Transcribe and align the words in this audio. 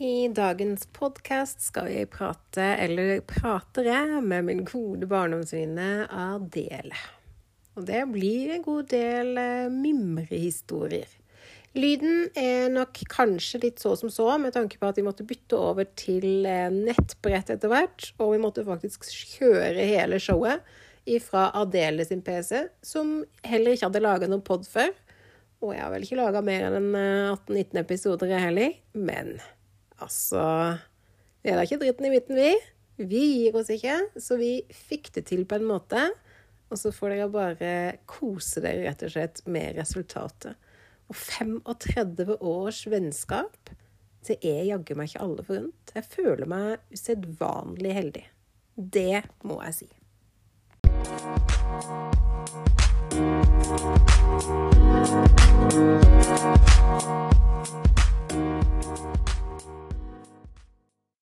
I 0.00 0.30
dagens 0.32 0.86
podkast 0.96 1.60
skal 1.60 1.90
jeg 1.92 2.06
prate, 2.08 2.64
eller 2.80 3.18
prater 3.28 3.84
jeg, 3.84 4.22
med 4.24 4.46
min 4.46 4.62
gode 4.64 5.04
barndomsvenninne 5.04 6.06
Adele. 6.08 6.96
Og 7.76 7.84
det 7.84 8.06
blir 8.08 8.54
en 8.54 8.64
god 8.64 8.88
del 8.94 9.36
eh, 9.36 9.66
mimrehistorier. 9.68 11.12
Lyden 11.76 12.30
er 12.32 12.72
nok 12.72 13.02
kanskje 13.12 13.60
litt 13.66 13.84
så 13.84 13.92
som 14.00 14.08
så, 14.08 14.30
med 14.40 14.56
tanke 14.56 14.80
på 14.80 14.88
at 14.88 14.96
vi 14.96 15.04
måtte 15.04 15.28
bytte 15.28 15.60
over 15.60 15.90
til 16.00 16.48
eh, 16.48 16.72
nettbrett 16.72 17.52
etter 17.58 17.68
hvert. 17.68 18.08
Og 18.16 18.32
vi 18.38 18.40
måtte 18.40 18.64
faktisk 18.64 19.04
kjøre 19.36 19.84
hele 19.84 20.16
showet 20.16 20.64
fra 21.28 21.50
Adele 21.60 22.08
sin 22.08 22.24
PC, 22.24 22.70
som 22.80 23.18
heller 23.44 23.76
ikke 23.76 23.90
hadde 23.90 24.06
laga 24.08 24.32
noen 24.32 24.48
pod 24.48 24.64
før. 24.64 24.96
Og 25.60 25.76
jeg 25.76 25.84
har 25.84 25.92
vel 25.92 26.08
ikke 26.08 26.22
laga 26.24 26.40
mer 26.40 26.70
enn 26.72 26.92
18-19 26.96 27.58
eh, 27.60 27.80
episoder 27.84 28.38
heller. 28.48 28.78
Men 28.96 29.36
altså 30.00 30.42
Vi 31.40 31.50
er 31.52 31.56
da 31.56 31.64
ikke 31.64 31.80
dritten 31.80 32.08
i 32.08 32.12
midten, 32.12 32.36
vi. 32.36 32.50
Vi 33.00 33.22
gir 33.44 33.56
oss 33.56 33.70
ikke. 33.72 33.96
Så 34.20 34.36
vi 34.40 34.60
fikk 34.74 35.12
det 35.16 35.26
til 35.30 35.46
på 35.48 35.56
en 35.60 35.68
måte. 35.68 36.08
Og 36.70 36.78
så 36.78 36.92
får 36.94 37.14
dere 37.14 37.30
bare 37.32 37.70
kose 38.10 38.62
dere 38.62 38.84
rett 38.84 39.02
og 39.06 39.14
slett 39.14 39.40
med 39.50 39.78
resultatet. 39.80 40.58
Og 41.10 41.16
35 41.18 42.36
års 42.38 42.84
vennskap, 42.86 43.72
det 44.28 44.36
er 44.46 44.68
jaggu 44.68 44.94
meg 44.94 45.10
ikke 45.10 45.24
alle 45.24 45.46
forunt. 45.48 45.94
Jeg 45.96 46.06
føler 46.12 46.46
meg 46.50 46.94
usedvanlig 46.94 47.96
heldig. 47.96 48.26
Det 48.76 49.24
må 49.42 49.58
jeg 49.64 49.80
si. 49.80 49.90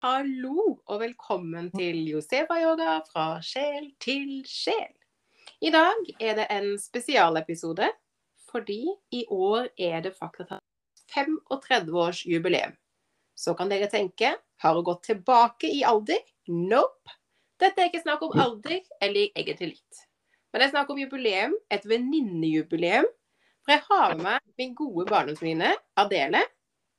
Hallo 0.04 0.82
og 0.92 0.98
velkommen 1.00 1.70
til 1.72 2.02
Josefa-yoga 2.10 2.98
fra 3.08 3.38
sjel 3.40 3.86
til 4.04 4.42
sjel. 4.44 4.90
I 5.64 5.70
dag 5.72 6.10
er 6.20 6.34
det 6.42 6.48
en 6.52 6.74
spesialepisode 6.76 7.88
fordi 8.50 8.82
i 9.16 9.22
år 9.32 9.70
er 9.80 10.02
det 10.04 10.12
faktisk 10.18 10.52
35 11.14 11.96
års 12.02 12.20
jubileum. 12.28 12.74
Så 13.32 13.54
kan 13.56 13.72
dere 13.72 13.88
tenke 13.88 14.34
har 14.36 14.76
hun 14.76 14.84
gått 14.90 15.06
tilbake 15.08 15.70
i 15.72 15.86
alder? 15.88 16.20
Nope. 16.52 17.16
Dette 17.64 17.80
er 17.80 17.88
ikke 17.88 18.04
snakk 18.04 18.26
om 18.28 18.36
alder, 18.36 18.82
eller 19.00 19.32
egentlig 19.40 19.70
litt. 19.78 20.02
Men 20.52 20.60
det 20.60 20.68
er 20.68 20.74
snakk 20.74 20.92
om 20.92 21.00
jubileum, 21.00 21.56
et 21.72 21.88
venninnejubileum. 21.88 23.08
For 23.64 23.78
jeg 23.78 23.86
har 23.88 24.18
med 24.18 24.28
meg 24.28 24.60
min 24.60 24.76
gode 24.76 25.08
barndomsvenninne 25.08 25.72
Adele. 25.96 26.44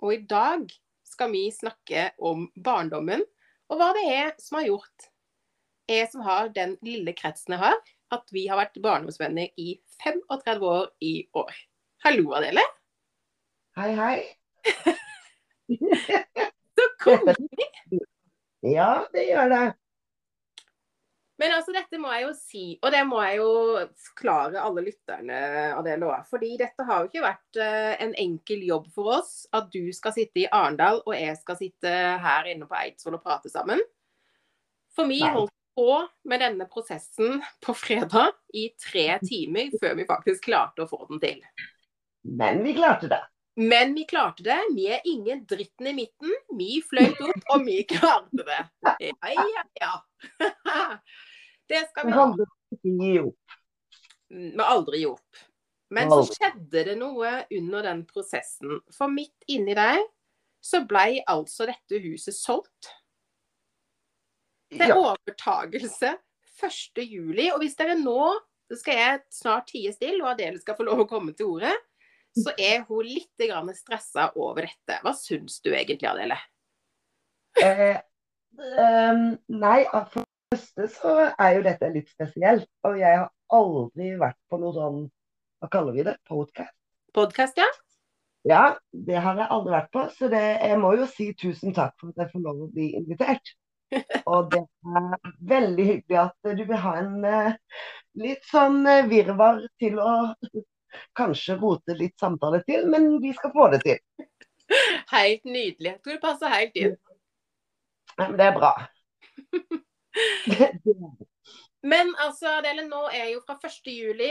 Og 0.00 0.16
i 0.16 0.22
dag 0.24 0.72
skal 1.14 1.32
vi 1.32 1.46
snakke 1.54 2.10
om 2.18 2.48
barndommen, 2.54 3.24
og 3.70 3.80
hva 3.80 3.94
det 3.96 4.04
er 4.12 4.32
som 4.42 4.60
har 4.60 4.68
gjort 4.68 5.10
jeg 5.88 6.08
som 6.10 6.24
har 6.24 6.48
den 6.54 6.76
lille 6.84 7.12
kretsen 7.16 7.56
jeg 7.56 7.60
har, 7.60 7.76
at 8.14 8.30
vi 8.32 8.46
har 8.48 8.56
vært 8.60 8.80
barndomsvenner 8.82 9.50
i 9.60 9.76
35 10.00 10.64
år 10.68 10.86
i 11.04 11.14
år. 11.36 11.52
Hallo, 12.04 12.32
Adele. 12.38 12.64
Hei, 13.76 13.90
hei. 13.98 14.16
Så 16.78 16.88
koselig. 17.02 17.68
Ja, 18.64 19.04
det 19.12 19.26
gjør 19.28 19.50
det. 19.52 19.64
Men 21.42 21.56
altså, 21.56 21.72
dette 21.74 21.98
må 21.98 22.12
jeg 22.14 22.28
jo 22.28 22.34
si, 22.38 22.64
og 22.78 22.92
det 22.94 23.00
må 23.08 23.18
jeg 23.24 23.40
jo 23.40 23.48
forklare 24.06 24.60
alle 24.62 24.84
lytterne 24.86 25.40
av 25.74 25.82
det 25.86 25.96
lovet. 25.98 26.28
Fordi 26.30 26.52
dette 26.60 26.86
har 26.86 27.02
jo 27.02 27.10
ikke 27.10 27.24
vært 27.24 27.58
uh, 27.58 27.90
en 28.04 28.14
enkel 28.22 28.62
jobb 28.68 28.86
for 28.94 29.16
oss. 29.16 29.32
At 29.54 29.66
du 29.74 29.90
skal 29.96 30.14
sitte 30.14 30.44
i 30.44 30.46
Arendal 30.46 31.02
og 31.02 31.16
jeg 31.16 31.34
skal 31.40 31.58
sitte 31.58 31.90
her 32.22 32.50
inne 32.52 32.70
på 32.70 32.78
Eidsvoll 32.78 33.18
og 33.18 33.26
prate 33.26 33.50
sammen. 33.50 33.82
For 34.94 35.10
vi 35.10 35.18
holdt 35.26 35.50
på 35.74 35.90
med 36.30 36.42
denne 36.44 36.68
prosessen 36.70 37.40
på 37.64 37.74
fredag 37.74 38.36
i 38.54 38.68
tre 38.78 39.18
timer 39.30 39.74
før 39.80 39.98
vi 39.98 40.06
faktisk 40.06 40.46
klarte 40.46 40.86
å 40.86 40.90
få 40.90 41.02
den 41.10 41.22
til. 41.22 41.42
Men 42.30 42.62
vi 42.62 42.76
klarte 42.78 43.10
det. 43.10 43.24
Men 43.56 43.94
vi 43.94 44.04
klarte 44.04 44.42
det. 44.42 44.58
Vi 44.74 44.88
er 44.90 45.00
ingen 45.04 45.44
dritten 45.46 45.86
i 45.86 45.92
midten. 45.94 46.32
Vi 46.58 46.80
fløyt 46.82 47.20
opp, 47.22 47.44
og 47.54 47.66
vi 47.66 47.76
klarte 47.86 48.46
det. 48.46 48.60
Ja, 48.82 49.30
ja, 49.30 49.64
ja. 49.80 49.92
Det 51.68 51.80
skal 51.88 52.06
vi 52.06 52.12
ha. 52.12 52.24
Opp. 52.28 53.54
Vi 54.28 54.64
aldri 54.64 55.04
gi 55.04 55.06
opp. 55.08 55.44
Men 55.94 56.10
så 56.10 56.24
skjedde 56.26 56.82
det 56.88 56.96
noe 56.98 57.30
under 57.54 57.86
den 57.86 58.02
prosessen. 58.08 58.80
For 58.92 59.12
midt 59.12 59.46
inni 59.48 59.76
der 59.78 60.02
så 60.64 60.82
blei 60.88 61.22
altså 61.30 61.68
dette 61.70 62.00
huset 62.02 62.36
solgt. 62.36 62.90
Til 64.74 64.90
ja. 64.90 64.98
overtagelse 64.98 66.16
1. 66.58 67.04
juli. 67.04 67.48
Og 67.54 67.62
hvis 67.62 67.78
dere 67.78 67.94
nå 68.00 68.18
så 68.70 68.78
skal 68.80 68.96
jeg 68.96 69.18
snart 69.34 69.68
tie 69.68 69.92
stille, 69.92 70.22
og 70.24 70.32
Adele 70.32 70.60
skal 70.60 70.76
få 70.78 70.86
lov 70.88 71.04
å 71.04 71.08
komme 71.08 71.34
til 71.36 71.50
ordet, 71.52 71.74
så 72.34 72.54
er 72.58 72.82
hun 72.88 73.06
litt 73.06 73.76
stressa 73.78 74.30
over 74.34 74.66
dette. 74.66 74.98
Hva 75.04 75.14
syns 75.16 75.60
du 75.62 75.70
egentlig, 75.72 76.08
Adele? 76.10 76.38
Eh, 77.62 78.00
um, 78.58 79.26
nei, 79.54 79.84
for 80.10 80.24
det 80.24 80.58
første 80.58 80.88
så 80.96 81.14
er 81.30 81.56
jo 81.58 81.64
dette 81.66 81.92
litt 81.94 82.10
spesielt. 82.10 82.68
Og 82.86 82.98
jeg 82.98 83.22
har 83.22 83.30
aldri 83.54 84.14
vært 84.20 84.40
på 84.50 84.58
noe 84.62 84.74
sånn, 84.74 85.00
hva 85.62 85.70
kaller 85.70 85.96
vi 85.96 86.06
det, 86.10 86.18
podcast. 86.28 86.74
Podcast, 87.14 87.60
ja? 87.60 87.70
Ja, 88.44 88.64
det 88.92 89.20
har 89.24 89.38
jeg 89.40 89.48
aldri 89.54 89.76
vært 89.76 89.92
på. 89.94 90.06
Så 90.18 90.28
det, 90.32 90.42
jeg 90.58 90.80
må 90.82 90.94
jo 90.98 91.06
si 91.08 91.30
tusen 91.38 91.76
takk 91.76 91.94
for 92.00 92.12
at 92.12 92.24
jeg 92.24 92.34
får 92.34 92.44
lov 92.44 92.66
å 92.66 92.72
bli 92.74 92.90
invitert. 92.98 93.54
Og 94.30 94.50
det 94.50 94.64
er 94.98 95.34
veldig 95.54 95.86
hyggelig 95.86 96.18
at 96.24 96.54
du 96.58 96.64
vil 96.66 96.80
ha 96.82 96.94
en 96.98 97.16
uh, 97.22 97.80
litt 98.18 98.42
sånn 98.50 98.82
uh, 98.88 99.04
virvar 99.06 99.62
til 99.80 100.00
å 100.02 100.14
kanskje 101.16 101.56
rote 101.60 101.96
litt 101.98 102.18
samtale 102.20 102.62
til, 102.68 102.88
men 102.90 103.16
vi 103.22 103.32
skal 103.36 103.52
få 103.54 103.68
det 103.74 103.82
til. 103.84 103.98
Helt 105.12 105.44
nydelig. 105.44 105.90
Jeg 105.90 106.00
tror 106.02 106.16
det 106.16 106.22
passer 106.22 106.52
helt 106.54 106.80
inn. 106.80 106.96
Det 108.14 108.46
er 108.46 108.54
bra. 108.56 108.74
Men 111.84 112.14
altså, 112.22 112.60
Adele, 112.60 112.86
nå 112.88 113.06
er 113.12 113.34
jo 113.34 113.42
fra 113.44 113.58
1. 113.58 113.90
juli 113.92 114.30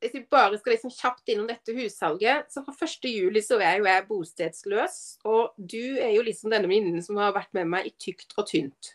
Hvis 0.00 0.14
vi 0.14 0.22
bare 0.30 0.58
skal 0.60 0.76
liksom 0.76 0.92
kjapt 0.92 1.32
innom 1.32 1.48
dette 1.50 1.72
hussalget, 1.76 2.50
så 2.52 2.62
fra 2.64 2.74
1. 2.86 3.08
juli 3.10 3.40
så 3.44 3.58
er 3.58 3.80
jo 3.80 3.88
jeg 3.88 4.04
bostedsløs. 4.10 4.98
Og 5.24 5.56
du 5.56 5.96
er 5.96 6.12
jo 6.12 6.24
liksom 6.24 6.52
denne 6.52 6.68
venninnen 6.70 7.04
som 7.04 7.16
har 7.20 7.34
vært 7.36 7.52
med 7.56 7.70
meg 7.72 7.88
i 7.88 7.94
tykt 7.96 8.36
og 8.36 8.44
tynt. 8.50 8.92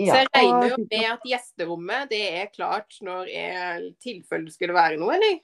Ja, 0.00 0.14
så 0.14 0.20
jeg 0.22 0.30
regner 0.32 0.70
jo 0.70 0.78
med 0.86 1.08
at 1.10 1.26
gjesterommet 1.28 2.12
det 2.14 2.22
er 2.30 2.52
klart 2.54 2.94
når 3.04 3.28
tilfellet 4.02 4.54
skulle 4.54 4.76
være 4.76 5.02
noe, 5.02 5.18
eller? 5.18 5.42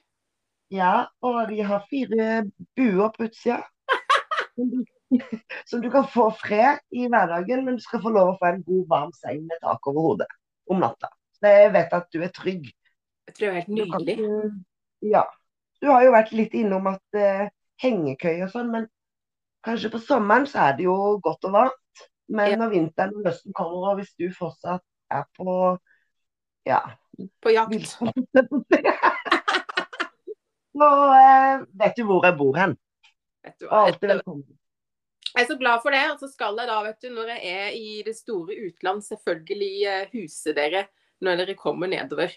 Ja, 0.69 1.09
og 1.25 1.49
de 1.49 1.63
har 1.65 1.85
fire 1.89 2.43
buer 2.77 3.11
på 3.15 3.25
utsida. 3.25 3.63
Som 5.69 5.81
du 5.81 5.89
kan 5.89 6.05
få 6.05 6.27
fred 6.37 6.83
i 6.93 7.07
hverdagen, 7.09 7.63
men 7.65 7.79
du 7.79 7.81
skal 7.81 8.03
få 8.03 8.11
lov 8.13 8.33
å 8.33 8.37
få 8.37 8.51
en 8.51 8.61
god, 8.67 8.83
varm 8.91 9.13
seng 9.17 9.41
med 9.47 9.63
tak 9.63 9.87
over 9.89 10.11
hodet 10.11 10.29
om 10.69 10.81
natta. 10.83 11.09
Så 11.39 11.49
jeg 11.55 11.73
vet 11.73 11.95
at 11.97 12.07
du 12.13 12.21
er 12.21 12.33
trygg. 12.35 12.69
Jeg 13.29 13.35
tror 13.35 13.45
det 13.45 13.49
er 13.49 13.57
helt 13.57 13.73
nydelig. 13.73 14.15
Kan, 14.21 14.59
ja. 15.09 15.25
Du 15.81 15.89
har 15.89 16.03
jo 16.05 16.13
vært 16.13 16.33
litt 16.35 16.53
innom 16.59 16.89
at 16.91 17.17
uh, 17.17 17.47
hengekøye 17.81 18.45
og 18.45 18.53
sånn, 18.53 18.69
men 18.73 18.87
kanskje 19.65 19.93
på 19.93 20.01
sommeren 20.03 20.45
så 20.49 20.67
er 20.67 20.77
det 20.77 20.85
jo 20.85 20.97
godt 21.23 21.49
og 21.49 21.55
varmt. 21.55 22.05
Men 22.29 22.53
ja. 22.53 22.59
når 22.61 22.75
vinteren 22.75 23.15
og 23.17 23.25
høsten 23.25 23.55
kommer, 23.57 23.89
og 23.89 24.01
hvis 24.01 24.11
du 24.19 24.27
fortsatt 24.35 24.85
er 25.09 25.25
på 25.33 25.53
ja 26.67 26.83
På 27.41 27.49
jakt. 27.49 27.97
Så 30.79 30.87
eh, 31.13 31.61
vet 31.79 31.97
du 31.97 32.05
hvor 32.07 32.23
jeg 32.23 32.37
bor 32.39 32.55
hen. 32.55 32.77
Vet 33.43 33.57
du 33.59 33.67
hva, 33.67 33.85
Alltid 33.89 34.07
velkommen. 34.13 34.45
Jeg 35.29 35.43
er 35.43 35.47
så 35.49 35.57
glad 35.59 35.81
for 35.83 35.95
det. 35.95 36.03
Og 36.13 36.21
så 36.21 36.29
skal 36.31 36.59
jeg 36.61 36.69
da, 36.69 36.77
vet 36.85 37.01
du, 37.03 37.09
når 37.15 37.33
jeg 37.33 37.41
er 37.51 37.73
i 37.75 37.89
det 38.05 38.15
store 38.17 38.55
utland, 38.67 39.03
selvfølgelig 39.05 39.73
eh, 39.91 40.13
huse 40.13 40.53
dere 40.55 40.85
når 41.19 41.41
dere 41.41 41.55
kommer 41.59 41.91
nedover. 41.91 42.31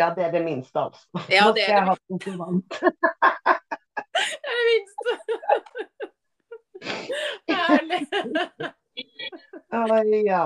Ja, 0.00 0.08
det 0.16 0.24
er 0.26 0.32
det 0.34 0.42
minste, 0.42 0.80
altså. 0.80 1.06
Ja, 1.30 1.52
det 1.54 1.68
er 1.68 1.84
det, 1.86 1.94
det 2.18 2.32
er 4.48 4.56
det 4.58 4.64
minste. 4.72 5.10
Herlig. 7.62 8.00
uh, 9.70 10.24
ja. 10.26 10.44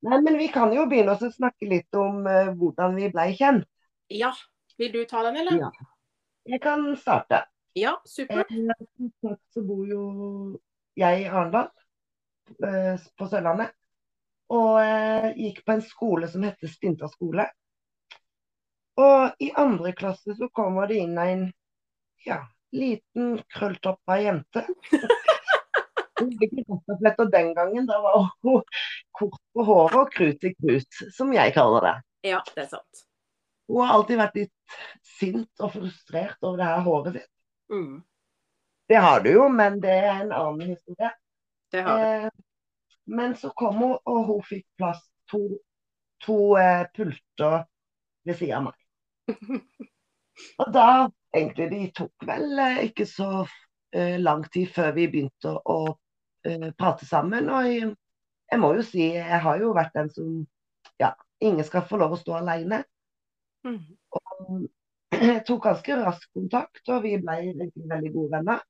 Nei, 0.00 0.18
men 0.24 0.40
vi 0.40 0.48
kan 0.50 0.72
jo 0.74 0.88
begynne 0.90 1.14
å 1.14 1.30
snakke 1.30 1.68
litt 1.70 1.94
om 1.94 2.24
uh, 2.26 2.50
hvordan 2.58 2.98
vi 2.98 3.12
ble 3.12 3.28
kjent. 3.38 3.68
Ja. 4.10 4.32
Vil 4.80 4.94
du 4.94 5.04
ta 5.04 5.22
den, 5.26 5.36
eller? 5.36 5.60
Ja. 5.60 5.89
Jeg 6.50 6.62
kan 6.62 6.96
starte. 6.98 7.44
Ja, 7.78 8.02
supert. 8.04 8.50
Eh, 8.50 9.36
så 9.54 9.62
bor 9.62 9.86
jo 9.86 10.02
jeg 10.98 11.22
i 11.22 11.28
Arendal, 11.30 11.68
eh, 12.66 12.96
på 13.18 13.28
Sørlandet. 13.30 13.70
Og 14.50 14.80
eh, 14.82 15.28
gikk 15.38 15.60
på 15.66 15.76
en 15.76 15.84
skole 15.86 16.28
som 16.32 16.42
heter 16.42 16.72
Spinta 16.72 17.08
skole. 17.12 17.46
Og 18.98 19.38
i 19.38 19.52
andre 19.56 19.92
klasse 19.96 20.34
så 20.36 20.48
kommer 20.52 20.90
det 20.90 20.98
inn 21.04 21.14
en 21.22 21.44
ja, 22.26 22.40
liten 22.74 23.38
krølltoppa 23.54 24.18
jente. 24.20 24.64
Rett 26.20 27.22
den 27.32 27.54
gangen. 27.54 27.86
Da 27.86 28.00
var 28.02 28.26
hun 28.42 28.66
kort 29.16 29.38
på 29.54 29.68
håret 29.70 30.00
og 30.02 30.10
krut 30.18 30.50
i 30.50 30.52
krut, 30.58 30.98
som 31.14 31.30
jeg 31.32 31.54
kaller 31.54 31.86
det. 31.86 31.94
Ja, 32.34 32.42
det 32.56 32.66
er 32.66 32.74
sant. 32.74 33.06
Hun 33.70 33.84
har 33.84 33.94
alltid 33.94 34.18
vært 34.18 34.38
litt 34.40 34.76
sint 35.06 35.62
og 35.62 35.74
frustrert 35.76 36.42
over 36.42 36.58
det 36.58 36.68
her 36.68 36.84
håret 36.86 37.18
sitt. 37.20 37.32
Mm. 37.70 38.00
Det 38.90 38.98
har 38.98 39.22
du 39.22 39.30
jo, 39.30 39.46
men 39.54 39.78
det 39.82 39.96
er 40.02 40.24
en 40.24 40.32
annen 40.34 40.72
historie. 40.74 41.12
Det 41.70 41.84
har 41.86 42.00
du. 42.00 42.06
Eh, 42.26 42.30
men 43.10 43.36
så 43.38 43.52
kom 43.54 43.78
hun, 43.78 43.96
og 44.06 44.24
hun 44.26 44.42
fikk 44.46 44.66
plass 44.78 45.00
to, 45.30 45.44
to 46.26 46.40
eh, 46.58 46.82
pulter 46.96 47.62
ved 48.26 48.38
siden 48.38 48.58
av 48.58 48.68
meg. 48.68 48.76
Og 50.60 50.70
da 50.72 50.86
egentlig 51.36 51.66
de 51.72 51.80
tok 51.96 52.26
vel 52.28 52.58
eh, 52.58 52.84
ikke 52.88 53.06
så 53.08 53.30
eh, 53.94 54.16
lang 54.20 54.44
tid 54.52 54.70
før 54.74 54.94
vi 54.96 55.08
begynte 55.12 55.54
å 55.58 55.80
eh, 56.46 56.70
prate 56.78 57.08
sammen. 57.08 57.50
Og 57.52 57.68
jeg, 57.68 57.90
jeg, 58.50 58.62
må 58.62 58.72
jo 58.78 58.86
si, 58.86 59.10
jeg 59.16 59.42
har 59.44 59.60
jo 59.62 59.74
vært 59.76 59.96
den 59.98 60.10
som 60.14 60.40
Ja, 61.00 61.14
ingen 61.44 61.64
skal 61.64 61.84
få 61.88 61.98
lov 62.00 62.14
å 62.16 62.20
stå 62.20 62.38
alene. 62.40 62.82
Mm. 63.66 63.80
Og 64.16 64.68
jeg 65.30 65.44
tok 65.48 65.64
ganske 65.66 65.96
rask 66.00 66.26
kontakt, 66.36 66.82
og 66.88 67.02
vi 67.06 67.16
ble 67.20 67.38
egentlig 67.44 67.88
veldig 67.90 68.12
gode 68.14 68.34
venner. 68.36 68.62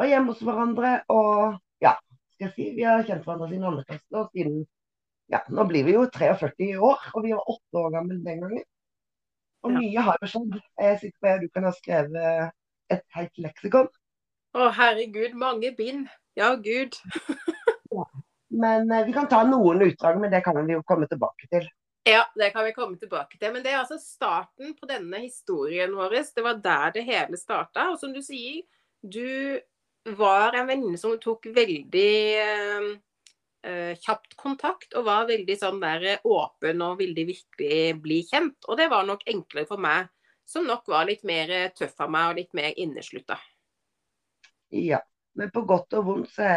Var 0.00 0.12
hjemme 0.12 0.32
hos 0.32 0.42
hverandre 0.46 0.92
og 1.12 1.58
ja, 1.82 1.96
skal 2.34 2.46
jeg 2.48 2.54
si, 2.56 2.68
vi 2.76 2.86
har 2.88 3.02
kjent 3.04 3.26
hverandre 3.26 3.50
siden 3.50 3.66
andre 3.68 3.86
klasse. 3.88 4.08
Og 4.16 4.30
siden 4.34 4.62
ja, 5.30 5.42
nå 5.52 5.64
blir 5.68 5.86
vi 5.86 5.94
jo 5.94 6.06
43 6.10 6.70
i 6.70 6.76
år, 6.76 7.10
og 7.14 7.24
vi 7.26 7.34
var 7.36 7.50
åtte 7.52 7.82
år 7.82 7.90
gamle 7.94 8.16
den 8.24 8.44
gangen. 8.44 8.64
Og 9.62 9.74
Ja. 9.74 9.78
mye 9.78 10.04
har 10.06 10.16
jo 10.22 10.30
skjedd. 10.32 10.56
Jeg 10.80 10.92
er 10.94 10.96
sikker 11.02 11.18
på 11.20 11.28
at 11.28 11.42
du 11.42 11.48
kan 11.54 11.66
ha 11.68 11.72
skrevet 11.76 12.52
et 12.90 13.04
helt 13.14 13.42
leksikon. 13.44 13.90
Å, 14.56 14.70
herregud, 14.74 15.36
mange 15.38 15.70
bind. 15.76 16.08
Ja, 16.38 16.54
gud. 16.56 16.96
Men 18.62 18.90
eh, 18.90 19.04
vi 19.06 19.12
kan 19.14 19.28
ta 19.30 19.44
noen 19.46 19.82
utdrag, 19.84 20.18
men 20.18 20.32
det 20.32 20.42
kan 20.42 20.58
vi 20.66 20.74
jo 20.74 20.82
komme 20.82 21.06
tilbake 21.06 21.46
til. 21.52 21.68
Ja, 22.10 22.24
det 22.34 22.50
kan 22.50 22.64
vi 22.66 22.72
komme 22.74 22.98
tilbake 22.98 23.38
til. 23.38 23.52
Men 23.54 23.62
det 23.62 23.70
er 23.72 23.82
altså 23.82 23.98
starten 24.02 24.74
på 24.74 24.88
denne 24.90 25.22
historien 25.22 25.92
vår. 25.94 26.16
Det 26.34 26.44
var 26.44 26.62
der 26.62 26.94
det 26.96 27.04
hele 27.06 27.38
starta. 27.38 27.90
Og 27.92 28.00
som 28.00 28.14
du 28.14 28.18
sier, 28.24 28.64
du 29.00 29.60
var 30.16 30.56
en 30.58 30.66
venninne 30.66 30.98
som 30.98 31.14
tok 31.22 31.46
veldig 31.54 32.14
eh, 32.40 32.88
eh, 33.68 33.92
kjapt 34.00 34.34
kontakt, 34.40 34.94
og 34.96 35.06
var 35.06 35.28
veldig 35.28 35.56
sånn 35.60 35.78
der 35.82 36.24
åpen 36.26 36.82
og 36.86 36.98
ville 37.02 37.28
virkelig 37.28 38.00
bli 38.02 38.22
kjent. 38.26 38.58
Og 38.66 38.80
det 38.80 38.88
var 38.90 39.06
nok 39.06 39.22
enklere 39.30 39.68
for 39.70 39.82
meg, 39.82 40.10
som 40.48 40.66
nok 40.66 40.88
var 40.90 41.06
litt 41.06 41.22
mer 41.28 41.70
tøff 41.76 41.94
av 42.02 42.10
meg 42.10 42.32
og 42.32 42.42
litt 42.42 42.58
mer 42.58 42.74
inneslutta. 42.74 43.38
Ja. 44.74 45.04
Men 45.38 45.52
på 45.54 45.62
godt 45.62 45.94
og 45.94 46.08
vondt 46.08 46.32
så 46.34 46.48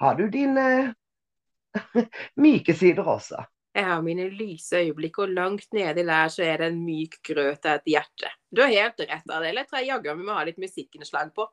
har 0.00 0.14
du 0.14 0.28
dine 0.30 0.94
myke 2.44 2.74
sider 2.76 3.08
også. 3.16 3.42
Jeg 3.74 3.88
har 3.88 4.02
mine 4.06 4.28
lyse 4.30 4.78
øyeblikk, 4.78 5.16
og 5.18 5.32
langt 5.34 5.72
nedi 5.74 6.04
der 6.06 6.28
så 6.30 6.44
er 6.46 6.60
det 6.60 6.66
en 6.70 6.76
myk 6.86 7.16
grøt 7.26 7.64
av 7.66 7.80
et 7.80 7.88
hjerte. 7.90 8.28
Du 8.54 8.60
har 8.62 8.70
helt 8.70 9.00
rett 9.02 9.32
Adele. 9.34 9.64
jeg 9.64 9.66
tror 9.66 9.80
jaggu 9.82 10.12
vi 10.14 10.26
må 10.28 10.36
ha 10.36 10.44
litt 10.46 10.60
musikkinnslag 10.62 11.32
på. 11.34 11.48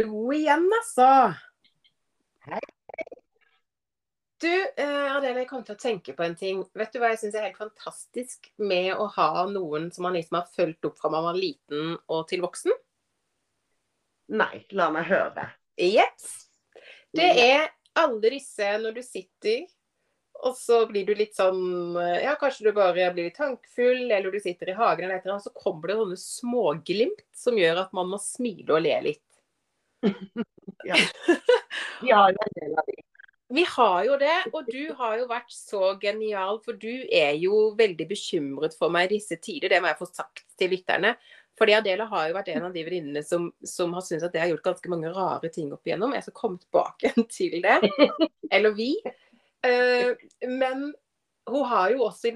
Lo 0.00 0.32
igjen, 0.32 0.64
altså. 0.78 1.10
Hei. 2.48 2.62
Du, 4.40 4.48
eh, 4.48 5.12
Adele, 5.12 5.44
jeg 5.44 5.50
kom 5.52 5.60
til 5.68 5.76
å 5.76 5.82
tenke 5.84 6.16
på 6.16 6.24
en 6.24 6.34
ting. 6.40 6.64
Vet 6.72 6.96
du 6.96 7.02
hva 7.04 7.12
jeg 7.12 7.20
syns 7.20 7.36
er 7.36 7.50
helt 7.50 7.60
fantastisk 7.60 8.48
med 8.56 8.94
å 8.96 9.10
ha 9.12 9.44
noen 9.52 9.92
som 9.92 10.08
man 10.08 10.16
liksom 10.16 10.40
har 10.40 10.48
fulgt 10.56 10.88
opp 10.88 10.96
fra 11.04 11.12
man 11.12 11.28
var 11.28 11.36
liten 11.36 11.98
og 12.08 12.24
til 12.32 12.40
voksen? 12.48 12.72
Nei, 14.32 14.64
la 14.72 14.88
meg 14.94 15.08
høre. 15.10 15.48
Jeps. 15.76 16.46
Det 17.14 17.30
er 17.44 17.68
alle 18.00 18.30
disse 18.32 18.70
når 18.82 18.96
du 18.96 19.02
sitter, 19.06 19.66
og 20.44 20.56
så 20.58 20.80
blir 20.90 21.06
du 21.06 21.12
litt 21.16 21.36
sånn 21.36 21.94
Ja, 21.94 22.34
kanskje 22.40 22.66
du 22.66 22.72
bare 22.76 23.12
blir 23.14 23.28
litt 23.28 23.38
tankfull, 23.38 24.08
eller 24.10 24.34
du 24.34 24.40
sitter 24.42 24.72
i 24.72 24.76
hagen 24.78 25.06
eller 25.06 25.20
et 25.20 25.26
eller 25.26 25.36
annet, 25.36 25.46
så 25.46 25.54
kommer 25.54 25.90
det 25.90 25.98
sånne 26.00 26.18
småglimt 26.20 27.22
som 27.36 27.58
gjør 27.60 27.84
at 27.84 27.94
man 27.96 28.10
må 28.10 28.20
smile 28.22 28.74
og 28.74 28.84
le 28.84 28.98
litt. 29.10 29.24
Ja. 30.84 30.98
Vi 32.04 32.10
har 32.12 32.34
jo 32.34 32.40
en 32.44 32.56
del 32.58 32.74
av 32.76 32.88
de. 32.90 32.98
Vi 33.54 33.62
har 33.68 34.04
jo 34.04 34.16
det, 34.20 34.34
og 34.56 34.66
du 34.68 34.94
har 34.98 35.18
jo 35.20 35.26
vært 35.30 35.52
så 35.52 35.94
genial, 36.00 36.58
for 36.64 36.76
du 36.80 37.06
er 37.12 37.36
jo 37.38 37.70
veldig 37.78 38.06
bekymret 38.10 38.74
for 38.76 38.92
meg 38.92 39.06
i 39.06 39.18
disse 39.18 39.38
tider. 39.40 39.70
Det 39.70 39.80
må 39.80 39.88
jeg 39.92 40.00
få 40.00 40.08
sagt 40.10 40.42
til 40.58 40.72
lytterne. 40.74 41.14
Fordi 41.58 41.76
Adela 41.76 42.06
har 42.10 42.28
jo 42.28 42.34
vært 42.34 42.50
en 42.50 42.66
av 42.66 42.74
de 42.74 42.82
venninnene 42.82 43.22
som, 43.22 43.46
som 43.62 43.92
har 43.94 44.02
syntes 44.02 44.26
at 44.26 44.34
jeg 44.34 44.42
har 44.42 44.50
gjort 44.54 44.66
ganske 44.72 44.90
mange 44.90 45.12
rare 45.14 45.50
ting 45.54 45.70
opp 45.74 45.86
igjennom. 45.86 46.14
Jeg 46.16 46.26
skal 46.26 46.36
komme 46.40 46.58
tilbake 46.62 47.12
til 47.36 47.60
det. 47.62 47.78
Eller 48.50 48.74
vi. 48.74 48.90
Uh, 49.64 50.12
men 50.50 50.90
hun 51.48 51.64
har 51.70 51.94
jo 51.94 52.04
også 52.08 52.34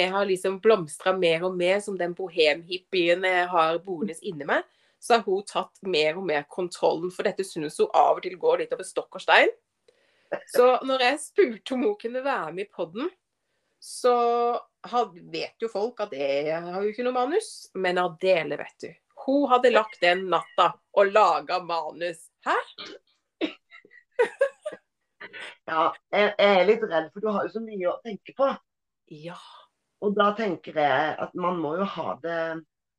Jeg 0.00 0.10
har 0.10 0.24
liksom 0.24 0.60
blomstra 0.64 1.12
mer 1.12 1.44
og 1.44 1.56
mer 1.60 1.80
som 1.84 1.98
den 1.98 2.14
bohemhippien 2.16 3.24
jeg 3.26 3.48
har 3.52 3.82
boende 3.84 4.16
inni 4.22 4.48
meg. 4.48 4.64
Så 5.00 5.18
har 5.18 5.24
hun 5.26 5.44
tatt 5.44 5.76
mer 5.84 6.16
og 6.16 6.24
mer 6.28 6.46
kontrollen, 6.48 7.12
for 7.12 7.24
dette 7.24 7.44
synes 7.44 7.76
hun 7.80 7.92
av 7.92 8.16
og 8.16 8.24
til 8.24 8.36
går 8.40 8.62
litt 8.62 8.72
over 8.72 8.84
stokk 8.84 9.20
og 9.20 9.24
stein. 9.24 9.52
Så 10.48 10.66
når 10.86 11.04
jeg 11.04 11.20
spurte 11.20 11.74
om 11.74 11.84
hun 11.84 11.96
kunne 12.00 12.24
være 12.24 12.52
med 12.56 12.68
i 12.68 12.72
podden, 12.72 13.08
så 13.80 14.60
vet 15.32 15.56
jo 15.62 15.68
folk 15.72 16.02
at 16.04 16.12
jeg 16.12 16.52
har 16.52 16.82
jo 16.82 16.90
ikke 16.92 17.04
noe 17.06 17.16
manus. 17.16 17.70
Men 17.74 17.98
Adele, 18.02 18.58
vet 18.60 18.84
du. 18.84 18.90
Hun 19.24 19.48
hadde 19.50 19.72
lagt 19.72 20.00
den 20.04 20.26
natta 20.32 20.72
og 20.96 21.12
laga 21.12 21.62
manus. 21.64 22.28
Hæ? 22.46 22.56
Ja, 25.70 25.92
jeg, 26.10 26.32
er 26.42 26.64
litt 26.66 26.82
redd, 26.82 27.10
for 27.14 27.22
du 27.22 27.28
har 27.30 27.44
jo 27.46 27.52
så 27.52 27.60
mye 27.62 27.86
å 27.86 28.00
tenke 28.02 28.32
på. 28.34 28.48
Ja. 29.14 29.36
Og 30.02 30.16
da 30.16 30.30
tenker 30.34 30.74
jeg 30.80 31.12
at 31.22 31.36
man 31.38 31.60
må 31.60 31.74
jo 31.78 31.86
ha 31.86 32.14
det 32.22 32.40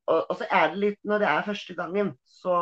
Og, 0.06 0.20
og 0.20 0.36
så 0.38 0.46
er 0.46 0.68
det 0.70 0.82
litt 0.84 1.00
Når 1.08 1.24
det 1.24 1.28
er 1.32 1.48
første 1.48 1.76
gangen, 1.76 2.12
så, 2.30 2.58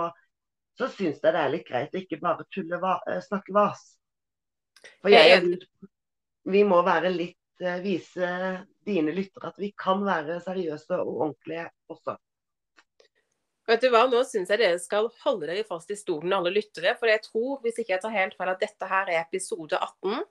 så 0.79 0.87
syns 0.93 1.19
jeg 1.19 1.35
det 1.35 1.41
er 1.41 1.53
litt 1.53 1.67
greit 1.67 1.93
å 1.93 2.01
ikke 2.01 2.21
bare 2.23 2.47
tulle 2.53 2.79
va, 2.81 2.95
eh, 3.09 3.19
snakke 3.25 3.53
vas. 3.55 3.83
For 5.03 5.11
jeg 5.11 5.59
vi 6.49 6.63
må 6.65 6.79
være 6.85 7.11
litt 7.13 7.38
Vise 7.83 8.31
dine 8.87 9.13
lyttere 9.13 9.51
at 9.51 9.59
vi 9.61 9.73
kan 9.77 10.01
være 10.05 10.39
seriøse 10.45 10.97
og 10.97 11.13
ordentlige 11.25 11.67
også. 11.91 12.15
Vet 13.69 13.83
du 13.85 13.91
hva, 13.93 14.07
Nå 14.09 14.23
syns 14.25 14.49
jeg 14.49 14.61
dere 14.63 14.81
skal 14.81 15.11
holde 15.23 15.45
dere 15.45 15.67
fast 15.67 15.91
i 15.93 15.97
stolen, 15.97 16.33
alle 16.33 16.53
lyttere. 16.55 16.95
For 16.97 17.11
jeg 17.11 17.21
tror, 17.27 17.59
hvis 17.61 17.77
ikke 17.77 17.93
jeg 17.95 18.03
tar 18.05 18.15
helt 18.15 18.37
feil, 18.39 18.49
at 18.49 18.63
dette 18.63 18.89
her 18.89 19.11
er 19.13 19.21
episode 19.21 19.77
18. 19.77 20.23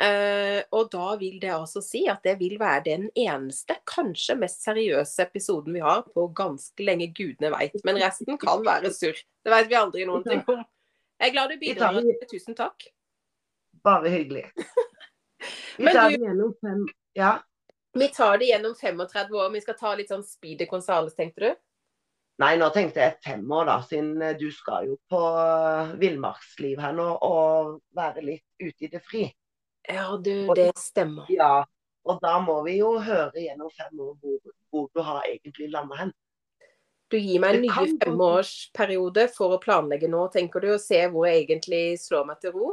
Uh, 0.00 0.60
og 0.78 0.88
da 0.90 1.06
vil 1.20 1.36
det 1.42 1.50
altså 1.52 1.82
si 1.84 2.04
at 2.08 2.22
det 2.24 2.36
vil 2.40 2.54
være 2.60 2.84
den 2.86 3.08
eneste, 3.18 3.76
kanskje 3.90 4.36
mest 4.38 4.62
seriøse 4.64 5.26
episoden 5.26 5.74
vi 5.76 5.82
har 5.84 6.06
på 6.08 6.24
ganske 6.34 6.86
lenge 6.86 7.10
gudene 7.14 7.50
veit. 7.52 7.76
Men 7.86 8.00
resten 8.00 8.38
kan 8.40 8.64
være 8.66 8.94
surr. 8.96 9.18
Det 9.44 9.54
veit 9.54 9.70
vi 9.70 9.78
aldri 9.78 10.06
noen 10.08 10.26
ting 10.26 10.42
om. 10.48 10.64
Jeg 11.20 11.30
er 11.30 11.34
glad 11.36 11.52
du 11.52 11.60
bidrar. 11.60 12.00
Tusen 12.30 12.56
takk. 12.58 12.88
Bare 13.84 14.10
hyggelig. 14.10 14.48
Vi 15.78 15.84
Men 15.84 15.94
tar 15.94 16.10
du- 16.10 16.16
det 16.16 16.24
gjennom 16.28 16.54
fem 16.60 16.86
Ja. 17.14 17.38
Vi 17.92 18.08
tar 18.08 18.38
det 18.38 18.46
gjennom 18.50 18.74
35 18.74 19.34
år. 19.34 19.50
Vi 19.52 19.60
skal 19.60 19.74
ta 19.74 19.94
litt 19.94 20.08
sånn 20.08 20.22
Speedy 20.24 20.66
Gonzales, 20.66 21.14
tenkte 21.14 21.40
du? 21.40 21.54
Nei, 22.38 22.56
nå 22.56 22.70
tenkte 22.72 23.02
jeg 23.02 23.16
fem 23.24 23.42
år, 23.52 23.66
da, 23.66 23.80
siden 23.82 24.22
eh, 24.22 24.36
du 24.38 24.46
skal 24.54 24.86
jo 24.86 24.94
på 25.10 25.18
eh, 25.18 25.90
villmarksliv 26.00 26.78
her 26.80 26.94
nå 26.96 27.08
og 27.20 27.82
være 27.96 28.22
litt 28.24 28.44
ute 28.62 28.86
i 28.86 28.88
det 28.88 29.02
fri. 29.04 29.26
Ja, 29.88 30.16
du, 30.16 30.46
det 30.54 30.70
stemmer. 30.78 31.26
Ja. 31.28 31.64
Og 32.08 32.20
da 32.22 32.38
må 32.40 32.62
vi 32.64 32.78
jo 32.78 32.94
høre 32.98 33.34
gjennom 33.42 33.68
fem 33.76 34.00
år 34.00 34.14
hvor, 34.22 34.54
hvor 34.70 34.88
du 34.94 35.02
har 35.04 35.26
egentlig 35.28 35.68
landa 35.72 35.98
hen. 35.98 36.12
Du 37.10 37.18
gir 37.18 37.40
meg 37.42 37.56
en 37.58 37.62
ny 37.66 37.98
femårsperiode 37.98 39.26
for 39.34 39.56
å 39.56 39.60
planlegge 39.60 40.08
nå, 40.08 40.28
tenker 40.32 40.62
du, 40.62 40.70
og 40.76 40.80
se 40.80 41.02
hvor 41.10 41.26
jeg 41.26 41.42
egentlig 41.44 41.98
slår 42.00 42.24
meg 42.28 42.40
til 42.40 42.54
ro? 42.54 42.70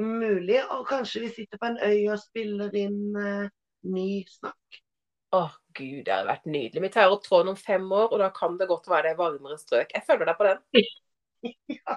Mulig, 0.00 0.62
og 0.72 0.86
kanskje 0.88 1.26
vi 1.26 1.32
sitter 1.34 1.60
på 1.60 1.68
en 1.68 1.80
øy 1.84 2.12
og 2.14 2.20
spiller 2.22 2.72
inn 2.80 3.16
eh, 3.18 3.50
ny 3.92 4.22
snakk. 4.30 4.78
Å, 5.32 5.42
gud, 5.76 6.04
det 6.06 6.12
hadde 6.12 6.28
vært 6.28 6.48
nydelig. 6.48 6.82
Vi 6.84 6.92
tar 6.92 7.12
opp 7.12 7.24
tråden 7.24 7.52
om 7.52 7.58
fem 7.58 7.84
år, 7.88 8.08
og 8.10 8.20
da 8.20 8.28
kan 8.36 8.56
det 8.60 8.68
godt 8.70 8.88
være 8.88 9.10
det 9.10 9.12
er 9.14 9.20
varmere 9.20 9.58
strøk. 9.60 9.92
Jeg 9.94 10.04
følger 10.08 10.28
deg 10.28 10.40
på 10.40 10.48
den. 10.50 10.64
Ja. 11.66 11.96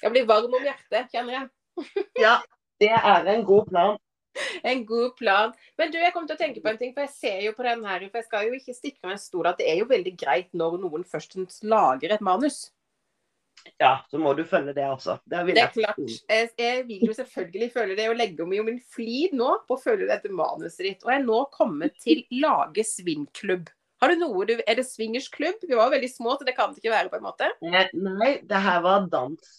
Jeg 0.00 0.12
blir 0.14 0.24
varm 0.28 0.54
om 0.56 0.62
hjertet, 0.64 1.10
kjenner 1.12 1.34
jeg. 1.34 1.48
ja, 2.24 2.38
det 2.80 2.88
er 2.96 3.26
en 3.28 3.44
god 3.44 3.68
plan. 3.68 3.98
En 4.70 4.82
god 4.88 5.14
plan. 5.16 5.52
Men 5.80 5.92
du, 5.92 5.98
jeg 6.00 6.12
kom 6.12 6.26
til 6.28 6.36
å 6.36 6.40
tenke 6.40 6.60
på 6.64 6.68
en 6.68 6.78
ting, 6.80 6.90
for 6.92 7.06
jeg 7.06 7.12
ser 7.14 7.44
jo 7.46 7.54
på 7.56 7.64
den 7.64 7.84
her, 7.88 8.02
for 8.10 8.20
jeg 8.20 8.26
skal 8.26 8.48
jo 8.48 8.56
ikke 8.58 8.74
stikke 8.76 9.00
under 9.02 9.14
en 9.16 9.22
stol 9.22 9.48
at 9.48 9.60
det 9.60 9.68
er 9.70 9.78
jo 9.80 9.88
veldig 9.88 10.12
greit 10.20 10.50
når 10.56 10.76
noen 10.82 11.06
først 11.08 11.38
lager 11.64 12.12
et 12.12 12.24
manus. 12.24 12.58
Ja, 13.80 13.92
så 14.10 14.18
må 14.22 14.32
du 14.36 14.42
følge 14.48 14.74
det 14.76 14.84
også. 14.88 15.18
Det, 15.24 15.42
det 15.50 15.62
er 15.62 15.72
klart. 15.74 15.98
Jeg, 16.58 16.84
vil 16.88 17.06
jo 17.08 17.16
selvfølgelig 17.16 17.70
følge 17.74 17.96
det, 17.98 18.08
og 18.10 18.18
legge 18.18 18.44
om 18.44 18.54
jo 18.54 18.66
min 18.66 18.78
flid 18.94 19.34
nå 19.36 19.52
på 19.68 19.76
å 19.76 19.82
følge 19.82 20.08
dette 20.10 20.32
manuset 20.32 20.84
ditt. 20.86 21.04
Og 21.06 21.12
jeg 21.12 21.22
er 21.22 21.26
nå 21.26 21.40
kommet 21.54 21.96
til 22.02 22.22
Lage 22.42 22.86
swingklubb. 22.86 23.70
Har 24.02 24.12
du 24.12 24.20
noe 24.20 24.44
du 24.44 24.58
Er 24.58 24.76
det 24.76 24.84
swingersklubb? 24.90 25.62
Vi 25.64 25.76
var 25.76 25.88
jo 25.88 25.96
veldig 25.96 26.10
små, 26.12 26.36
så 26.36 26.44
det 26.44 26.56
kan 26.56 26.72
det 26.72 26.82
ikke 26.82 26.92
være, 26.92 27.10
på 27.12 27.20
en 27.20 27.26
måte? 27.26 27.48
Eh, 27.64 27.92
nei, 27.96 28.32
det 28.44 28.64
her 28.66 28.82
var 28.84 29.08
dans. 29.12 29.54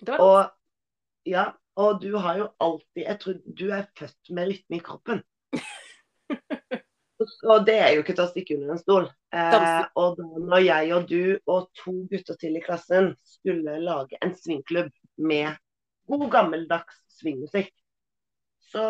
Det 0.00 0.14
var 0.14 0.22
dans. 0.22 0.28
Og 0.28 1.28
ja, 1.28 1.50
og 1.78 2.00
du 2.02 2.16
har 2.18 2.40
jo 2.40 2.46
alltid 2.60 3.04
Jeg 3.04 3.18
tror 3.22 3.36
du 3.46 3.66
er 3.70 3.84
født 3.98 4.32
med 4.34 4.48
rytme 4.52 4.78
i 4.78 4.84
kroppen. 4.84 5.22
Og 7.48 7.66
det 7.66 7.76
er 7.80 7.92
jo 7.94 8.02
ikke 8.02 8.14
til 8.16 8.24
å 8.24 8.30
stikke 8.30 8.56
under 8.56 8.74
en 8.74 8.80
stol. 8.80 9.06
Eh, 9.34 9.82
og 10.00 10.18
da 10.18 10.42
når 10.52 10.64
jeg 10.66 10.94
og 10.96 11.06
du 11.10 11.22
og 11.50 11.68
to 11.78 11.94
gutter 12.10 12.38
til 12.40 12.58
i 12.58 12.64
klassen 12.64 13.12
skulle 13.26 13.78
lage 13.82 14.18
en 14.24 14.34
swingklubb 14.36 14.90
med 15.22 15.56
god 16.10 16.26
gammeldags 16.32 16.98
swingmusikk, 17.18 17.70
så 18.72 18.84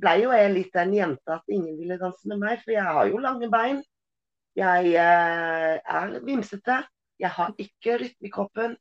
ble 0.00 0.14
jo 0.24 0.34
jeg 0.34 0.52
litt 0.54 0.74
den 0.74 0.94
jenta 0.96 1.38
at 1.38 1.52
ingen 1.54 1.78
ville 1.78 1.98
danse 2.00 2.28
med 2.30 2.40
meg, 2.42 2.62
for 2.64 2.74
jeg 2.74 2.86
har 2.86 3.10
jo 3.10 3.22
lange 3.22 3.50
bein. 3.52 3.82
Jeg 4.58 4.94
eh, 4.98 5.76
er 5.78 6.16
vimsete. 6.26 6.80
Jeg 7.20 7.30
har 7.36 7.52
ikke 7.60 7.98
rytme 8.00 8.26
i 8.28 8.32
kroppen. 8.34 8.76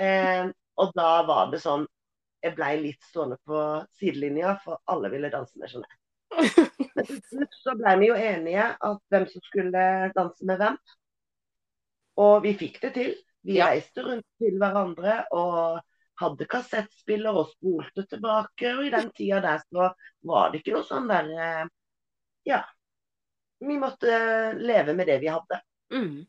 Eh, 0.00 0.48
og 0.80 0.94
da 0.98 1.10
var 1.28 1.52
det 1.52 1.60
sånn 1.62 1.84
Jeg 2.42 2.56
blei 2.58 2.72
litt 2.76 3.04
stående 3.08 3.38
på 3.48 3.58
sidelinja, 3.96 4.58
for 4.60 4.82
alle 4.92 5.08
ville 5.08 5.30
danse 5.32 5.56
med 5.56 5.70
Jeanette. 5.70 6.03
Men 6.34 7.48
så 7.60 7.74
ble 7.78 7.94
vi 8.00 8.10
jo 8.10 8.18
enige 8.18 8.66
at 8.88 9.00
hvem 9.12 9.26
som 9.30 9.44
skulle 9.44 9.86
danse 10.16 10.46
med 10.48 10.60
hvem. 10.60 10.78
Og 12.24 12.36
vi 12.44 12.54
fikk 12.58 12.80
det 12.82 12.92
til. 12.96 13.14
Vi 13.44 13.58
ja. 13.58 13.68
reiste 13.72 14.04
rundt 14.04 14.26
til 14.40 14.56
hverandre 14.60 15.24
og 15.36 15.82
hadde 16.20 16.46
kassettspiller 16.50 17.36
og 17.36 17.50
spolte 17.52 18.06
tilbake. 18.08 18.70
Og 18.76 18.86
i 18.86 18.92
den 18.94 19.10
tida 19.16 19.40
der 19.44 19.64
så 19.66 19.90
var 20.26 20.52
det 20.52 20.62
ikke 20.62 20.76
noe 20.76 20.88
sånn 20.88 21.10
der 21.10 21.34
eh, 21.34 21.66
Ja. 22.48 22.62
Vi 23.64 23.76
måtte 23.80 24.16
leve 24.58 24.92
med 24.92 25.08
det 25.08 25.20
vi 25.22 25.30
hadde. 25.32 25.60
Mm. 25.94 26.24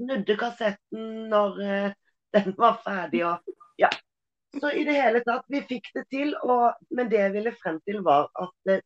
Snudde 0.00 0.34
kassetten 0.40 1.10
når 1.30 1.60
uh, 1.60 1.92
den 2.34 2.56
var 2.58 2.80
ferdig 2.82 3.20
og 3.28 3.52
Ja. 3.78 3.90
Så 4.60 4.72
i 4.76 4.82
det 4.84 4.96
hele 4.96 5.22
tatt, 5.24 5.44
vi 5.48 5.62
fikk 5.64 5.92
det 5.94 6.02
til. 6.10 6.34
Og, 6.42 6.72
men 6.90 7.10
det 7.12 7.20
jeg 7.20 7.34
ville 7.36 7.54
frem 7.60 7.78
til, 7.86 8.00
var 8.04 8.26
at 8.34 8.72
uh, 8.72 8.82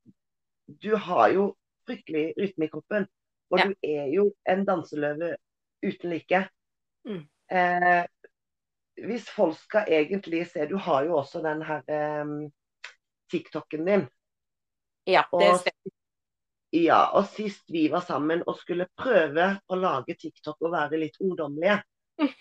du 0.67 0.95
har 0.97 1.29
jo 1.35 1.47
fryktelig 1.87 2.35
rytme 2.41 2.67
i 2.67 2.73
kroppen. 2.73 3.07
Og 3.51 3.61
ja. 3.61 3.69
du 3.69 3.75
er 3.87 4.11
jo 4.11 4.31
en 4.49 4.65
danseløve 4.67 5.37
uten 5.87 6.11
like. 6.11 6.43
Mm. 7.07 7.23
Eh, 7.51 8.05
hvis 9.07 9.29
folk 9.31 9.59
skal 9.61 9.93
egentlig 9.93 10.47
se 10.51 10.65
Du 10.67 10.77
har 10.83 11.05
jo 11.07 11.19
også 11.21 11.43
den 11.45 11.63
her 11.63 11.83
eh, 11.87 12.25
TikToken 13.31 13.87
din. 13.87 14.07
Ja, 15.07 15.23
det 15.31 15.53
stemmer. 15.61 15.93
Ja, 16.75 17.01
og 17.15 17.29
sist 17.31 17.71
vi 17.71 17.87
var 17.89 18.03
sammen 18.03 18.43
og 18.47 18.59
skulle 18.59 18.89
prøve 18.99 19.53
å 19.71 19.79
lage 19.79 20.17
TikTok 20.19 20.59
og 20.67 20.73
være 20.75 20.99
litt 20.99 21.15
ungdommelige, 21.23 21.79
mm. 22.19 22.33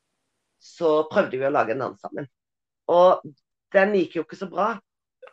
så 0.76 0.92
prøvde 1.10 1.40
vi 1.40 1.48
å 1.48 1.52
lage 1.52 1.74
en 1.74 1.82
dans 1.82 2.00
sammen. 2.00 2.28
Og 2.94 3.24
den 3.74 3.96
gikk 3.98 4.20
jo 4.20 4.24
ikke 4.24 4.38
så 4.38 4.48
bra. 4.50 4.68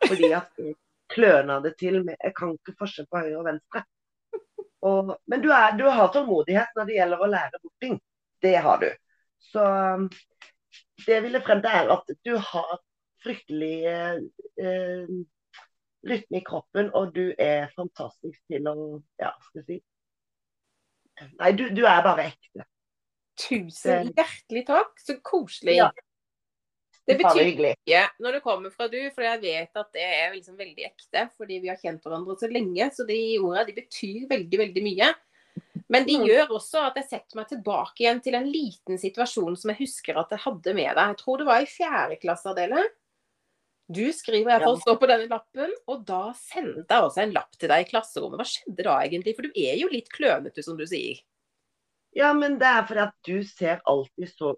Fordi 0.02 0.32
at 0.34 0.50
kløna 1.12 1.58
det 1.64 1.74
til 1.80 2.00
med 2.06 2.16
Jeg 2.18 2.34
kan 2.36 2.54
ikke 2.56 2.76
forskjell 2.78 3.08
på 3.10 3.22
høyre 3.24 3.40
og 3.40 3.48
venstre. 3.50 3.84
Og, 4.82 5.12
men 5.30 5.42
du, 5.44 5.50
er, 5.54 5.76
du, 5.78 5.84
har 5.86 6.10
tålmodighet 6.10 6.72
når 6.74 6.88
det 6.88 6.96
gjelder 6.96 7.22
å 7.22 7.30
lære 7.30 7.60
bort 7.62 7.84
ting. 7.84 8.00
Det 8.42 8.56
har 8.64 8.80
du. 8.82 8.88
Så 9.52 9.66
det 11.06 11.14
jeg 11.14 11.24
ville 11.26 11.42
frem 11.44 11.62
til, 11.62 11.70
er 11.70 11.92
at 11.94 12.10
du 12.26 12.32
har 12.50 12.72
fryktelig 13.22 13.76
eh, 13.86 15.06
rytme 16.10 16.40
i 16.40 16.44
kroppen, 16.46 16.90
og 16.98 17.14
du 17.14 17.28
er 17.38 17.70
fantastisk 17.76 18.40
til 18.50 18.66
å 18.70 18.76
Ja, 19.22 19.32
skal 19.46 19.62
jeg 19.62 19.68
si 19.68 19.80
Nei, 21.38 21.52
du, 21.54 21.68
du 21.70 21.84
er 21.86 22.00
bare 22.02 22.24
ekte. 22.32 22.64
Tusen 23.38 24.08
hjertelig 24.16 24.62
takk. 24.66 24.96
Så 24.98 25.18
koselig. 25.22 25.76
Ja. 25.76 25.90
Det 27.08 27.16
betyr 27.18 27.48
mye 27.58 28.02
når 28.22 28.36
det 28.36 28.40
kommer 28.44 28.70
fra 28.70 28.86
du, 28.90 29.00
for 29.10 29.26
jeg 29.26 29.40
vet 29.42 29.80
at 29.80 29.88
det 29.96 30.04
er 30.06 30.36
liksom 30.36 30.54
veldig 30.58 30.86
ekte. 30.86 31.26
Fordi 31.38 31.58
vi 31.64 31.70
har 31.72 31.80
kjent 31.80 32.04
hverandre 32.04 32.36
så 32.38 32.50
lenge. 32.50 32.88
Så 32.94 33.06
de 33.08 33.18
ordene 33.40 33.66
de 33.68 33.76
betyr 33.80 34.28
veldig, 34.30 34.60
veldig 34.62 34.84
mye. 34.86 35.12
Men 35.92 36.06
de 36.08 36.16
mm. 36.20 36.24
gjør 36.30 36.54
også 36.56 36.86
at 36.86 36.98
jeg 37.00 37.08
setter 37.10 37.38
meg 37.40 37.50
tilbake 37.50 38.04
igjen 38.04 38.22
til 38.24 38.36
en 38.38 38.48
liten 38.48 39.00
situasjon 39.00 39.58
som 39.60 39.72
jeg 39.72 39.82
husker 39.82 40.20
at 40.20 40.30
jeg 40.32 40.44
hadde 40.46 40.76
med 40.78 40.88
deg. 40.88 41.10
Jeg 41.10 41.18
tror 41.20 41.42
det 41.42 41.48
var 41.50 41.64
i 41.64 41.68
fjerde 41.68 42.18
klasse, 42.22 42.52
Adele. 42.54 42.86
Du 43.92 44.06
skriver 44.14 44.54
iallfall 44.54 44.78
får 44.78 44.84
stå 44.86 44.94
på 45.02 45.08
denne 45.10 45.28
lappen, 45.28 45.72
og 45.90 46.04
da 46.08 46.22
sendte 46.38 46.86
jeg 46.86 47.08
også 47.10 47.22
en 47.26 47.34
lapp 47.34 47.58
til 47.58 47.68
deg 47.68 47.82
i 47.82 47.88
klasserommet. 47.90 48.40
Hva 48.40 48.48
skjedde 48.48 48.86
da 48.86 48.96
egentlig? 49.02 49.34
For 49.36 49.48
du 49.48 49.58
er 49.58 49.76
jo 49.82 49.90
litt 49.92 50.08
klønete, 50.14 50.64
som 50.64 50.78
du 50.78 50.86
sier. 50.88 51.20
Ja, 52.16 52.30
men 52.36 52.56
det 52.60 52.68
er 52.68 52.86
for 52.88 53.02
at 53.02 53.14
du 53.26 53.42
ser 53.48 53.82
alltid 53.88 54.32
så 54.32 54.54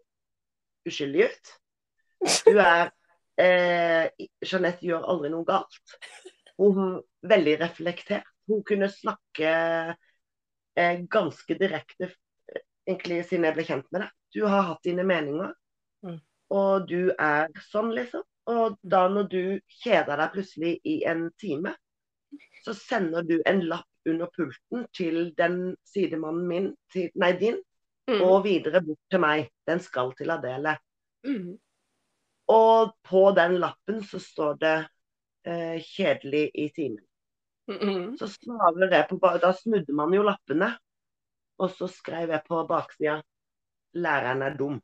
uskyldig 0.87 1.31
ut. 1.33 1.53
Du 2.21 2.59
er 2.59 2.91
eh, 3.41 4.27
Jeanette 4.45 4.87
gjør 4.87 5.07
aldri 5.13 5.31
noe 5.33 5.47
galt. 5.49 5.97
Hun 6.61 6.81
er 6.85 7.31
veldig 7.35 7.57
reflektert. 7.65 8.29
Hun 8.49 8.61
kunne 8.67 8.91
snakke 8.93 9.51
eh, 10.77 11.01
ganske 11.11 11.57
direkte 11.59 12.13
egentlig 12.87 13.25
siden 13.29 13.49
jeg 13.49 13.57
ble 13.57 13.67
kjent 13.67 13.91
med 13.93 14.05
deg. 14.05 14.15
Du 14.35 14.45
har 14.51 14.67
hatt 14.69 14.85
dine 14.87 15.05
meninger, 15.07 15.53
mm. 16.05 16.19
og 16.55 16.87
du 16.91 17.13
er 17.13 17.53
sånn, 17.71 17.93
liksom. 17.97 18.25
Og 18.51 18.77
da 18.83 19.07
når 19.09 19.29
du 19.33 19.43
kjeder 19.81 20.21
deg 20.21 20.35
plutselig 20.35 20.75
i 20.85 20.99
en 21.09 21.29
time, 21.41 21.73
så 22.65 22.75
sender 22.77 23.25
du 23.25 23.39
en 23.49 23.63
lapp 23.71 24.09
under 24.09 24.29
pulten 24.35 24.85
til 24.97 25.31
den 25.39 25.77
sidemannen 25.89 26.49
min, 26.49 26.67
til, 26.93 27.09
nei 27.21 27.33
din, 27.41 27.57
mm. 28.11 28.21
og 28.21 28.43
videre 28.45 28.83
bort 28.85 29.01
til 29.13 29.23
meg. 29.25 29.49
Den 29.69 29.81
skal 29.81 30.13
til 30.19 30.35
Adele. 30.35 30.77
Mm. 31.25 31.55
Og 32.55 32.95
på 33.09 33.25
den 33.35 33.59
lappen 33.63 34.03
så 34.07 34.21
står 34.23 34.57
det 34.63 34.77
eh, 35.47 35.77
'kjedelig 35.83 36.51
i 36.55 36.69
timen'. 36.77 37.07
Mm 37.69 37.79
-hmm. 37.79 38.17
Så 38.19 38.27
svarer 38.29 38.95
jeg 38.95 39.07
på 39.11 39.19
Da 39.43 39.53
snudde 39.53 39.93
man 39.93 40.15
jo 40.15 40.23
lappene. 40.23 40.79
Og 41.59 41.71
så 41.71 41.87
skrev 41.87 42.31
jeg 42.31 42.43
på 42.49 42.67
baksida 42.67 43.23
'læreren 43.95 44.43
er 44.43 44.55
dum'. 44.57 44.81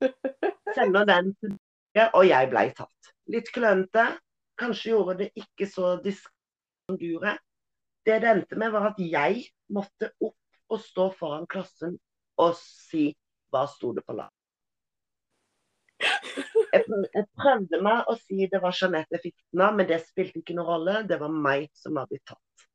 Sender 0.74 1.04
den 1.04 1.34
tilbake, 1.34 2.14
og 2.14 2.28
jeg 2.28 2.50
blei 2.50 2.70
tatt. 2.74 3.14
Litt 3.26 3.52
klønete. 3.54 4.18
Kanskje 4.58 4.90
gjorde 4.90 5.18
det 5.18 5.30
ikke 5.36 5.66
så 5.66 5.96
diskret 6.04 6.36
som 6.88 6.98
du 6.98 7.04
gjorde. 7.04 7.38
Det 8.06 8.22
det 8.22 8.30
endte 8.30 8.56
med, 8.56 8.70
var 8.70 8.90
at 8.90 8.98
jeg 8.98 9.44
måtte 9.68 10.10
opp 10.20 10.36
og 10.68 10.80
stå 10.80 11.10
foran 11.18 11.46
klassen 11.46 11.98
og 12.36 12.54
si 12.56 13.16
hva 13.50 13.66
sto 13.66 13.92
det 13.92 14.04
på 14.06 14.12
lappen. 14.12 14.39
Jeg, 16.70 16.84
jeg, 16.86 17.24
prøvde 17.34 17.80
meg 17.82 18.08
å 18.08 18.14
si 18.20 18.46
det 18.50 18.60
var 18.62 18.76
Jeanette 18.76 19.18
av, 19.20 19.72
men 19.74 19.88
det 19.88 20.00
spilte 20.04 20.38
ikke 20.40 20.54
noen 20.54 20.68
rolle. 20.68 20.94
Det 21.08 21.18
var 21.20 21.32
meg 21.34 21.66
som 21.76 21.98
var 21.98 22.06
blitt 22.10 22.22
tatt. 22.30 22.66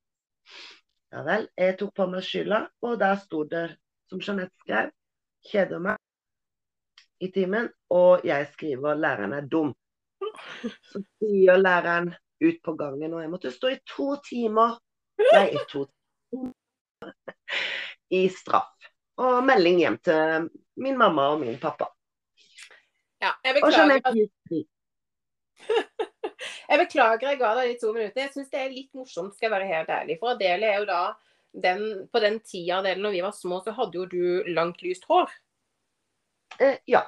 Ja 1.15 1.23
vel. 1.23 1.47
Jeg 1.57 1.77
tok 1.79 1.93
på 1.95 2.09
meg 2.11 2.25
skylda, 2.27 2.65
og 2.83 2.99
der 2.99 3.15
sto 3.21 3.45
det, 3.49 3.65
som 4.11 4.19
Jeanette 4.19 4.53
skrev, 4.65 4.91
'Kjeder 5.45 5.79
meg 5.79 7.23
i 7.23 7.31
timen', 7.31 7.71
og 7.93 8.25
jeg 8.27 8.47
skriver 8.53 8.99
'Læreren 8.99 9.33
er 9.37 9.47
dum'. 9.47 9.73
Så 10.89 11.01
sier 11.19 11.57
læreren 11.57 12.13
ut 12.43 12.59
på 12.63 12.75
gangen, 12.75 13.13
og 13.13 13.21
jeg 13.21 13.31
måtte 13.31 13.51
stå 13.53 13.71
i 13.73 13.79
to 13.87 14.15
timer 14.25 14.77
Nei, 15.21 15.47
i 15.55 15.61
to 15.71 15.85
timer 16.31 16.53
i 18.11 18.25
straff. 18.29 18.89
Og 19.23 19.43
melding 19.47 19.79
hjem 19.79 19.97
til 20.03 20.49
min 20.83 20.97
mamma 20.99 21.29
og 21.33 21.39
min 21.43 21.59
pappa. 21.61 21.87
Ja, 23.25 23.31
jeg 23.45 23.57
beklager. 23.57 24.65
jeg 26.69 26.79
beklager 26.81 27.31
jeg 27.31 27.39
ga 27.39 27.53
deg 27.57 27.71
de 27.71 27.77
to 27.81 27.93
minuttene. 27.95 28.27
Jeg 28.27 28.33
syns 28.35 28.51
det 28.51 28.61
er 28.61 28.73
litt 28.73 28.91
morsomt, 28.97 29.33
skal 29.35 29.47
jeg 29.47 29.55
være 29.55 29.71
helt 29.71 29.93
ærlig. 29.97 30.19
For 30.21 30.35
Adele 30.35 30.69
er 30.69 30.83
jo 30.83 30.89
da 30.91 31.01
den, 31.55 31.83
På 32.11 32.19
den 32.19 32.41
tida 32.43 32.81
Adele, 32.81 33.01
når 33.01 33.15
vi 33.15 33.23
var 33.23 33.35
små, 33.35 33.61
så 33.63 33.73
hadde 33.77 33.97
jo 34.01 34.05
du 34.11 34.51
langt, 34.51 34.83
lyst 34.83 35.07
hår. 35.09 35.31
Eh, 36.59 36.77
ja. 36.91 37.05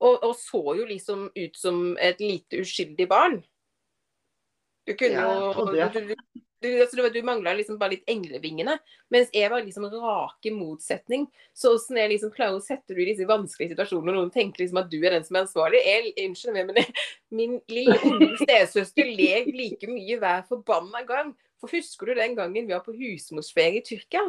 Og, 0.00 0.16
og, 0.24 0.34
så 0.36 0.60
jo 0.78 0.88
liksom 0.88 1.28
ut 1.36 1.56
som 1.56 1.96
et 2.00 2.20
lite 2.20 2.62
uskyldig 2.64 3.06
barn. 3.08 3.40
Du 4.88 4.94
kunne 4.98 5.20
ja, 5.20 5.26
jo 5.28 5.66
du, 5.94 6.14
du, 6.62 6.68
altså, 6.82 7.08
du 7.12 7.20
mangla 7.24 7.54
liksom 7.56 7.78
bare 7.80 7.96
litt 7.96 8.10
englevingene. 8.10 8.76
Mens 9.12 9.30
jeg 9.34 9.50
var 9.52 9.64
liksom 9.64 9.86
rake 9.92 10.52
motsetning. 10.54 11.26
Så 11.56 11.74
åssen 11.76 11.98
jeg 12.00 12.12
liksom 12.12 12.32
klarer 12.34 12.58
å 12.58 12.64
sette 12.64 12.94
du 12.96 13.00
i 13.02 13.08
disse 13.08 13.28
vanskelige 13.28 13.74
situasjonene, 13.74 14.12
og 14.12 14.18
noen 14.18 14.34
tenker 14.34 14.64
liksom 14.64 14.82
at 14.82 14.90
du 14.92 14.98
er 15.00 15.16
den 15.16 15.26
som 15.26 15.38
er 15.38 15.46
ansvarlig 15.46 15.82
jeg, 15.86 16.12
Unnskyld 16.26 16.56
meg, 16.56 16.68
men 16.68 16.82
jeg, 16.82 17.06
min 17.40 17.56
lille 17.72 17.96
unge 18.10 18.34
stesøster 18.42 19.08
ler 19.08 19.48
like 19.54 19.88
mye 19.90 20.20
hver 20.20 20.44
forbanna 20.50 21.04
gang. 21.08 21.34
For 21.60 21.72
husker 21.76 22.08
du 22.08 22.20
den 22.20 22.36
gangen 22.38 22.68
vi 22.68 22.72
var 22.72 22.84
på 22.84 22.96
husmorsferie 22.96 23.82
i 23.82 23.84
Tyrkia? 23.84 24.28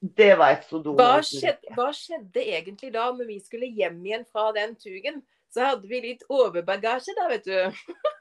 Det 0.00 0.32
var 0.40 0.56
et 0.56 0.64
så. 0.64 0.80
Hva 0.96 1.18
skjedde, 1.24 1.74
hva 1.76 1.90
skjedde 1.92 2.40
egentlig 2.40 2.88
da 2.94 3.10
når 3.12 3.28
vi 3.28 3.36
skulle 3.44 3.68
hjem 3.68 3.98
igjen 4.06 4.24
fra 4.32 4.48
den 4.56 4.72
turen? 4.80 5.20
Så 5.52 5.66
hadde 5.66 5.88
vi 5.90 6.00
litt 6.04 6.24
overbagasje 6.30 7.12
da, 7.18 7.26
vet 7.32 7.48
du. 7.48 7.84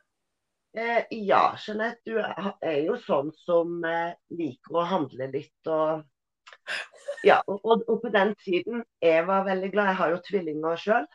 Eh, 0.78 1.06
ja, 1.10 1.58
Jeanette, 1.58 2.02
du 2.06 2.20
er 2.22 2.82
jo 2.86 2.96
sånn 3.02 3.32
som 3.42 3.80
eh, 3.88 4.14
liker 4.38 4.78
å 4.78 4.86
handle 4.86 5.30
litt 5.34 5.70
og 5.70 6.04
Ja, 7.26 7.40
og, 7.48 7.58
og, 7.66 7.82
og, 7.90 7.98
på 8.04 8.12
den 8.14 8.36
tiden 8.44 8.84
Jeg 9.02 9.26
var 9.28 9.48
veldig 9.48 9.72
glad. 9.74 9.90
Jeg 9.92 10.00
har 10.02 10.14
jo 10.14 10.22
tvillinger 10.28 10.78
sjøl. 10.80 11.10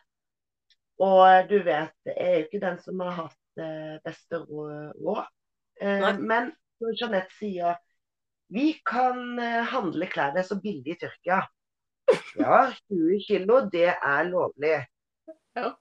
Og 1.05 1.21
eh, 1.29 1.47
du 1.47 1.55
vet, 1.63 1.95
jeg 2.07 2.17
er 2.19 2.35
jo 2.35 2.43
ikke 2.49 2.61
den 2.65 2.81
som 2.83 3.05
har 3.05 3.15
hatt 3.21 3.63
eh, 3.63 3.95
beste 4.03 4.43
råd. 4.43 5.23
Eh, 5.79 6.11
men 6.19 6.51
som 6.75 6.91
Jeanette 6.91 7.35
sier, 7.39 7.79
vi 8.51 8.73
kan 8.85 9.39
eh, 9.39 9.63
handle 9.71 10.11
klær. 10.11 10.35
Det 10.35 10.43
er 10.43 10.49
så 10.51 10.59
billig 10.59 10.97
i 10.97 10.99
Tyrkia. 10.99 11.41
Ja, 12.35 12.59
20 12.91 13.23
kilo, 13.23 13.63
det 13.71 13.87
er 13.95 14.27
lovlig. 14.27 14.77
Ja. 15.55 15.71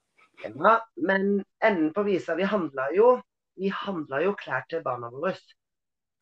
ja 0.46 0.78
men 0.94 1.42
enden 1.58 1.92
på 1.94 2.06
visa, 2.06 2.38
vi 2.38 2.46
handla 2.48 2.88
jo 2.94 3.16
vi 3.56 3.70
handla 3.72 4.20
jo 4.24 4.34
klær 4.38 4.66
til 4.70 4.82
barna 4.84 5.10
våre. 5.12 5.34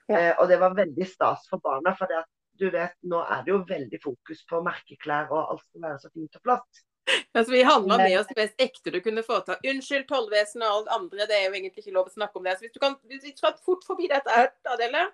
Ja. 0.06 0.18
Eh, 0.18 0.32
og 0.38 0.48
det 0.50 0.58
var 0.60 0.76
veldig 0.76 1.08
stas 1.08 1.46
for 1.50 1.62
barna. 1.64 1.94
For 1.98 2.10
det 2.10 2.22
at, 2.22 2.30
du 2.60 2.68
vet, 2.70 2.94
nå 3.08 3.22
er 3.24 3.44
det 3.44 3.52
jo 3.54 3.62
veldig 3.68 4.00
fokus 4.02 4.42
på 4.48 4.60
merkeklær, 4.64 5.30
og 5.32 5.54
alt 5.54 5.62
skal 5.64 5.86
være 5.86 6.00
så 6.02 6.10
fint 6.12 6.40
og 6.40 6.48
flott. 6.48 6.82
Altså, 7.32 7.50
vi 7.52 7.62
handla 7.64 7.96
med 7.98 8.12
oss 8.20 8.28
det 8.28 8.36
mest 8.38 8.60
ekte 8.60 8.92
du 8.94 9.00
kunne 9.02 9.24
få 9.26 9.40
ta. 9.42 9.56
Unnskyld 9.66 10.04
tollvesenet 10.06 10.68
og 10.68 10.74
alt 10.82 10.90
andre, 10.98 11.24
det 11.26 11.38
er 11.38 11.46
jo 11.48 11.56
egentlig 11.56 11.82
ikke 11.82 11.94
lov 11.96 12.10
å 12.10 12.12
snakke 12.12 12.38
om 12.38 12.44
det. 12.46 12.52
Så 12.54 12.66
hvis 12.66 12.74
du 12.76 12.78
kan 12.82 12.94
hvis 13.08 13.24
du 13.24 13.32
skal 13.32 13.56
fort 13.64 13.82
forbi 13.88 14.06
dette, 14.12 14.44
Adele 14.70 15.06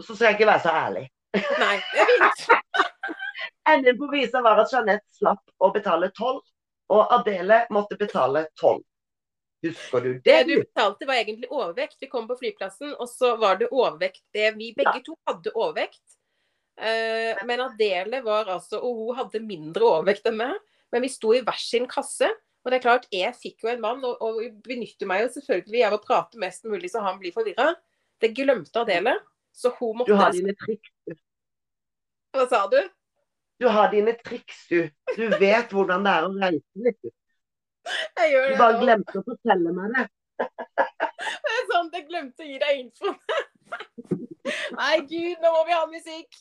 Så 0.00 0.14
skal 0.14 0.30
jeg 0.30 0.38
ikke 0.38 0.48
være 0.48 0.62
så 0.64 0.72
ærlig. 0.78 1.04
Nei, 1.64 1.74
det 1.90 2.06
er 2.06 2.12
fint. 2.14 2.46
Enden 3.74 3.98
på 3.98 4.08
visa 4.14 4.40
var 4.46 4.62
at 4.62 4.72
Jeanette 4.72 5.18
slapp 5.18 5.42
å 5.58 5.72
betale 5.74 6.08
toll, 6.16 6.38
og 6.94 7.14
Adele 7.18 7.64
måtte 7.74 7.98
betale 8.00 8.46
toll. 8.60 8.80
Husker 9.64 10.04
du 10.04 10.10
det? 10.12 10.22
Det 10.26 10.40
du 10.48 10.54
betalte 10.60 11.08
var 11.08 11.20
egentlig 11.20 11.48
overvekt. 11.50 11.96
Vi 12.00 12.10
kom 12.12 12.28
på 12.28 12.36
flyplassen, 12.40 12.92
og 13.00 13.08
så 13.08 13.34
var 13.40 13.58
det 13.60 13.70
overvekt. 13.72 14.22
Det 14.34 14.50
vi 14.58 14.72
begge 14.76 14.98
ja. 15.00 15.04
to 15.06 15.16
hadde 15.28 15.54
overvekt. 15.54 16.02
Uh, 16.74 17.38
men 17.46 17.62
Adele 17.62 18.18
var 18.24 18.48
altså 18.50 18.80
Og 18.82 18.96
hun 18.98 19.18
hadde 19.20 19.38
mindre 19.46 19.86
overvekt 19.86 20.26
enn 20.26 20.40
meg. 20.40 20.56
Men 20.92 21.04
vi 21.06 21.12
sto 21.12 21.32
i 21.34 21.42
hver 21.44 21.60
sin 21.60 21.88
kasse. 21.90 22.28
Og 22.64 22.72
det 22.72 22.78
er 22.78 22.84
klart, 22.84 23.08
jeg 23.12 23.36
fikk 23.36 23.64
jo 23.66 23.70
en 23.72 23.82
mann, 23.82 24.04
og, 24.08 24.20
og 24.24 24.40
benytter 24.64 25.08
meg 25.08 25.24
jo 25.24 25.32
selvfølgelig 25.34 25.82
av 25.84 25.96
å 25.98 26.02
prate 26.04 26.40
mest 26.40 26.64
mulig 26.64 26.88
så 26.92 27.02
han 27.04 27.18
blir 27.20 27.34
forvirra. 27.34 27.74
Det 28.22 28.32
glemte 28.36 28.80
Adele. 28.80 29.18
Så 29.54 29.70
hun 29.78 30.00
måtte 30.00 30.12
Du 30.12 30.18
har 30.18 30.32
dine 30.34 30.54
triks, 30.58 30.92
du. 31.06 31.16
Hva 32.34 32.46
sa 32.50 32.64
du? 32.72 32.80
Du 33.62 33.68
har 33.70 33.92
dine 33.92 34.16
triks, 34.18 34.64
du. 34.70 34.88
Du 35.14 35.28
vet 35.38 35.70
hvordan 35.70 36.06
det 36.06 36.14
er 36.14 36.26
å 36.26 36.32
reise, 36.40 36.86
litt. 36.86 36.98
du. 37.04 37.12
Jeg 38.18 38.30
gjør 38.32 38.46
det 38.48 38.54
du 38.54 38.60
bare 38.62 38.82
glemte 38.82 39.20
å 39.20 39.24
fortelle 39.26 39.74
meg 39.76 39.96
det. 39.96 40.06
Det 41.44 41.52
er 41.54 41.66
sant, 41.70 41.94
jeg 41.94 42.06
glemte 42.08 42.44
å 42.44 42.46
gi 42.48 42.58
deg 42.60 42.78
info. 42.80 43.12
Nei, 44.78 44.94
gud, 45.08 45.36
nå 45.40 45.52
må 45.54 45.64
vi 45.68 45.76
ha 45.76 45.84
musikk. 45.88 46.40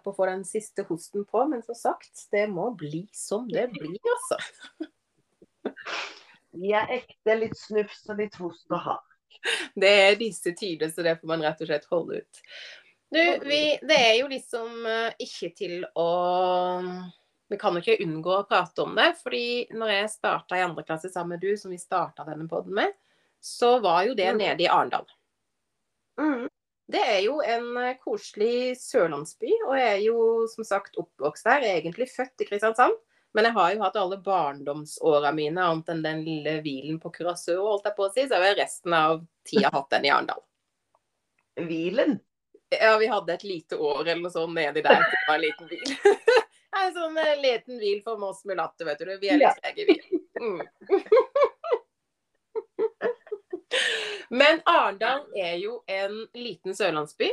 på 0.00 0.12
å 0.12 0.16
få 0.16 0.26
den 0.30 0.44
siste 0.46 0.84
hosten 0.88 1.26
på, 1.28 1.44
men 1.50 1.62
som 1.66 1.76
sagt, 1.76 2.26
det 2.32 2.46
må 2.50 2.70
bli 2.78 3.02
som 3.16 3.48
det 3.50 3.66
blir, 3.74 3.98
altså. 4.14 4.38
Vi 6.60 6.72
er 6.74 6.90
ekte, 6.96 7.36
litt 7.36 7.58
snufs 7.58 8.06
og 8.10 8.22
litt 8.22 8.38
host 8.40 8.70
å 8.74 8.80
hark. 8.80 9.09
Det 9.74 9.90
er 10.04 10.18
disse 10.20 10.52
tider, 10.56 10.90
så 10.92 11.04
det 11.06 11.16
får 11.20 11.30
man 11.30 11.44
rett 11.44 11.62
og 11.62 11.70
slett 11.70 11.88
holde 11.90 12.20
ut. 12.20 12.42
Du, 13.10 13.22
vi, 13.48 13.62
det 13.82 13.96
er 13.98 14.16
jo 14.20 14.28
liksom 14.30 14.84
uh, 14.86 15.10
ikke 15.18 15.48
til 15.58 15.80
å 15.98 16.10
Vi 17.50 17.58
kan 17.58 17.74
jo 17.74 17.82
ikke 17.82 18.04
unngå 18.04 18.36
å 18.36 18.46
prate 18.46 18.84
om 18.84 18.94
det. 18.94 19.08
fordi 19.18 19.66
når 19.74 19.94
jeg 19.96 20.12
starta 20.12 20.58
i 20.58 20.62
andre 20.62 20.84
klasse 20.86 21.10
sammen 21.10 21.34
med 21.34 21.42
du, 21.42 21.56
som 21.58 21.74
vi 21.74 21.80
starta 21.82 22.26
denne 22.28 22.46
poden 22.50 22.76
med, 22.78 22.94
så 23.42 23.78
var 23.82 24.04
jo 24.06 24.14
det 24.14 24.28
mm. 24.30 24.38
nede 24.38 24.66
i 24.66 24.70
Arendal. 24.70 25.08
Mm. 26.20 26.46
Det 26.90 27.00
er 27.00 27.20
jo 27.24 27.38
en 27.42 27.68
eh, 27.78 27.98
koselig 28.02 28.76
sørlandsby, 28.82 29.50
og 29.68 29.76
jeg 29.78 29.90
er 29.90 30.00
jo 30.04 30.22
som 30.50 30.66
sagt 30.66 30.98
oppvokst 31.00 31.46
der. 31.46 31.64
Jeg 31.64 31.72
er 31.72 31.82
egentlig 31.82 32.08
født 32.10 32.42
i 32.42 32.48
Kristiansand, 32.48 32.96
men 33.32 33.46
jeg 33.46 33.54
har 33.56 33.74
jo 33.74 33.82
hatt 33.84 33.96
alle 34.00 34.18
barndomsåra 34.24 35.32
mine, 35.32 35.62
annet 35.62 35.88
enn 35.92 36.02
den 36.02 36.24
lille 36.26 36.56
hvilen 36.64 36.98
på 37.02 37.12
Curaçao, 37.14 37.60
holdt 37.62 37.86
jeg 37.86 37.96
på 37.98 38.06
å 38.08 38.12
si, 38.14 38.24
så 38.26 38.38
har 38.38 38.50
jeg 38.50 38.58
resten 38.58 38.96
av 38.96 39.22
tida 39.46 39.70
hatt 39.72 39.90
den 39.94 40.08
i 40.08 40.10
Arendal. 40.10 40.42
Hvilen? 41.60 42.18
Ja, 42.70 42.96
vi 42.98 43.06
hadde 43.06 43.34
et 43.34 43.44
lite 43.44 43.76
år 43.76 44.00
eller 44.04 44.22
noe 44.22 44.30
sånt 44.34 44.54
nedi 44.54 44.82
der. 44.82 45.02
Det 45.02 45.22
var 45.28 45.34
en 45.34 45.40
liten 45.42 45.70
hvil. 45.70 45.94
en 46.80 46.92
sånn 46.94 47.18
uh, 47.18 47.36
liten 47.42 47.78
hvil 47.82 48.02
for 48.06 48.22
oss 48.28 48.44
mulatter, 48.46 48.86
vet 48.86 49.02
du. 49.02 49.14
Vi 49.22 49.30
er 49.30 49.40
litt 49.42 49.58
trege 49.62 49.82
i 49.82 49.86
hvil. 49.90 50.04
Mm. 50.40 50.60
Men 54.30 54.62
Arendal 54.70 55.26
er 55.38 55.56
jo 55.58 55.80
en 55.90 56.26
liten 56.38 56.74
sørlandsby. 56.78 57.30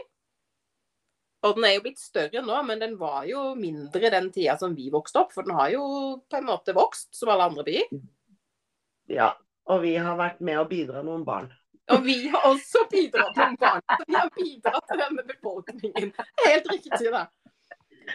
Og 1.45 1.57
den 1.57 1.67
er 1.67 1.75
jo 1.75 1.83
blitt 1.85 1.99
større 2.01 2.41
nå, 2.41 2.55
men 2.65 2.79
den 2.81 2.95
var 2.97 3.27
jo 3.29 3.51
mindre 3.57 4.09
den 4.13 4.31
tida 4.33 4.57
som 4.57 4.73
vi 4.75 4.89
vokste 4.93 5.21
opp. 5.21 5.35
For 5.35 5.45
den 5.45 5.57
har 5.57 5.69
jo 5.75 5.83
på 6.25 6.39
en 6.39 6.47
måte 6.49 6.73
vokst, 6.77 7.11
som 7.15 7.29
alle 7.33 7.49
andre 7.51 7.65
byer. 7.67 7.91
Ja, 9.13 9.31
og 9.69 9.83
vi 9.85 9.93
har 10.01 10.17
vært 10.19 10.41
med 10.43 10.59
å 10.59 10.67
bidra 10.69 11.03
noen 11.05 11.25
barn. 11.27 11.51
Og 11.93 12.01
vi 12.03 12.17
har 12.33 12.43
også 12.49 12.83
bidratt 12.91 13.37
noen 13.37 13.59
barn. 13.61 13.83
Så 13.93 14.07
vi 14.07 14.17
har 14.17 14.31
bidratt 14.35 14.89
til 14.89 15.03
denne 15.03 15.27
befolkningen. 15.29 16.09
Helt 16.43 16.71
riktig, 16.73 17.11
da. 17.13 17.27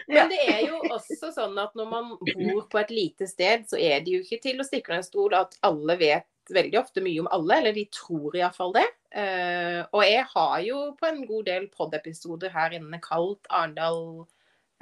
Men 0.09 0.29
det 0.29 0.41
er 0.49 0.61
jo 0.67 0.79
også 0.89 1.29
sånn 1.33 1.57
at 1.61 1.73
når 1.77 1.89
man 1.89 2.13
bor 2.17 2.63
på 2.69 2.81
et 2.81 2.93
lite 2.93 3.27
sted, 3.29 3.65
så 3.69 3.77
er 3.77 4.03
det 4.03 4.15
jo 4.15 4.21
ikke 4.25 4.41
til 4.43 4.61
å 4.61 4.67
stikke 4.67 4.91
under 4.91 5.01
en 5.01 5.07
stol 5.07 5.35
at 5.37 5.57
alle 5.65 5.97
vet 6.01 6.27
veldig 6.51 6.79
ofte 6.79 7.03
mye 7.03 7.21
om 7.23 7.29
alle, 7.31 7.59
eller 7.59 7.75
de 7.75 7.85
tror 7.93 8.35
iallfall 8.37 8.73
det. 8.75 8.85
Uh, 9.13 9.81
og 9.93 10.03
jeg 10.07 10.25
har 10.33 10.55
jo 10.65 10.77
på 10.99 11.09
en 11.09 11.25
god 11.29 11.47
del 11.49 11.67
pod-episoder 11.73 12.53
her 12.53 12.73
inne 12.79 12.99
kalt 13.03 13.45
Arendal 13.53 14.25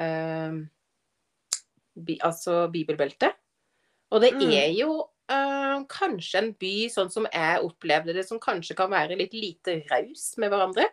uh, 0.02 0.60
bi, 2.00 2.18
altså 2.24 2.66
bibelbeltet. 2.72 3.38
Og 4.12 4.24
det 4.24 4.34
mm. 4.38 4.46
er 4.56 4.72
jo 4.76 4.96
uh, 5.04 5.84
kanskje 5.92 6.42
en 6.42 6.54
by, 6.60 6.76
sånn 6.92 7.12
som 7.14 7.28
jeg 7.30 7.64
opplevde 7.68 8.16
det, 8.18 8.26
som 8.28 8.42
kanskje 8.42 8.78
kan 8.80 8.92
være 8.92 9.20
litt 9.20 9.36
lite 9.38 9.82
raus 9.92 10.34
med 10.42 10.52
hverandre. 10.54 10.90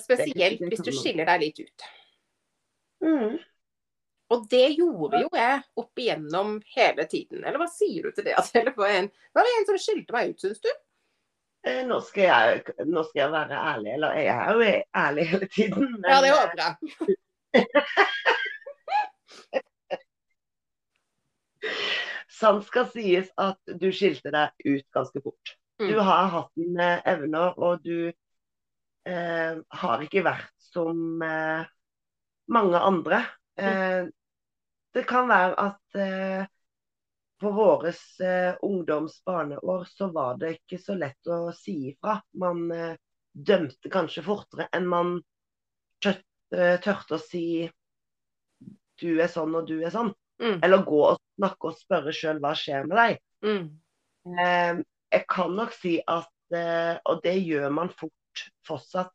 spesielt 0.00 0.62
hvis 0.64 0.80
du 0.80 0.92
skiller 0.96 1.26
deg 1.28 1.42
litt 1.42 1.58
ut. 1.60 1.88
Mm. 3.04 3.34
Og 4.32 4.46
det 4.50 4.68
gjorde 4.78 5.20
jo 5.24 5.28
jeg 5.36 5.60
opp 5.82 6.00
igjennom 6.00 6.54
hele 6.76 7.04
tiden. 7.10 7.42
Eller 7.44 7.58
hva 7.60 7.68
sier 7.70 8.08
du 8.08 8.16
til 8.16 8.24
det? 8.28 8.36
Eller 8.58 8.72
var, 8.76 8.90
en, 8.96 9.10
var 9.36 9.46
det 9.46 9.52
en 9.58 9.68
som 9.68 9.78
skilte 9.82 10.16
meg 10.16 10.32
ut, 10.32 10.40
syns 10.40 10.60
du? 10.64 10.70
Eh, 11.68 11.82
nå 11.86 12.00
skal, 12.02 12.24
jeg, 12.26 12.62
nå 12.90 13.04
skal, 13.06 13.20
jeg, 13.20 13.30
være 13.30 13.54
ærlig, 13.54 13.90
eller 13.94 14.16
jeg 14.18 14.26
er 14.34 14.50
jo 14.50 14.62
ærlig 14.98 15.26
hele 15.30 15.46
tiden. 15.46 15.92
Men... 15.92 16.08
Ja, 16.10 16.16
det 16.24 16.32
håper 16.34 16.58
jeg. 16.58 16.70
Sant 22.42 22.66
skal 22.66 22.88
sies 22.90 23.28
at 23.38 23.60
du 23.78 23.92
skilte 23.94 24.32
deg 24.34 24.50
ut 24.66 24.86
ganske 24.96 25.22
fort. 25.22 25.54
Mm. 25.78 25.92
Du 25.92 26.00
har 26.02 26.32
hatt 26.32 26.50
dine 26.58 26.88
evner, 27.06 27.54
og 27.54 27.84
du 27.86 28.10
eh, 28.10 29.54
har 29.82 30.02
ikke 30.02 30.24
vært 30.26 30.50
som 30.72 31.22
eh, 31.22 31.62
mange 32.50 32.82
andre. 32.82 33.22
Mm. 33.60 33.68
Eh, 33.68 34.10
det 34.92 35.06
kan 35.08 35.28
være 35.30 35.54
at 35.60 35.98
eh, 35.98 36.50
på 37.42 37.50
våre 37.50 37.92
eh, 38.22 38.54
ungdoms-barneår 38.62 39.84
så 39.90 40.08
var 40.14 40.36
det 40.38 40.56
ikke 40.58 40.78
så 40.78 40.94
lett 40.94 41.26
å 41.26 41.50
si 41.56 41.74
ifra. 41.90 42.20
Man 42.38 42.68
eh, 42.70 42.94
dømte 43.32 43.90
kanskje 43.90 44.22
fortere 44.26 44.68
enn 44.76 44.86
man 44.88 45.16
tørte, 46.02 46.26
eh, 46.54 46.76
tørte 46.82 47.16
å 47.16 47.22
si 47.22 47.44
du 49.02 49.08
er 49.18 49.30
sånn 49.32 49.56
og 49.58 49.66
du 49.66 49.80
er 49.80 49.90
sånn. 49.94 50.12
Mm. 50.42 50.60
Eller 50.62 50.84
gå 50.86 51.00
og 51.08 51.18
snakke 51.34 51.72
og 51.72 51.78
spørre 51.80 52.14
sjøl 52.14 52.38
hva 52.42 52.52
skjer 52.58 52.86
med 52.86 52.98
deg. 53.00 53.18
Mm. 53.42 53.64
Eh, 54.38 54.82
jeg 55.16 55.26
kan 55.34 55.56
nok 55.58 55.74
si 55.74 55.96
at, 56.06 56.30
eh, 56.54 56.94
og 57.10 57.24
det 57.26 57.34
gjør 57.40 57.72
man 57.74 57.90
fort 57.90 58.46
fortsatt, 58.64 59.12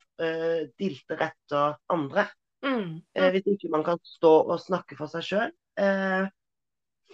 dilter 0.77 1.21
etter 1.25 1.77
andre. 1.93 2.27
Mm. 2.65 3.01
hvis 3.13 3.47
ikke 3.53 3.69
man 3.69 3.83
kan 3.85 3.99
stå 4.05 4.31
og 4.49 4.59
snakke 4.61 4.97
for 4.97 5.09
seg 5.09 5.25
sjøl. 5.25 5.51
Eh, 5.77 6.27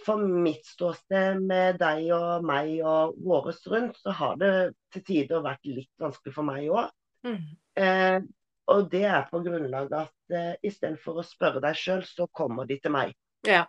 for 0.04 0.24
mitt 0.28 0.66
ståsted 0.66 1.40
med 1.44 1.78
deg 1.80 2.08
og 2.16 2.44
meg 2.46 2.72
og 2.84 3.14
våres 3.24 3.62
rundt, 3.70 3.98
så 4.00 4.14
har 4.16 4.40
det 4.40 4.54
til 4.92 5.04
tider 5.06 5.44
vært 5.44 5.64
litt 5.68 5.92
vanskelig 6.02 6.34
for 6.34 6.46
meg 6.46 6.66
òg. 6.68 6.90
Mm. 7.24 7.44
Eh, 7.80 8.18
og 8.72 8.88
det 8.92 9.04
er 9.08 9.24
på 9.30 9.40
grunnlag 9.44 9.92
at 9.96 10.34
eh, 10.34 10.52
istedenfor 10.64 11.20
å 11.20 11.26
spørre 11.26 11.62
deg 11.64 11.78
sjøl, 11.78 12.04
så 12.08 12.28
kommer 12.32 12.68
de 12.68 12.78
til 12.80 12.94
meg. 12.94 13.14
Ja. 13.46 13.64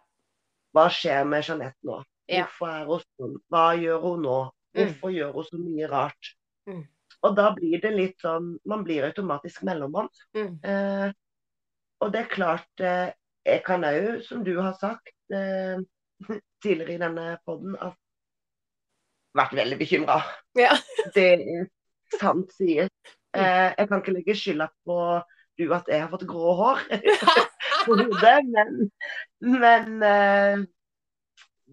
Hva 0.75 0.88
skjer 0.91 1.27
med 1.27 1.45
Jeanette 1.47 1.88
nå? 1.88 2.01
Ja. 2.31 2.45
Hvorfor 2.47 2.71
er 2.71 2.89
hun 2.89 3.03
sånn? 3.05 3.38
Hva 3.51 3.65
gjør 3.79 4.08
hun 4.08 4.25
nå? 4.25 4.39
Mm. 4.75 4.79
Hvorfor 4.79 5.13
gjør 5.15 5.36
hun 5.36 5.47
så 5.49 5.60
mye 5.62 5.91
rart? 5.91 6.31
Mm. 6.69 6.81
Og 7.25 7.36
da 7.38 7.51
blir 7.55 7.79
det 7.81 7.91
litt 7.93 8.23
sånn 8.23 8.55
Man 8.67 8.84
blir 8.86 9.05
automatisk 9.08 9.63
mellommann. 9.67 10.10
Mm. 10.36 10.58
Eh, 10.65 11.12
og 12.03 12.12
det 12.12 12.23
er 12.23 12.31
klart 12.31 12.84
eh, 12.84 13.13
Jeg 13.45 13.62
kan 13.65 13.86
òg, 13.86 14.23
som 14.25 14.41
du 14.45 14.55
har 14.58 14.73
sagt 14.81 15.13
eh, 15.34 15.77
tidligere 16.63 16.95
i 16.95 17.01
denne 17.01 17.27
poden, 17.45 17.77
vært 19.36 19.55
veldig 19.58 19.77
bekymra. 19.79 20.19
Ja. 20.58 20.73
Det 21.15 21.25
er 21.36 21.67
sant 22.19 22.53
sies. 22.55 22.91
Eh, 23.36 23.71
jeg 23.75 23.89
kan 23.89 24.01
ikke 24.01 24.15
legge 24.15 24.38
skylda 24.38 24.69
på 24.88 24.99
du 25.60 25.69
at 25.75 25.88
jeg 25.91 26.01
har 26.03 26.12
fått 26.12 26.25
grå 26.27 26.53
hår 26.60 26.81
på 27.86 27.95
hodet, 27.95 28.39
men, 28.51 28.89
men 29.39 30.03
eh, 30.03 30.63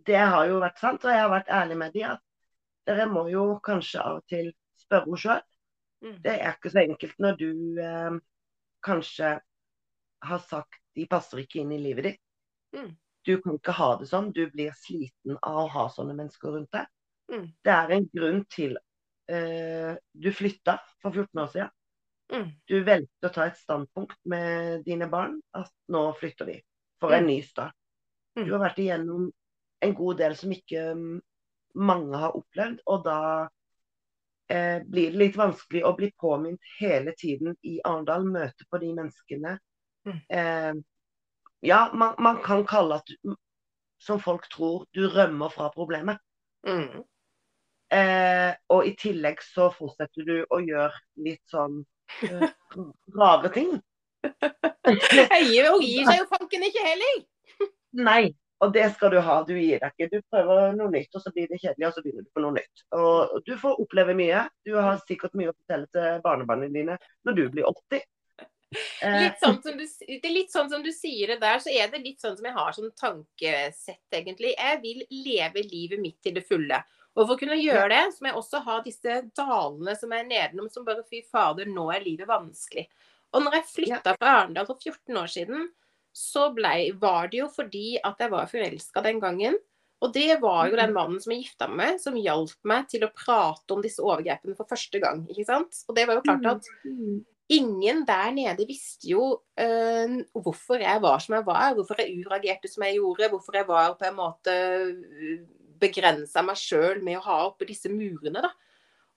det 0.07 0.19
har 0.19 0.51
jo 0.51 0.61
vært 0.63 0.83
sant, 0.83 1.05
og 1.07 1.15
jeg 1.15 1.23
har 1.23 1.33
vært 1.33 1.51
ærlig 1.51 1.79
med 1.81 1.97
de 1.97 2.05
at 2.13 2.23
dere 2.87 3.07
må 3.11 3.25
jo 3.31 3.47
kanskje 3.63 4.03
av 4.03 4.21
og 4.21 4.29
til 4.31 4.51
spørre 4.83 5.07
henne 5.07 5.23
sjøl. 5.23 5.43
Mm. 6.03 6.15
Det 6.25 6.35
er 6.35 6.55
ikke 6.57 6.73
så 6.73 6.83
enkelt 6.83 7.19
når 7.23 7.39
du 7.39 7.51
eh, 7.83 8.17
kanskje 8.83 9.37
har 10.23 10.43
sagt 10.47 10.81
de 10.97 11.07
passer 11.09 11.43
ikke 11.43 11.63
inn 11.63 11.73
i 11.73 11.81
livet 11.81 12.09
ditt. 12.11 12.23
Mm. 12.77 12.91
Du 13.25 13.37
kan 13.41 13.57
ikke 13.57 13.75
ha 13.77 13.91
det 14.01 14.09
sånn. 14.11 14.33
Du 14.35 14.45
blir 14.51 14.75
sliten 14.77 15.39
av 15.41 15.61
å 15.65 15.69
ha 15.73 15.85
sånne 15.93 16.17
mennesker 16.19 16.53
rundt 16.57 16.73
deg. 16.75 16.89
Mm. 17.33 17.47
Det 17.65 17.75
er 17.77 17.95
en 17.97 18.09
grunn 18.13 18.43
til 18.53 18.75
uh, 18.77 19.93
du 20.13 20.29
flytta 20.35 20.79
for 21.01 21.15
14 21.15 21.43
år 21.45 21.53
siden. 21.55 21.73
Mm. 22.33 22.51
Du 22.69 22.77
valgte 22.85 23.29
å 23.29 23.33
ta 23.33 23.47
et 23.47 23.61
standpunkt 23.61 24.19
med 24.29 24.85
dine 24.87 25.09
barn 25.13 25.39
at 25.57 25.71
nå 25.93 26.05
flytter 26.19 26.49
vi 26.49 26.59
for 27.01 27.13
en 27.13 27.25
Mm. 27.27 27.31
ny 27.31 27.43
start. 27.45 27.77
Mm. 28.37 28.47
Du 28.47 28.53
har 28.53 28.63
vært 28.65 28.79
igjennom 28.81 29.31
en 29.83 29.95
god 29.95 30.17
del 30.23 30.37
som 30.37 30.53
ikke 30.55 30.95
mm, 30.97 31.19
mange 31.75 32.17
har 32.17 32.37
opplevd, 32.39 32.81
og 32.87 33.05
da 33.05 33.49
eh, 34.49 34.81
blir 34.85 35.13
det 35.13 35.19
litt 35.21 35.37
vanskelig 35.37 35.83
å 35.85 35.93
bli 35.97 36.13
påminnet 36.21 36.73
hele 36.79 37.13
tiden 37.19 37.57
i 37.63 37.81
Arendal, 37.85 38.25
møte 38.25 38.65
på 38.71 38.81
de 38.81 38.93
menneskene. 38.97 39.59
Mm. 40.09 40.19
Eh, 40.39 40.73
ja, 41.61 41.91
man, 41.95 42.15
man 42.19 42.43
kan 42.43 42.67
kalle 42.67 42.99
at 43.01 43.07
du, 43.07 43.37
som 44.03 44.21
folk 44.21 44.49
tror, 44.51 44.87
du 44.93 45.07
rømmer 45.09 45.53
fra 45.55 45.71
problemet. 45.75 46.19
Mm. 46.67 47.03
Eh, 47.93 48.51
og 48.73 48.87
i 48.89 48.95
tillegg 48.99 49.43
så 49.45 49.69
fortsetter 49.75 50.27
du 50.27 50.37
å 50.49 50.61
gjøre 50.65 50.95
litt 51.27 51.43
sånn 51.53 51.83
eh, 52.27 52.47
rare 53.19 53.51
ting. 53.55 53.75
Gir, 54.87 55.67
hun 55.71 55.83
gir 55.83 56.07
seg 56.07 56.23
jo 56.23 56.31
fanken 56.31 56.65
ikke 56.67 56.87
heller. 56.87 57.19
Nei, 57.99 58.33
og 58.63 58.73
det 58.75 58.87
skal 58.95 59.13
du 59.13 59.19
ha. 59.25 59.37
Du 59.47 59.53
gir 59.57 59.83
deg 59.83 59.93
ikke. 59.93 60.09
Du 60.13 60.31
prøver 60.33 60.75
noe 60.79 60.91
nytt, 60.93 61.11
og 61.15 61.25
så 61.25 61.33
blir 61.35 61.49
det 61.51 61.59
kjedelig, 61.61 61.89
og 61.89 61.95
så 61.97 62.05
begynner 62.05 62.27
du 62.27 62.31
på 62.35 62.45
noe 62.45 62.57
nytt. 62.57 62.85
Og 62.97 63.37
du 63.47 63.55
får 63.59 63.81
oppleve 63.83 64.15
mye. 64.19 64.45
Du 64.67 64.77
har 64.79 65.01
sikkert 65.09 65.35
mye 65.39 65.51
å 65.51 65.57
fortelle 65.57 65.91
til 65.95 66.23
barnebarna 66.25 66.71
dine 66.73 66.99
når 67.27 67.39
du 67.39 67.45
blir 67.55 67.69
80. 67.69 68.07
Eh, 69.03 69.19
Litt 69.25 69.41
sånn 69.43 69.59
som 69.65 69.77
du, 69.79 69.83
det 69.83 70.19
er 70.23 70.35
litt 70.35 70.53
sånn 70.55 70.69
som 70.71 70.83
du 70.85 70.93
sier 70.95 71.33
det 71.33 71.41
der, 71.43 71.59
så 71.63 71.73
er 71.75 71.91
det 71.91 72.03
litt 72.05 72.23
sånn 72.23 72.37
som 72.39 72.47
jeg 72.47 72.55
har 72.55 72.75
som 72.77 72.91
tankesett, 73.01 74.05
egentlig. 74.15 74.55
Jeg 74.55 74.81
vil 74.83 75.03
leve 75.25 75.65
livet 75.67 76.03
mitt 76.03 76.21
til 76.23 76.37
det 76.37 76.45
fulle. 76.47 76.79
Og 77.17 77.27
for 77.27 77.35
å 77.35 77.41
kunne 77.41 77.59
gjøre 77.59 77.89
det, 77.93 78.03
så 78.15 78.23
må 78.25 78.31
jeg 78.31 78.39
også 78.41 78.61
ha 78.65 78.77
disse 78.87 79.17
dalene 79.37 79.97
som 79.99 80.15
er 80.17 80.29
nedenom, 80.29 80.71
som 80.73 80.87
bare 80.87 81.03
fy 81.11 81.21
fader, 81.29 81.67
nå 81.69 81.89
er 81.93 82.05
livet 82.07 82.31
vanskelig. 82.31 82.87
Og 83.33 83.43
når 83.45 83.59
jeg 83.59 83.69
flytta 83.73 84.15
fra 84.21 84.37
Arendal 84.43 84.69
for 84.69 84.79
14 84.81 85.19
år 85.21 85.29
siden, 85.35 85.67
så 86.13 86.51
ble, 86.53 86.73
var 87.01 87.29
det 87.33 87.39
jo 87.43 87.49
fordi 87.53 87.97
at 88.05 88.21
jeg 88.21 88.33
var 88.33 88.49
forelska 88.51 89.03
den 89.05 89.21
gangen. 89.21 89.59
Og 90.03 90.11
det 90.13 90.41
var 90.43 90.67
jo 90.69 90.77
den 90.77 90.93
mannen 90.93 91.21
som 91.23 91.31
jeg 91.33 91.45
gifta 91.45 91.69
meg 91.71 91.79
med, 91.95 92.01
som 92.03 92.17
hjalp 92.19 92.57
meg 92.67 92.89
til 92.91 93.05
å 93.07 93.13
prate 93.15 93.71
om 93.77 93.83
disse 93.85 94.03
overgrepene 94.03 94.57
for 94.59 94.69
første 94.69 94.99
gang. 95.01 95.23
ikke 95.31 95.47
sant? 95.49 95.79
Og 95.89 95.95
det 95.97 96.09
var 96.09 96.19
jo 96.19 96.25
klart 96.27 96.49
at 96.57 96.67
ingen 97.51 98.05
der 98.07 98.31
nede 98.35 98.67
visste 98.69 99.11
jo 99.11 99.25
eh, 99.59 100.21
hvorfor 100.33 100.83
jeg 100.83 101.03
var 101.03 101.23
som 101.23 101.37
jeg 101.37 101.47
var, 101.47 101.75
hvorfor 101.77 102.01
jeg 102.01 102.23
ureagerte 102.23 102.71
som 102.71 102.85
jeg 102.87 103.01
gjorde, 103.01 103.31
hvorfor 103.33 103.59
jeg 103.59 103.69
var 103.69 103.97
på 103.99 104.09
en 104.09 104.19
måte 104.19 104.57
begrensa 105.83 106.45
meg 106.47 106.61
sjøl 106.61 107.03
med 107.03 107.19
å 107.19 107.25
ha 107.27 107.39
oppe 107.49 107.67
disse 107.69 107.91
murene, 107.93 108.45
da. 108.45 108.53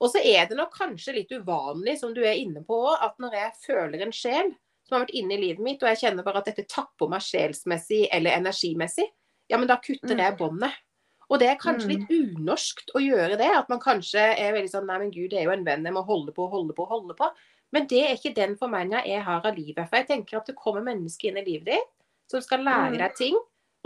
Og 0.02 0.10
så 0.12 0.20
er 0.20 0.48
det 0.48 0.58
nok 0.58 0.74
kanskje 0.76 1.14
litt 1.16 1.30
uvanlig, 1.32 1.96
som 2.02 2.12
du 2.12 2.20
er 2.20 2.36
inne 2.36 2.60
på 2.66 2.76
òg, 2.90 2.98
at 3.06 3.14
når 3.22 3.36
jeg 3.38 3.52
føler 3.62 4.02
en 4.04 4.12
sjel 4.12 4.50
som 4.86 4.98
har 4.98 5.06
vært 5.06 5.16
inne 5.18 5.38
i 5.38 5.40
livet 5.40 5.62
mitt, 5.64 5.82
og 5.82 5.88
jeg 5.90 6.02
kjenner 6.04 6.26
bare 6.26 6.42
at 6.42 6.50
dette 6.50 6.66
tapper 6.70 7.08
meg 7.10 7.24
sjelsmessig 7.24 8.04
eller 8.14 8.36
energimessig, 8.36 9.06
ja, 9.50 9.58
men 9.58 9.70
da 9.70 9.78
kutter 9.80 10.20
jeg 10.20 10.36
båndet. 10.38 10.74
Og 11.26 11.40
det 11.42 11.48
er 11.50 11.58
kanskje 11.58 11.90
litt 11.90 12.10
unorskt 12.12 12.92
å 12.94 13.02
gjøre 13.02 13.38
det. 13.40 13.48
At 13.58 13.70
man 13.70 13.80
kanskje 13.82 14.22
er 14.38 14.52
veldig 14.54 14.70
sånn 14.70 14.86
Nei, 14.86 15.00
men 15.02 15.10
gud, 15.14 15.32
det 15.32 15.40
er 15.40 15.48
jo 15.48 15.54
en 15.56 15.64
venn, 15.66 15.86
jeg 15.86 15.94
må 15.96 16.04
holde 16.06 16.34
på, 16.34 16.46
holde 16.52 16.76
på, 16.76 16.86
holde 16.86 17.16
på. 17.18 17.30
Men 17.74 17.86
det 17.90 18.00
er 18.04 18.14
ikke 18.16 18.34
den 18.36 18.56
formeninga 18.56 19.02
jeg 19.06 19.22
har 19.26 19.44
av 19.46 19.56
livet. 19.56 19.88
For 19.88 19.96
jeg 19.98 20.06
tenker 20.08 20.38
at 20.38 20.46
det 20.46 20.56
kommer 20.56 20.84
mennesker 20.86 21.28
inn 21.32 21.40
i 21.40 21.44
livet 21.44 21.66
ditt 21.74 21.92
som 22.30 22.40
skal 22.42 22.62
lære 22.66 22.92
Mm. 22.94 22.98
deg 22.98 23.14
ting. 23.16 23.36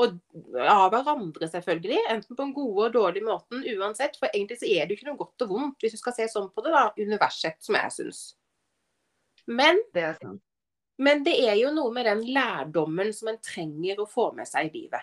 Og 0.01 0.15
av 0.57 0.91
hverandre, 0.93 1.49
selvfølgelig. 1.51 1.99
Enten 2.09 2.37
på 2.37 2.43
en 2.43 2.55
god 2.55 2.79
og 2.87 2.93
dårlig 2.95 3.23
måten, 3.23 3.65
uansett. 3.77 4.17
For 4.17 4.29
egentlig 4.33 4.59
så 4.61 4.69
er 4.69 4.87
det 4.87 4.95
jo 4.97 5.01
ikke 5.01 5.11
noe 5.11 5.19
godt 5.19 5.43
og 5.45 5.49
vondt, 5.49 5.79
hvis 5.81 5.93
du 5.93 5.99
skal 5.99 6.13
se 6.17 6.25
sånn 6.33 6.51
på 6.55 6.63
det, 6.65 6.73
da. 6.73 6.87
Universet, 6.97 7.57
som 7.61 7.75
jeg 7.75 7.91
syns. 7.93 8.35
Men, 9.47 9.77
Det 9.93 10.03
er 10.03 10.15
sant. 10.23 10.41
men 10.99 11.25
det 11.25 11.35
er 11.49 11.55
jo 11.57 11.71
noe 11.75 11.93
med 11.93 12.07
den 12.07 12.23
lærdommen 12.33 13.13
som 13.13 13.29
en 13.29 13.39
trenger 13.39 13.97
å 14.01 14.09
få 14.09 14.31
med 14.35 14.47
seg 14.49 14.71
i 14.71 14.79
livet. 14.79 15.03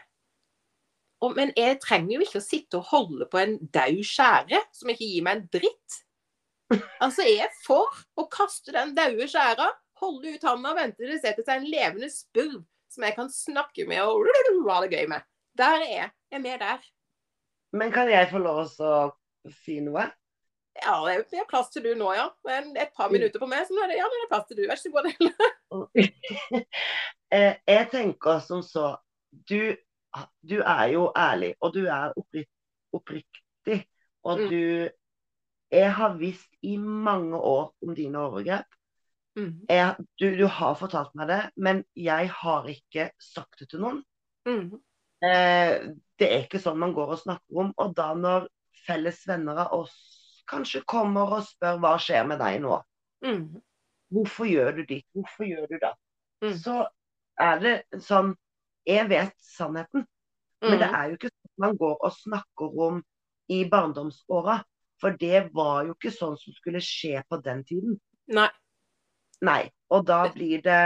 Og, 1.22 1.36
men 1.36 1.52
jeg 1.58 1.80
trenger 1.82 2.13
jo 2.13 2.22
ikke 2.26 2.38
å 2.42 2.46
sitte 2.46 2.78
og 2.78 2.86
holde 2.92 3.26
på 3.30 3.40
en 3.42 3.58
daud 3.74 4.04
skjære 4.06 4.60
som 4.72 4.90
ikke 4.90 5.06
gir 5.08 5.24
meg 5.26 5.38
en 5.38 5.48
dritt. 5.52 6.04
Altså, 6.99 7.23
er 7.23 7.51
for 7.63 7.88
å 8.19 8.25
kaste 8.32 8.73
den 8.75 8.93
daue 8.97 9.27
skjæra, 9.30 9.69
holde 10.01 10.36
ut 10.36 10.43
handa 10.45 10.73
og 10.73 10.77
vente 10.77 10.99
til 10.99 11.13
det 11.13 11.21
setter 11.23 11.45
seg 11.47 11.62
en 11.62 11.69
levende 11.71 12.10
spurv 12.12 12.60
som 12.91 13.06
jeg 13.08 13.15
kan 13.15 13.30
snakke 13.32 13.86
med 13.88 14.01
og 14.03 14.27
ha 14.69 14.82
det 14.84 14.91
gøy 14.93 15.08
med. 15.12 15.25
Der 15.58 15.82
er 15.82 15.89
jeg. 15.91 16.12
Jeg 16.32 16.38
er 16.38 16.43
med 16.43 16.60
der. 16.60 16.84
Men 17.77 17.91
kan 17.91 18.10
jeg 18.12 18.30
få 18.32 18.39
lov 18.41 18.65
å 18.67 18.93
si 19.63 19.80
noe? 19.84 20.06
Ja, 20.77 20.93
det 21.08 21.34
er- 21.34 21.47
plass 21.49 21.69
til 21.73 21.84
du 21.84 21.95
nå, 21.95 22.12
ja. 22.13 22.27
Men 22.45 22.75
et 22.77 22.93
par 22.95 23.10
minutter 23.10 23.39
på 23.39 23.47
meg, 23.49 23.65
så 23.65 23.73
nå 23.73 23.84
er 23.84 23.88
det, 23.88 23.97
ja, 23.97 24.06
det 24.12 24.19
er 24.23 24.30
plass 24.30 24.45
til 24.47 24.58
du. 24.58 24.67
Vær 24.67 24.77
så 24.77 24.91
god. 24.93 25.08
Eh, 27.32 27.58
jeg 27.67 27.89
tenker 27.91 28.39
som 28.39 28.62
så 28.63 28.95
du, 29.49 29.75
du 30.47 30.62
er 30.62 30.86
jo 30.93 31.10
ærlig, 31.12 31.56
og 31.60 31.73
du 31.75 31.82
er 31.91 32.13
opprik, 32.15 32.47
oppriktig. 32.95 33.82
Og 34.23 34.39
Mm. 34.39 34.49
du 34.49 34.89
Jeg 35.71 35.91
har 35.97 36.17
visst 36.19 36.47
i 36.63 36.77
mange 36.77 37.36
år 37.38 37.73
om 37.84 37.95
dine 37.95 38.19
overgrep. 38.19 38.65
Mm. 39.38 39.65
Jeg, 39.69 39.95
du, 40.19 40.25
du 40.38 40.45
har 40.49 40.77
fortalt 40.80 41.13
meg 41.15 41.27
det, 41.30 41.41
men 41.58 41.84
jeg 41.95 42.30
har 42.34 42.69
ikke 42.71 43.10
sagt 43.21 43.60
det 43.60 43.69
til 43.69 43.84
noen. 43.84 43.99
Mm. 44.47 44.80
Eh, 45.27 45.73
det 46.17 46.30
er 46.32 46.45
ikke 46.45 46.62
sånn 46.62 46.80
man 46.82 46.95
går 46.95 47.13
og 47.17 47.19
snakker 47.21 47.62
om. 47.65 47.73
Og 47.77 47.93
da 47.97 48.13
når 48.17 48.47
felles 48.88 49.19
venner 49.27 49.60
av 49.65 49.73
oss 49.82 49.95
kanskje 50.47 50.86
kommer 50.88 51.36
og 51.38 51.43
spør 51.45 51.80
hva 51.84 51.97
skjer 52.01 52.27
med 52.30 52.39
deg 52.39 52.62
nå, 52.63 52.82
Mm. 53.25 53.62
hvorfor 54.13 54.45
gjør 54.45 54.75
du 54.77 54.84
ditt, 54.86 55.06
hvorfor 55.15 55.43
gjør 55.49 55.67
du 55.71 55.80
det, 55.82 55.93
Mm. 56.43 56.53
så 56.53 56.88
er 57.39 57.60
det 57.60 58.01
sånn 58.06 58.36
Jeg 58.88 59.10
vet 59.10 59.34
sannheten, 59.43 60.06
men 60.62 60.80
det 60.80 60.88
Mm. 60.88 60.95
er 60.95 61.10
jo 61.10 61.15
ikke 61.17 61.30
sånn 61.34 61.58
man 61.58 61.77
går 61.77 61.97
og 61.99 62.12
snakker 62.13 62.80
om 62.88 63.03
i 63.49 63.65
barndomsåra. 63.69 64.63
For 65.02 65.18
det 65.20 65.48
var 65.56 65.86
jo 65.88 65.94
ikke 65.96 66.14
sånn 66.14 66.38
som 66.42 66.56
skulle 66.56 66.82
skje 66.84 67.22
på 67.30 67.40
den 67.46 67.64
tiden. 67.68 68.00
Nei. 68.34 68.50
Nei. 69.46 69.62
Og 69.94 70.08
da 70.08 70.26
blir 70.34 70.64
det 70.66 70.82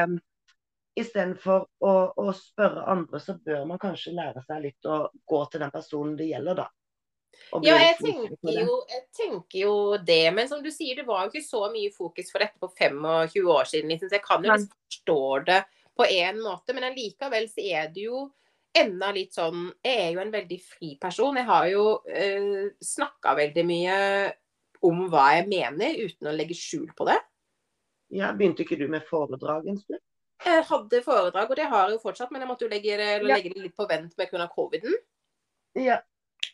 Istedenfor 1.00 1.70
å, 1.88 1.92
å 2.20 2.32
spørre 2.36 2.82
andre, 2.92 3.20
så 3.24 3.38
bør 3.40 3.62
man 3.70 3.80
kanskje 3.80 4.12
lære 4.12 4.42
seg 4.44 4.58
litt 4.66 4.88
å 4.92 5.06
gå 5.32 5.38
til 5.48 5.62
den 5.64 5.72
personen 5.72 6.18
det 6.20 6.28
gjelder, 6.34 6.58
da. 6.60 6.66
Ja, 7.64 7.78
jeg 7.80 7.96
tenker, 8.02 8.58
jo, 8.60 8.76
jeg 8.92 9.02
tenker 9.16 9.60
jo 9.60 9.76
det. 10.04 10.26
Men 10.36 10.50
som 10.52 10.60
du 10.64 10.68
sier, 10.72 11.00
det 11.00 11.08
var 11.08 11.24
jo 11.24 11.32
ikke 11.32 11.46
så 11.46 11.64
mye 11.72 11.94
fokus 11.96 12.32
for 12.32 12.44
dette 12.44 12.60
på 12.60 12.70
25 12.76 13.48
år 13.56 13.70
siden. 13.72 13.92
Liksom. 13.92 14.12
Så 14.12 14.18
jeg 14.20 14.26
kan 14.26 14.44
jo 14.44 14.52
liksom 14.52 14.68
forstå 14.92 15.24
det 15.48 15.60
på 16.00 16.08
en 16.08 16.42
måte. 16.44 16.76
Men 16.76 16.90
allikevel 16.92 17.48
så 17.52 17.66
er 17.66 17.90
det 17.96 18.06
jo 18.10 18.26
enda 18.76 19.12
litt 19.12 19.34
sånn 19.36 19.72
Jeg 19.84 19.98
er 20.06 20.12
jo 20.16 20.22
en 20.24 20.32
veldig 20.32 20.60
fri 20.64 20.94
person. 21.02 21.36
Jeg 21.36 21.46
har 21.46 21.68
jo 21.72 21.84
eh, 22.08 22.70
snakka 22.84 23.36
veldig 23.38 23.66
mye 23.68 23.98
om 24.88 25.04
hva 25.12 25.26
jeg 25.38 25.48
mener, 25.52 25.98
uten 26.08 26.28
å 26.32 26.36
legge 26.36 26.56
skjul 26.58 26.88
på 26.98 27.06
det. 27.06 27.18
Ja, 28.12 28.32
Begynte 28.34 28.64
ikke 28.66 28.80
du 28.80 28.88
med 28.92 29.04
foredrag 29.08 29.68
en 29.70 29.78
stund? 29.78 30.00
Jeg 30.42 30.64
hadde 30.66 31.04
foredrag, 31.06 31.52
og 31.52 31.56
det 31.60 31.68
har 31.70 31.86
jeg 31.88 31.98
jo 32.00 32.02
fortsatt, 32.02 32.32
men 32.34 32.42
jeg 32.42 32.50
måtte 32.50 32.66
jo 32.66 32.72
legge 32.72 32.96
det, 32.98 33.10
legge 33.24 33.52
det 33.54 33.62
litt 33.62 33.76
på 33.78 33.86
vent 33.88 34.16
med 34.18 34.32
grunn 34.32 34.42
av 34.42 34.50
coviden. 34.56 34.96
Ja. 35.78 36.00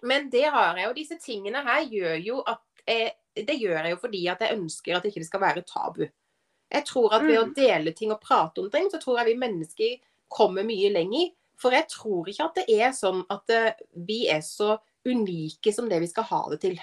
Men 0.04 0.28
det 0.30 0.44
har 0.52 0.76
jeg, 0.78 0.90
og 0.90 0.98
disse 0.98 1.16
tingene 1.24 1.64
her 1.64 1.86
gjør 1.88 2.18
jo 2.26 2.42
at 2.46 2.62
jeg, 2.88 3.14
Det 3.38 3.56
gjør 3.62 3.84
jeg 3.86 3.92
jo 3.94 3.98
fordi 4.02 4.28
at 4.32 4.40
jeg 4.42 4.58
ønsker 4.58 4.96
at 4.98 5.06
ikke 5.06 5.22
det 5.22 5.28
skal 5.30 5.42
være 5.42 5.62
tabu. 5.70 6.04
Jeg 6.74 6.84
tror 6.90 7.14
at 7.14 7.22
ved 7.24 7.38
å 7.40 7.46
Mm. 7.46 7.54
dele 7.56 7.92
ting 7.94 8.12
og 8.12 8.20
prate 8.22 8.60
om 8.60 8.70
ting, 8.70 8.90
så 8.92 9.00
tror 9.00 9.20
jeg 9.20 9.28
vi 9.28 9.40
mennesker 9.40 10.00
kommer 10.28 10.64
mye 10.68 10.90
lenger. 10.92 11.30
For 11.62 11.74
jeg 11.74 11.88
tror 11.90 12.30
ikke 12.30 12.46
at 12.50 12.60
det 12.60 12.78
er 12.78 12.94
sånn 12.96 13.24
at 13.34 13.54
eh, 13.54 13.80
vi 14.08 14.26
er 14.30 14.44
så 14.46 14.76
unike 15.08 15.74
som 15.74 15.88
det 15.90 16.02
vi 16.04 16.10
skal 16.12 16.28
ha 16.30 16.42
det 16.54 16.60
til. 16.66 16.78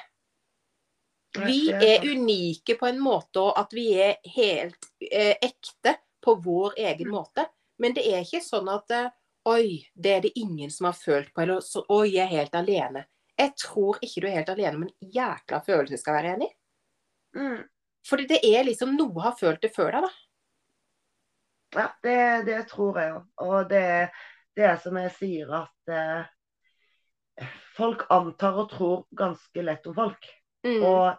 Vi 1.35 1.71
er 1.73 2.05
unike 2.07 2.77
på 2.79 2.87
en 2.87 3.01
måte 3.03 3.43
og 3.43 3.59
at 3.59 3.73
vi 3.75 3.89
er 3.99 4.19
helt 4.37 4.91
eh, 5.11 5.35
ekte 5.43 5.97
på 6.23 6.37
vår 6.43 6.79
egen 6.79 7.11
måte. 7.11 7.47
Men 7.83 7.95
det 7.97 8.07
er 8.07 8.23
ikke 8.23 8.43
sånn 8.45 8.71
at 8.73 8.95
eh, 8.95 9.13
Oi, 9.45 9.91
det 9.93 10.09
er 10.09 10.23
det 10.25 10.39
ingen 10.41 10.71
som 10.73 10.87
har 10.89 10.95
følt 10.97 11.29
på. 11.35 11.43
Eller 11.43 11.59
så, 11.61 11.83
oi, 11.93 12.15
jeg 12.15 12.25
er 12.25 12.31
helt 12.31 12.55
alene. 12.57 13.03
Jeg 13.37 13.51
tror 13.61 13.99
ikke 14.01 14.23
du 14.23 14.27
er 14.31 14.39
helt 14.39 14.53
alene, 14.55 14.79
men 14.81 15.11
jækla 15.13 15.59
følelse 15.67 15.99
skal 16.01 16.17
være 16.17 16.31
enig. 16.39 16.49
Mm. 17.37 17.59
Fordi 18.09 18.25
det 18.31 18.39
er 18.49 18.65
liksom 18.65 18.95
noe 18.97 19.21
har 19.27 19.35
følt 19.37 19.61
det 19.61 19.75
før 19.75 19.99
deg, 19.99 20.07
da. 20.07 20.13
Ja, 21.75 21.87
det, 22.07 22.17
det 22.49 22.63
tror 22.71 23.01
jeg 23.03 23.13
òg. 23.19 23.27
Og 23.45 23.69
det, 23.69 23.85
det 24.57 24.65
er 24.69 24.79
som 24.83 24.97
jeg 25.01 25.13
sier, 25.19 25.51
at 25.65 25.93
eh, 25.95 27.47
folk 27.77 28.07
antar 28.15 28.61
og 28.63 28.71
tror 28.71 29.05
ganske 29.17 29.67
lett 29.67 29.87
om 29.91 29.97
folk. 29.97 30.29
Mm. 30.67 30.81
Og, 30.87 31.17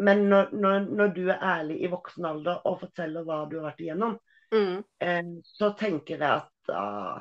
men 0.00 0.24
når, 0.30 0.54
når, 0.56 0.88
når 0.88 1.14
du 1.16 1.22
er 1.28 1.44
ærlig 1.44 1.80
i 1.84 1.90
voksen 1.92 2.24
alder 2.24 2.62
og 2.66 2.80
forteller 2.80 3.26
hva 3.26 3.44
du 3.50 3.58
har 3.60 3.70
vært 3.70 3.86
igjennom, 3.86 4.18
Mm. 4.50 4.80
eh, 4.98 5.26
så 5.46 5.68
tenker 5.78 6.18
jeg 6.18 6.26
at 6.26 6.70
ah, 6.74 7.20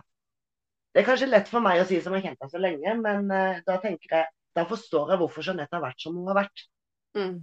Det 0.89 1.03
er 1.03 1.05
kanskje 1.05 1.27
lett 1.29 1.45
for 1.51 1.61
meg 1.61 1.77
å 1.77 1.83
si 1.85 1.99
som 2.01 2.15
har 2.15 2.23
kjent 2.25 2.39
deg 2.41 2.49
så 2.49 2.57
lenge, 2.57 2.93
men 3.03 3.29
eh, 3.29 3.59
da 3.67 3.75
tenker 3.83 4.15
jeg 4.15 4.25
da 4.57 4.63
forstår 4.65 5.11
jeg 5.13 5.21
hvorfor 5.21 5.45
Jeanette 5.45 5.77
har 5.77 5.83
vært 5.83 6.01
som 6.01 6.15
hun 6.17 6.25
har 6.31 6.39
vært. 6.39 6.63
Mm. 7.13 7.35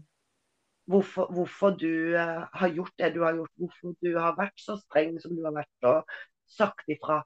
Hvorfor, 0.90 1.30
hvorfor 1.34 1.76
du 1.78 2.16
eh, 2.18 2.42
har 2.50 2.74
gjort 2.74 2.96
det 2.98 3.12
du 3.14 3.20
har 3.22 3.38
gjort. 3.38 3.52
Hvorfor 3.62 3.94
du 4.02 4.10
har 4.18 4.34
vært 4.38 4.58
så 4.58 4.76
streng 4.82 5.16
som 5.22 5.36
du 5.38 5.44
har 5.46 5.54
vært 5.54 5.88
og 5.88 6.18
sagt 6.50 6.90
ifra. 6.90 7.20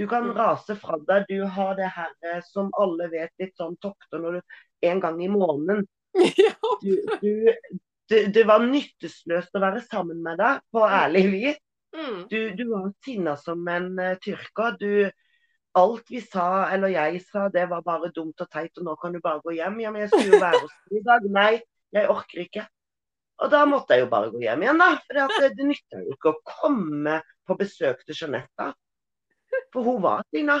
Du 0.00 0.06
kan 0.08 0.24
Mm. 0.24 0.32
rase 0.38 0.76
fra 0.80 0.96
deg. 0.96 1.26
Du 1.28 1.44
har 1.44 1.74
det 1.76 1.90
her 1.92 2.12
eh, 2.24 2.40
som 2.46 2.70
alle 2.80 3.10
vet, 3.12 3.32
litt 3.38 3.52
sånn 3.60 3.76
tokter 3.84 4.22
når 4.22 4.38
du 4.38 4.88
en 4.88 5.00
gang 5.02 5.20
i 5.20 5.28
måneden. 5.28 5.86
Du, 6.80 6.94
du, 7.20 7.52
det, 8.08 8.20
det 8.32 8.44
var 8.48 8.64
nyttesløst 8.64 9.52
å 9.54 9.60
være 9.60 9.82
sammen 9.84 10.22
med 10.24 10.40
deg, 10.40 10.62
på 10.72 10.80
ærlig 10.88 11.24
vis. 11.34 11.58
Mm. 11.92 12.22
Du, 12.30 12.38
du 12.56 12.62
var 12.70 12.86
sinna 13.04 13.36
som 13.36 13.68
en 13.68 13.90
uh, 14.00 14.14
tyrker. 14.24 14.78
Du, 14.80 15.10
alt 15.76 16.08
vi 16.10 16.22
sa, 16.24 16.70
eller 16.72 16.94
jeg 16.94 17.20
sa, 17.28 17.50
det 17.52 17.66
var 17.68 17.84
bare 17.84 18.08
dumt 18.16 18.40
og 18.40 18.48
teit, 18.48 18.72
og 18.80 18.88
nå 18.88 18.96
kan 19.02 19.12
du 19.12 19.20
bare 19.20 19.44
gå 19.44 19.58
hjem. 19.60 19.78
Ja, 19.84 19.92
men 19.92 20.06
jeg 20.06 20.14
skulle 20.14 20.38
jo 20.38 20.42
være 20.42 20.62
hos 20.64 20.76
deg 20.88 21.02
i 21.02 21.06
dag. 21.12 21.28
Nei, 21.36 21.52
jeg 22.00 22.10
orker 22.16 22.44
ikke. 22.48 22.64
Og 23.44 23.52
da 23.52 23.62
måtte 23.68 23.96
jeg 23.96 24.06
jo 24.06 24.12
bare 24.16 24.32
gå 24.32 24.40
hjem 24.48 24.64
igjen, 24.64 24.80
da. 24.80 24.90
For 25.04 25.20
det, 25.20 25.52
det 25.60 25.68
nytter 25.74 26.06
jo 26.06 26.16
ikke 26.16 26.32
å 26.32 26.40
komme 26.48 27.20
på 27.44 27.60
besøk 27.60 28.02
til 28.08 28.16
Jeanette. 28.24 28.72
For 29.72 29.86
hun 29.86 30.02
var 30.02 30.22
Tina. 30.34 30.60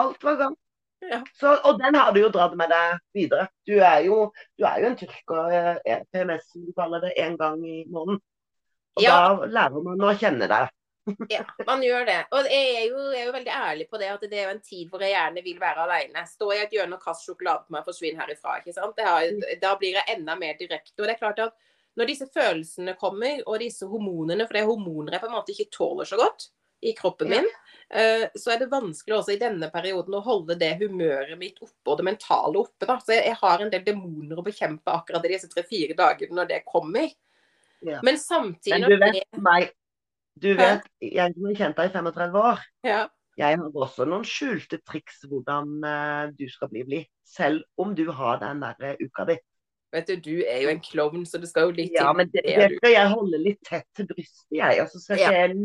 Alt 0.00 0.24
var 0.24 0.36
galt. 0.40 0.58
Ja. 1.00 1.22
Så, 1.32 1.54
og 1.64 1.78
den 1.80 1.96
har 1.96 2.10
du 2.12 2.20
jo 2.20 2.28
dratt 2.32 2.52
med 2.60 2.68
deg 2.68 2.98
videre. 3.16 3.46
Du 3.66 3.72
er 3.80 4.02
jo, 4.04 4.26
du 4.60 4.66
er 4.68 4.82
jo 4.82 4.90
en 4.90 4.98
tyrker, 5.00 5.54
eh, 5.88 6.02
PMS 6.12 6.50
som 6.52 6.66
du 6.66 6.74
kaller 6.76 7.00
det, 7.06 7.14
én 7.16 7.38
gang 7.40 7.62
i 7.64 7.86
måneden. 7.88 8.20
Og 8.98 9.02
Ja. 9.02 9.14
da 9.38 9.46
lærer 9.48 9.82
man 9.86 10.04
å 10.04 10.12
kjenne 10.20 10.48
deg. 10.50 10.68
Ja, 11.32 11.40
man 11.66 11.80
gjør 11.82 12.04
det. 12.06 12.18
Og 12.36 12.44
jeg 12.44 12.74
er, 12.76 12.84
jo, 12.90 12.98
jeg 13.14 13.22
er 13.22 13.26
jo 13.30 13.32
veldig 13.32 13.54
ærlig 13.56 13.86
på 13.90 13.98
det 13.98 14.10
at 14.12 14.20
det 14.28 14.36
er 14.36 14.44
jo 14.50 14.52
en 14.58 14.60
tid 14.60 14.90
hvor 14.90 15.00
jeg 15.00 15.14
gjerne 15.14 15.42
vil 15.42 15.58
være 15.58 15.86
alene. 15.86 16.26
Stå 16.28 16.50
i 16.52 16.60
et 16.60 16.76
hjørne 16.76 16.98
og 16.98 17.02
kaster 17.02 17.30
sjokolade 17.32 17.64
på 17.64 17.72
meg 17.74 17.80
og 17.80 17.88
forsvinne 17.88 18.20
herifra. 18.20 18.58
ikke 18.60 18.74
sant? 18.76 18.94
Det 19.00 19.08
har, 19.08 19.56
da 19.62 19.72
blir 19.80 19.96
jeg 19.96 20.16
enda 20.18 20.36
mer 20.36 20.54
direkte. 20.60 21.00
Og 21.00 21.08
det 21.08 21.16
er 21.16 21.22
klart 21.22 21.40
at 21.48 21.56
når 21.96 22.06
disse 22.12 22.28
følelsene 22.30 22.94
kommer, 23.00 23.40
og 23.46 23.58
disse 23.64 23.88
hormonene, 23.88 24.44
for 24.46 24.54
det 24.54 24.62
er 24.62 24.68
hormoner 24.68 25.16
jeg 25.16 25.24
på 25.24 25.30
en 25.32 25.38
måte 25.38 25.56
ikke 25.56 25.72
tåler 25.72 26.04
så 26.06 26.20
godt 26.20 26.50
i 26.80 26.92
kroppen 26.96 27.28
min, 27.28 27.48
eh, 27.90 28.26
så 28.34 28.54
er 28.54 28.62
det 28.62 28.70
vanskelig 28.72 29.16
også 29.18 29.34
i 29.34 29.40
denne 29.40 29.68
perioden 29.72 30.16
å 30.16 30.22
holde 30.24 30.56
det 30.60 30.72
humøret 30.80 31.36
mitt 31.40 31.60
oppe 31.60 31.92
og 31.92 32.00
det 32.00 32.06
mentale 32.08 32.62
oppe. 32.62 32.86
da. 32.86 32.96
Så 33.04 33.16
jeg, 33.18 33.36
har 33.42 33.60
en 33.64 33.72
del 33.72 33.84
demoner 33.84 34.40
å 34.40 34.46
bekjempe 34.46 34.94
akkurat 34.94 35.26
i 35.28 35.34
disse 35.34 35.50
tre-fire 35.52 35.96
dagene 35.98 36.40
når 36.40 36.50
det 36.54 36.62
kommer. 36.68 37.12
Ja. 37.84 38.00
Men 38.04 38.18
samtidig 38.20 38.80
Men 38.80 38.88
du 38.88 38.96
vet 39.00 39.40
meg, 39.44 39.70
du 40.40 40.52
vet, 40.56 40.84
jeg 41.04 41.36
som 41.36 41.48
har 41.48 41.58
kjent 41.58 41.80
deg 41.80 41.90
i 41.90 41.94
35 41.98 42.40
år, 42.40 42.64
ja, 42.86 43.04
jeg 43.40 43.60
har 43.60 43.76
også 43.84 44.06
noen 44.08 44.24
skjulte 44.26 44.80
triks 44.84 45.22
hvordan 45.28 45.84
eh, 45.86 46.24
du 46.36 46.46
skal 46.52 46.70
bli 46.72 46.84
blid. 46.88 47.08
Selv 47.24 47.62
om 47.80 47.94
du 47.96 48.06
har 48.12 48.40
den 48.42 48.60
der 48.64 48.90
eh, 48.90 49.00
uka 49.00 49.26
di. 49.28 49.36
Vet 49.94 50.06
du, 50.06 50.16
du 50.22 50.34
er 50.46 50.60
jo 50.64 50.70
en 50.70 50.82
klovn, 50.82 51.24
så 51.26 51.40
det 51.42 51.48
skal 51.50 51.68
jo 51.68 51.76
litt 51.80 51.96
Ja, 51.96 52.12
men 52.14 52.28
det, 52.30 52.44
det 52.46 52.68
skal 52.76 52.92
jeg 52.94 53.10
holde 53.10 53.40
litt 53.42 53.62
tett 53.66 53.88
til 53.96 54.06
brystet, 54.10 54.52
jeg. 54.54 54.82
Og 54.84 54.92
så 54.92 55.02
skal 55.02 55.18
Ja. 55.18 55.30
jeg 55.40 55.56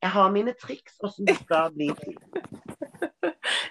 Jeg 0.00 0.14
har 0.14 0.30
mine 0.32 0.54
triks 0.56 0.96
åssen 1.04 1.28
du 1.28 1.34
skal 1.42 1.72
bli 1.74 1.90
blid. 1.98 2.18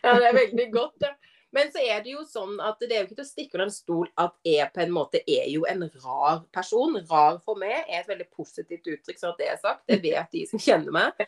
Ja, 0.03 0.13
det 0.15 0.29
er 0.29 0.37
veldig 0.37 0.67
godt, 0.73 1.01
ja. 1.03 1.15
Men 1.51 1.71
så 1.73 1.81
er 1.81 2.03
det 2.05 2.11
jo 2.13 2.21
sånn 2.29 2.59
at 2.61 2.77
det 2.83 2.93
er 2.93 3.01
jo 3.01 3.07
ikke 3.07 3.17
til 3.17 3.25
å 3.25 3.29
stikke 3.29 3.57
under 3.57 3.65
en 3.65 3.73
stol 3.73 4.09
at 4.21 4.35
jeg 4.45 4.69
på 4.75 4.83
en 4.83 4.91
måte 4.93 5.21
er 5.25 5.47
jo 5.49 5.63
en 5.69 5.81
rar 6.03 6.43
person. 6.53 6.99
Rar 7.09 7.39
for 7.41 7.57
meg 7.57 7.79
er 7.87 8.03
et 8.03 8.11
veldig 8.11 8.27
positivt 8.37 8.85
uttrykk, 8.85 9.17
så 9.17 9.31
at 9.31 9.41
det 9.41 9.47
er 9.49 9.57
sagt. 9.63 9.81
Det 9.89 9.97
vet 10.03 10.35
de 10.35 10.43
som 10.51 10.61
kjenner 10.61 10.93
meg. 10.93 11.25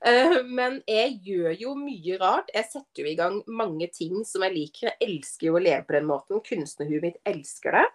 Eh, 0.00 0.38
Men 0.44 0.78
jeg 0.88 1.16
gjør 1.24 1.56
jo 1.64 1.72
mye 1.76 2.18
rart. 2.20 2.52
Jeg 2.52 2.68
setter 2.68 3.04
jo 3.04 3.10
i 3.10 3.16
gang 3.16 3.40
mange 3.48 3.88
ting 3.92 4.20
som 4.28 4.44
jeg 4.44 4.54
liker. 4.58 4.90
Jeg 4.92 5.08
elsker 5.08 5.48
jo 5.48 5.56
å 5.56 5.64
leve 5.64 5.86
på 5.88 5.96
den 5.96 6.08
måten. 6.08 6.44
Kunstnerhuet 6.44 7.08
mitt 7.08 7.18
elsker 7.28 7.80
det. 7.80 7.86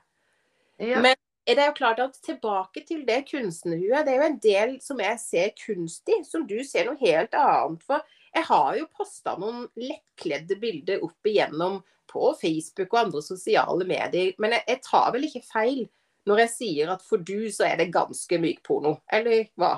Ja. 0.89 1.01
Men 1.05 1.15
det 1.55 1.63
er 1.63 1.69
jo 1.69 1.77
klart 1.77 1.99
at 2.03 2.17
tilbake 2.23 2.81
til 2.87 3.05
det 3.07 3.21
kunstnerhuet, 3.29 4.03
det 4.03 4.13
er 4.13 4.17
jo 4.19 4.27
en 4.27 4.39
del 4.43 4.73
som 4.83 4.99
jeg 4.99 5.19
ser 5.21 5.53
kunst 5.55 6.09
i, 6.11 6.17
som 6.27 6.43
du 6.47 6.57
ser 6.67 6.89
noe 6.89 6.99
helt 6.99 7.35
annet 7.39 7.85
for. 7.87 8.03
Jeg 8.35 8.43
har 8.49 8.73
jo 8.75 8.89
posta 8.97 9.37
noen 9.39 9.63
lettkledde 9.79 10.57
bilder 10.59 11.05
opp 11.07 11.29
igjennom 11.29 11.79
på 12.11 12.33
Facebook 12.41 12.91
og 12.91 12.99
andre 13.05 13.23
sosiale 13.23 13.87
medier, 13.87 14.33
men 14.43 14.57
jeg, 14.57 14.65
jeg 14.73 14.83
tar 14.89 15.07
vel 15.15 15.27
ikke 15.29 15.45
feil 15.47 15.85
når 16.27 16.43
jeg 16.43 16.51
sier 16.51 16.91
at 16.91 17.03
for 17.07 17.23
du 17.23 17.47
så 17.53 17.69
er 17.69 17.79
det 17.79 17.93
ganske 17.95 18.39
myk 18.43 18.59
porno, 18.67 18.97
eller 19.07 19.47
hva? 19.55 19.77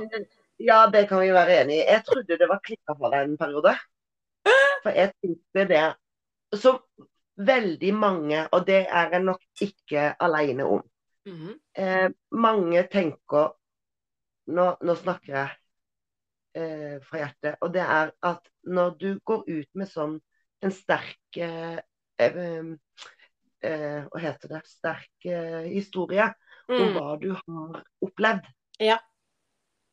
ja, 0.58 0.82
det 0.92 1.06
kan 1.10 1.22
vi 1.22 1.30
være 1.34 1.62
enig 1.62 1.78
i. 1.78 1.86
Jeg 1.86 2.04
trodde 2.08 2.38
det 2.42 2.50
var 2.50 2.62
klikka 2.66 2.96
for 2.98 3.14
deg 3.14 3.28
en 3.28 3.38
periode. 3.40 3.76
For 4.84 4.96
jeg 4.96 5.12
tenkte 5.20 5.66
det 5.70 5.86
Så 6.58 6.72
veldig 7.38 7.92
mange, 7.94 8.48
og 8.52 8.66
det 8.68 8.88
er 8.90 9.14
jeg 9.14 9.24
nok 9.24 9.44
ikke 9.62 10.16
alene 10.20 10.66
om 10.66 10.82
Mhm. 11.30 11.54
eh, 11.78 12.10
mange 12.32 12.84
tenker 12.92 13.52
nå, 14.50 14.66
nå 14.82 14.96
snakker 14.98 15.34
jeg 15.36 15.50
eh, 16.56 16.98
fra 17.06 17.18
hjertet. 17.22 17.58
Og 17.62 17.74
det 17.74 17.82
er 17.86 18.12
at 18.26 18.50
når 18.66 18.96
du 19.00 19.10
går 19.26 19.44
ut 19.48 19.70
med 19.78 19.88
sånn 19.92 20.16
en 20.66 20.72
sterk 20.76 21.38
eh, 21.38 21.78
eh, 22.20 22.72
eh, 23.64 24.02
Hva 24.10 24.20
heter 24.24 24.56
det? 24.56 24.62
Sterk 24.68 25.30
historie 25.70 26.26
om 26.70 26.76
Mm. 26.76 26.94
hva 26.98 27.16
du 27.22 27.32
har 27.34 27.84
opplevd. 28.06 28.46
Ja. 28.80 29.00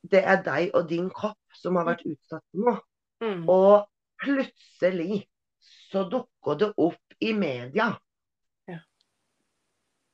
Det 0.07 0.20
er 0.25 0.42
deg 0.42 0.75
og 0.75 0.88
din 0.88 1.09
kropp 1.11 1.38
som 1.57 1.77
har 1.77 1.87
vært 1.88 2.05
utsatt 2.07 2.42
for 2.53 2.59
noe. 2.66 2.81
Mm. 3.25 3.49
Og 3.49 3.87
plutselig 4.20 5.22
så 5.90 6.05
dukker 6.11 6.59
det 6.61 6.72
opp 6.77 7.16
i 7.20 7.33
media 7.33 7.99
Ja. 8.68 8.79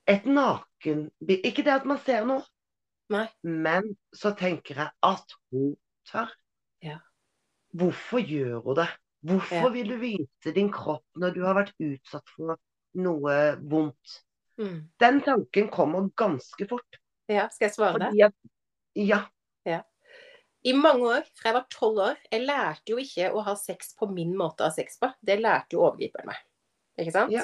et 0.07 0.25
nakenbilde. 0.25 0.72
Ikke 0.85 1.63
det 1.65 1.73
at 1.73 1.87
man 1.89 1.99
ser 2.05 2.25
noe, 2.29 2.43
Nei. 3.13 3.27
men 3.43 3.95
så 4.15 4.33
tenker 4.39 4.75
jeg 4.81 4.91
at 5.03 5.35
hun 5.53 5.77
tør. 6.09 6.31
Ja. 6.83 6.99
Hvorfor 7.75 8.21
gjør 8.21 8.63
hun 8.65 8.77
det? 8.77 8.89
Hvorfor 9.23 9.55
Ja. 9.55 9.69
vil 9.71 9.89
du 9.89 9.97
vise 10.01 10.53
din 10.55 10.73
kropp 10.73 11.05
når 11.17 11.35
du 11.35 11.45
har 11.45 11.55
vært 11.55 11.75
utsatt 11.79 12.29
for 12.35 12.59
noe 12.95 13.37
vondt? 13.63 14.23
Mm. 14.59 14.89
Den 15.01 15.21
tanken 15.23 15.69
kommer 15.71 16.11
ganske 16.17 16.67
fort. 16.69 16.99
Ja, 17.29 17.49
skal 17.49 17.69
jeg 17.69 17.75
svare? 17.75 17.99
Fordi 17.99 18.19
Ja. 18.97 19.23
ja, 19.65 19.83
I 20.65 20.73
mange 20.73 21.03
år, 21.03 21.23
fra 21.35 21.49
jeg 21.51 21.55
var 21.55 21.67
tolv 21.71 21.99
år, 21.99 22.17
jeg 22.31 22.47
lærte 22.47 22.93
jo 22.93 22.97
ikke 22.97 23.33
å 23.35 23.43
ha 23.43 23.55
sex 23.55 23.95
på 23.99 24.07
min 24.13 24.37
måte 24.37 24.63
å 24.63 24.69
ha 24.69 24.71
sex 24.71 24.99
på. 24.99 25.13
Det 25.25 25.41
lærte 25.41 25.73
jo 25.73 25.81
overgriperen 25.83 26.27
meg. 26.27 26.37
Ikke 26.99 27.13
sant? 27.13 27.33
Ja. 27.33 27.43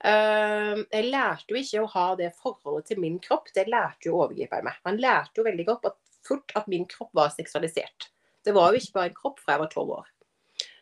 Eh, 0.00 0.78
jeg 0.90 1.10
lærte 1.12 1.52
jo 1.52 1.60
ikke 1.60 1.82
å 1.82 1.90
ha 1.94 2.06
det 2.18 2.30
forholdet 2.38 2.90
til 2.90 3.02
min 3.02 3.18
kropp. 3.22 3.50
Det 3.54 3.66
lærte 3.68 4.08
jo 4.08 4.20
overgriperen 4.20 4.66
meg. 4.68 4.78
Han 4.88 5.00
lærte 5.02 5.42
jo 5.42 5.46
veldig 5.48 5.66
godt 5.68 5.90
at, 5.92 5.98
fort 6.26 6.54
at 6.58 6.70
min 6.72 6.86
kropp 6.88 7.12
var 7.16 7.32
seksualisert. 7.34 8.10
Det 8.44 8.54
var 8.56 8.72
jo 8.72 8.80
ikke 8.80 8.96
bare 8.96 9.12
en 9.12 9.18
kropp 9.18 9.42
fra 9.42 9.56
jeg 9.56 9.64
var 9.64 9.72
tolv 9.74 9.94
år. 9.98 10.08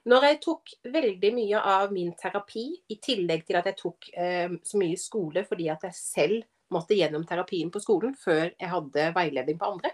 Når 0.09 0.25
jeg 0.25 0.41
tok 0.45 0.75
veldig 0.95 1.31
mye 1.37 1.63
av 1.69 1.91
min 1.93 2.13
terapi, 2.17 2.69
i 2.89 2.97
tillegg 3.03 3.43
til 3.49 3.59
at 3.59 3.67
jeg 3.69 3.77
tok 3.81 4.11
eh, 4.15 4.55
så 4.65 4.81
mye 4.81 4.99
skole 5.01 5.43
fordi 5.45 5.67
at 5.73 5.85
jeg 5.89 5.99
selv 5.99 6.47
måtte 6.73 6.97
gjennom 6.97 7.25
terapien 7.29 7.71
på 7.73 7.81
skolen 7.83 8.15
før 8.17 8.47
jeg 8.51 8.71
hadde 8.71 9.09
veiledning 9.17 9.59
på 9.61 9.73
andre, 9.73 9.93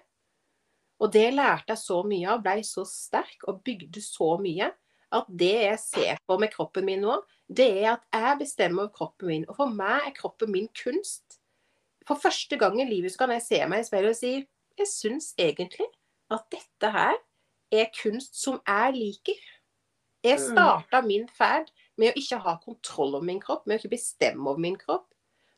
og 1.03 1.11
det 1.15 1.29
lærte 1.35 1.75
jeg 1.75 1.83
så 1.83 2.01
mye 2.07 2.31
av, 2.31 2.43
blei 2.45 2.61
så 2.67 2.85
sterk 2.89 3.47
og 3.51 3.63
bygde 3.67 4.03
så 4.03 4.35
mye, 4.43 4.71
at 5.15 5.27
det 5.29 5.55
jeg 5.55 5.81
ser 5.83 6.21
på 6.27 6.39
med 6.41 6.53
kroppen 6.55 6.87
min 6.87 7.03
nå, 7.05 7.19
det 7.49 7.67
er 7.85 7.91
at 7.97 8.05
jeg 8.13 8.39
bestemmer 8.41 8.83
over 8.87 8.93
kroppen 8.93 9.29
min. 9.29 9.45
Og 9.49 9.57
for 9.57 9.67
meg 9.67 10.09
er 10.09 10.15
kroppen 10.17 10.53
min 10.53 10.69
kunst. 10.83 11.39
For 12.09 12.15
første 12.21 12.57
gang 12.61 12.81
i 12.81 12.85
livet 12.89 13.13
så 13.13 13.19
kan 13.25 13.31
jeg 13.37 13.43
se 13.43 13.61
meg 13.69 13.81
i 13.85 13.89
speilet 13.89 14.15
og 14.15 14.17
si 14.17 14.33
jeg 14.79 14.91
syns 14.91 15.35
egentlig 15.39 15.87
at 16.35 16.45
dette 16.51 16.91
her 16.91 17.15
er 17.73 17.91
kunst 17.95 18.35
som 18.41 18.61
jeg 18.67 18.95
liker. 18.97 19.41
Jeg 20.25 20.39
Mm. 20.39 20.53
starta 20.53 21.01
min 21.07 21.29
ferd 21.29 21.71
med 21.97 22.13
å 22.13 22.17
ikke 22.19 22.41
ha 22.41 22.57
kontroll 22.65 23.15
over 23.15 23.25
min 23.25 23.41
kropp, 23.41 23.67
med 23.67 23.77
å 23.77 23.79
ikke 23.83 23.91
bestemme 23.97 24.49
over 24.51 24.59
min 24.59 24.77
kropp. 24.77 25.07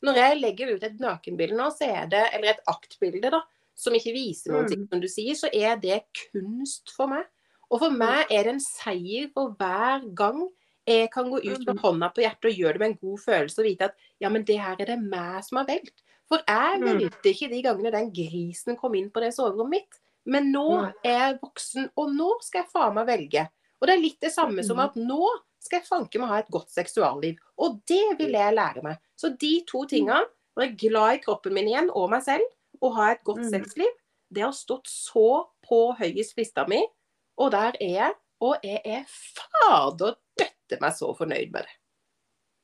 Når 0.03 0.15
jeg 0.15 0.41
legger 0.41 0.75
ut 0.75 0.83
et 0.85 0.99
nakenbilde 1.01 1.57
nå, 1.57 1.71
så 1.71 1.87
er 1.89 2.07
det, 2.07 2.25
eller 2.35 2.49
et 2.51 2.61
aktbilde, 2.69 3.31
da, 3.31 3.41
som 3.75 3.95
ikke 3.95 4.13
viser 4.13 4.53
noen 4.53 4.65
Mm. 4.65 4.69
ting, 4.69 4.89
som 4.89 5.01
du 5.01 5.09
sier, 5.09 5.35
så 5.35 5.49
er 5.55 5.77
det 5.77 6.03
kunst 6.33 6.91
for 6.95 7.07
meg. 7.07 7.25
Og 7.71 7.81
for 7.81 7.91
meg 7.91 8.27
er 8.31 8.43
det 8.45 8.53
en 8.55 8.61
seier 8.61 9.31
for 9.33 9.51
hver 9.59 10.15
gang 10.15 10.49
jeg 10.87 11.11
kan 11.11 11.31
gå 11.31 11.39
ut 11.43 11.67
med 11.67 11.77
Mm. 11.77 11.83
hånda 11.83 12.09
på 12.15 12.23
hjertet 12.23 12.45
og 12.51 12.59
gjøre 12.59 12.73
det 12.73 12.81
med 12.81 12.91
en 12.91 12.99
god 13.03 13.19
følelse 13.19 13.59
og 13.59 13.65
vite 13.67 13.83
at 13.85 13.95
ja, 14.21 14.29
men 14.29 14.45
det 14.45 14.59
her 14.61 14.77
er 14.79 14.87
det 14.87 14.99
meg 15.03 15.45
som 15.45 15.59
har 15.59 15.67
valgt. 15.67 16.03
For 16.29 16.39
jeg 16.47 16.81
Mm. 16.81 16.87
valgte 16.87 17.31
ikke 17.31 17.51
de 17.51 17.63
gangene 17.63 17.91
den 17.93 18.11
grisen 18.13 18.77
kom 18.77 18.95
inn 18.95 19.11
på 19.11 19.21
det 19.21 19.33
soverommet 19.35 19.71
mitt. 19.71 20.01
Men 20.25 20.53
nå 20.53 20.93
er 21.05 21.19
jeg 21.33 21.41
voksen, 21.41 21.91
og 21.97 22.09
nå 22.11 22.41
skal 22.43 22.63
jeg 22.63 22.71
faen 22.73 22.95
meg 22.95 23.07
velge. 23.07 23.49
Og 23.81 23.87
det 23.87 23.97
er 23.97 24.03
litt 24.03 24.21
det 24.21 24.33
samme 24.33 24.65
som 24.65 24.77
Mm. 24.77 24.85
at 24.85 24.95
nå 24.95 25.29
skal 25.61 25.81
jeg 25.81 25.89
fanke 25.89 26.19
meg 26.19 26.29
ha 26.29 26.39
et 26.39 26.51
godt 26.51 26.69
seksualliv. 26.71 27.37
Og 27.59 27.81
det 27.87 28.19
vil 28.19 28.33
jeg 28.33 28.55
lære 28.55 28.83
meg. 28.83 28.99
Så 29.17 29.37
de 29.39 29.63
to 29.67 29.85
tinga, 29.87 30.25
være 30.57 30.77
glad 30.77 31.15
i 31.15 31.19
kroppen 31.23 31.53
min 31.53 31.69
igjen 31.69 31.91
og 31.95 32.11
meg 32.11 32.23
selv, 32.23 32.43
og 32.83 32.95
ha 32.95 33.11
et 33.13 33.25
godt 33.25 33.39
Mm. 33.45 33.51
sexliv, 33.51 33.91
det 34.33 34.43
har 34.43 34.53
stått 34.53 34.87
så 34.87 35.47
på 35.69 35.97
høyest 35.99 36.37
lista 36.37 36.67
mi, 36.67 36.85
og 37.39 37.51
der 37.53 37.73
er 37.81 37.89
jeg. 37.93 38.15
Og 38.41 38.57
jeg 38.63 38.81
er 38.85 39.05
fader 39.07 40.15
døtte 40.69 40.83
meg 40.83 40.95
så 40.97 41.13
fornøyd 41.17 41.53
med 41.55 41.63
det. 41.67 41.75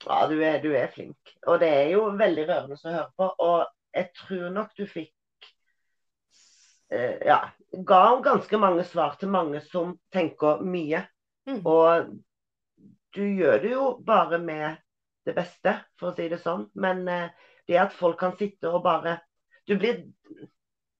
Ja, 0.06 0.26
du 0.26 0.40
er, 0.42 0.58
du 0.62 0.72
er 0.74 0.88
flink. 0.90 1.34
Og 1.46 1.60
det 1.62 1.68
er 1.70 1.90
jo 1.94 2.08
veldig 2.18 2.46
rørende 2.48 2.74
å 2.78 2.90
høre 2.90 3.10
på. 3.16 3.28
Og 3.38 3.66
jeg 3.94 4.08
tror 4.18 4.48
nok 4.50 4.72
du 4.78 4.86
fikk 4.90 5.12
eh, 6.90 7.20
Ja, 7.26 7.38
ga 7.86 8.00
ganske 8.24 8.58
mange 8.58 8.84
svar 8.88 9.14
til 9.20 9.30
mange 9.30 9.60
som 9.68 9.94
tenker 10.12 10.62
mye. 10.66 11.04
Mm. 11.46 11.60
Og 11.66 12.10
du 13.14 13.22
gjør 13.22 13.62
det 13.62 13.72
jo 13.76 13.86
bare 14.06 14.38
med 14.42 14.80
det 15.26 15.36
beste, 15.36 15.76
for 16.00 16.10
å 16.10 16.16
si 16.16 16.26
det 16.32 16.40
sånn. 16.42 16.66
Men 16.74 17.06
eh, 17.08 17.28
det 17.70 17.78
at 17.78 17.94
folk 17.94 18.18
kan 18.18 18.34
sitte 18.38 18.70
og 18.74 18.82
bare 18.84 19.20
Du 19.68 19.76
blir 19.78 20.00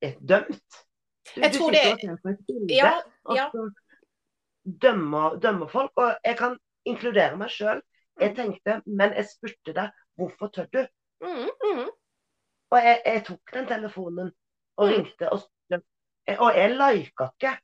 eh, 0.01 0.15
dømt. 0.23 0.61
Du, 1.35 1.41
Jeg 1.41 1.53
du 1.53 1.59
tror 1.59 1.73
sitter 1.73 1.83
det- 1.83 1.93
og 1.93 2.01
ser 2.01 2.21
på 2.23 2.29
et 2.31 2.47
bilde, 2.47 2.75
Ja, 2.77 2.93
og 3.25 3.37
så 3.51 3.71
dømmer, 4.83 5.41
dømmer 5.43 5.67
folk. 5.71 5.91
Og 5.97 6.13
jeg 6.25 6.37
kan 6.39 6.55
inkludere 6.87 7.37
meg 7.37 7.51
sjøl. 7.51 7.81
Jeg 8.21 8.35
tenkte, 8.37 8.83
men 8.87 9.15
jeg 9.17 9.27
spurte 9.31 9.73
deg 9.77 9.91
hvorfor 10.19 10.51
tør 10.53 10.67
du? 10.73 10.83
Mm, 11.25 11.49
mm. 11.65 11.89
Og 12.73 12.79
jeg, 12.85 13.01
jeg 13.07 13.25
tok 13.27 13.53
den 13.55 13.67
telefonen 13.67 14.33
og 14.77 14.89
Mm. 14.89 14.93
ringte 14.95 15.33
og 15.33 15.41
spurte. 15.41 15.83
Og 16.39 16.55
jeg 16.57 16.71
lika 16.77 17.29
ikke. 17.33 17.55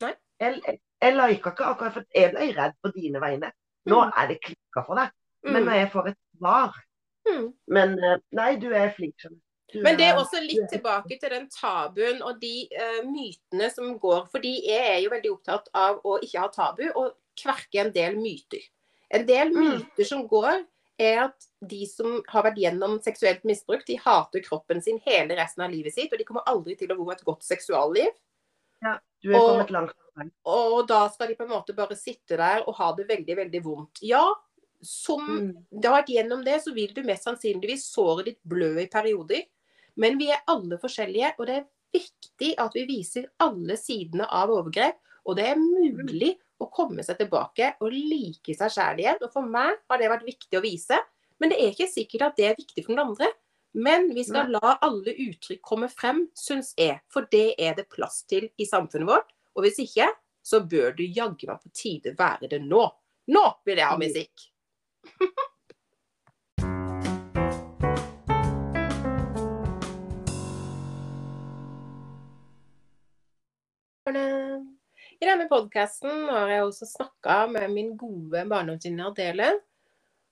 Nei. 0.00 0.14
Jeg, 0.40 0.60
jeg, 0.66 0.78
jeg 1.02 1.16
lika 1.16 1.50
ikke 1.50 1.64
akkurat 1.64 1.92
for 1.92 2.04
jeg 2.14 2.30
ble 2.34 2.50
redd 2.56 2.76
på 2.82 2.92
dine 2.94 3.20
vegne. 3.20 3.52
Nå 3.86 4.04
Mm. 4.04 4.12
er 4.16 4.26
det 4.28 4.38
klikka 4.44 4.84
for 4.86 4.94
deg. 5.00 5.10
Men 5.42 5.62
Mm. 5.62 5.68
når 5.68 5.74
jeg 5.74 5.90
får 5.92 6.08
et 6.08 6.18
svar 6.38 6.72
Mm. 7.28 7.52
Men 7.68 7.98
eh, 8.04 8.16
nei, 8.32 8.56
du 8.56 8.70
er 8.72 8.90
flink, 8.96 9.14
skjønner 9.20 9.36
du. 9.72 9.82
Men 9.82 9.96
det 9.98 10.06
er- 10.06 10.16
også 10.16 10.40
litt 10.40 10.70
tilbake 10.72 11.18
til 11.20 11.30
den 11.30 11.48
tabuen 11.50 12.22
og 12.22 12.40
de 12.40 12.66
uh, 12.80 13.04
mytene 13.06 13.70
som 13.70 13.98
går. 13.98 14.26
Fordi 14.32 14.52
jeg 14.66 14.96
er 14.96 14.98
jo 15.04 15.10
veldig 15.10 15.30
opptatt 15.30 15.68
av 15.74 16.00
å 16.04 16.18
ikke 16.22 16.40
ha 16.40 16.48
tabu, 16.48 16.82
og 16.96 17.12
kverke 17.40 17.80
en 17.84 17.92
del 17.92 18.16
myter. 18.20 18.62
En 19.10 19.26
del 19.26 19.50
Mm. 19.50 19.70
myter 19.70 20.06
som 20.06 20.26
går, 20.28 20.64
er 20.98 21.24
at 21.24 21.46
de 21.66 21.86
som 21.86 22.22
har 22.28 22.42
vært 22.44 22.58
gjennom 22.60 22.98
seksuelt 23.02 23.42
misbruk, 23.48 23.84
de 23.86 23.96
hater 23.96 24.40
kroppen 24.44 24.82
sin 24.82 25.00
hele 25.06 25.34
resten 25.36 25.64
av 25.64 25.70
livet 25.70 25.94
sitt, 25.94 26.12
og 26.12 26.18
de 26.18 26.24
kommer 26.24 26.44
aldri 26.46 26.76
til 26.76 26.88
å 26.88 26.96
få 26.96 27.12
et 27.12 27.24
godt 27.24 27.42
seksualliv. 27.42 28.10
Du 29.22 29.30
er 29.32 29.36
og- 29.38 29.66
kommet 29.66 29.70
langt. 29.70 29.92
Og 30.44 30.86
da 30.88 31.08
skal 31.08 31.28
de 31.28 31.34
på 31.34 31.44
en 31.44 31.50
måte 31.50 31.74
bare 31.74 31.96
sitte 31.96 32.36
der 32.36 32.62
og 32.66 32.74
ha 32.76 32.92
det 32.94 33.08
veldig, 33.08 33.36
veldig 33.36 33.62
vondt. 33.62 33.98
Ja, 34.02 34.34
som 34.82 35.20
Mm. 35.20 35.66
det 35.80 35.90
har 35.90 36.02
vært 36.02 36.08
gjennom 36.14 36.44
det, 36.44 36.62
så 36.62 36.74
vil 36.74 36.92
du 36.92 37.02
mest 37.02 37.24
sannsynligvis 37.24 37.84
såret 37.94 38.24
ditt 38.24 38.42
blø 38.46 38.78
i 38.80 38.86
perioder. 38.86 39.44
Men 39.96 40.18
vi 40.18 40.30
er 40.30 40.40
alle 40.48 40.78
forskjellige, 40.78 41.34
og 41.38 41.46
det 41.46 41.56
er 41.56 41.66
viktig 41.94 42.54
at 42.58 42.72
vi 42.74 42.86
viser 42.86 43.26
alle 43.38 43.76
sidene 43.76 44.26
av 44.30 44.48
overgrep. 44.48 44.94
Og 45.30 45.36
det 45.38 45.46
er 45.46 45.60
mulig 45.60 46.32
å 46.60 46.66
komme 46.74 47.04
seg 47.06 47.20
tilbake 47.20 47.74
og 47.78 47.94
like 47.94 48.54
seg 48.58 48.72
sjæl 48.74 49.02
igjen. 49.02 49.20
Og 49.22 49.30
for 49.32 49.46
meg 49.46 49.78
har 49.86 50.00
det 50.00 50.10
vært 50.10 50.26
viktig 50.26 50.58
å 50.58 50.64
vise. 50.64 50.98
Men 51.40 51.52
det 51.52 51.60
er 51.60 51.70
ikke 51.72 51.86
sikkert 51.88 52.26
at 52.26 52.40
det 52.40 52.48
er 52.48 52.58
viktig 52.58 52.84
for 52.84 52.96
noen 52.96 53.12
andre. 53.12 53.30
Men 53.78 54.08
vi 54.16 54.24
skal 54.26 54.50
la 54.50 54.72
alle 54.82 55.14
uttrykk 55.14 55.60
komme 55.62 55.86
frem, 55.92 56.24
syns 56.34 56.72
jeg. 56.74 56.98
For 57.12 57.30
det 57.30 57.54
er 57.62 57.78
det 57.78 57.86
plass 57.92 58.24
til 58.26 58.48
i 58.58 58.66
samfunnet 58.66 59.06
vårt. 59.12 59.30
Og 59.54 59.62
hvis 59.66 59.78
ikke, 59.86 60.10
så 60.42 60.62
bør 60.66 60.96
du 60.98 61.04
jaggu 61.06 61.46
meg 61.46 61.62
på 61.62 61.70
tide 61.76 62.16
være 62.18 62.50
det 62.50 62.62
nå. 62.66 62.82
Nå 63.30 63.44
vil 63.68 63.78
jeg 63.78 63.86
ha 63.86 64.00
musikk! 64.00 64.50
I 75.20 75.28
denne 75.28 75.44
podkasten 75.50 76.30
har 76.32 76.48
jeg 76.48 76.64
også 76.64 76.86
snakka 76.88 77.42
med 77.52 77.72
min 77.74 77.90
gode 78.00 78.40
barndomsvenninne 78.48 79.10
Adele. 79.10 79.50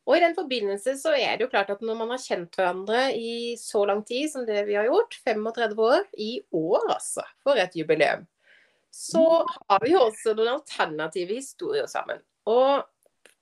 Og 0.08 0.16
i 0.16 0.22
den 0.22 0.32
forbindelse 0.32 0.94
så 0.96 1.12
er 1.12 1.36
det 1.36 1.44
jo 1.44 1.50
klart 1.52 1.68
at 1.74 1.82
når 1.84 1.98
man 1.98 2.14
har 2.14 2.22
kjent 2.22 2.56
hverandre 2.56 3.02
i 3.12 3.52
så 3.60 3.82
lang 3.88 4.00
tid 4.08 4.30
som 4.32 4.46
det 4.48 4.62
vi 4.64 4.78
har 4.78 4.88
gjort, 4.88 5.18
35 5.26 5.82
år, 5.84 6.06
i 6.16 6.30
år 6.56 6.86
altså, 6.94 7.26
for 7.44 7.60
et 7.60 7.76
jubileum, 7.76 8.24
så 8.88 9.44
har 9.68 9.84
vi 9.84 9.92
jo 9.92 10.06
også 10.06 10.32
noen 10.38 10.54
alternative 10.54 11.36
historier 11.36 11.90
sammen. 11.92 12.24
Og 12.48 12.86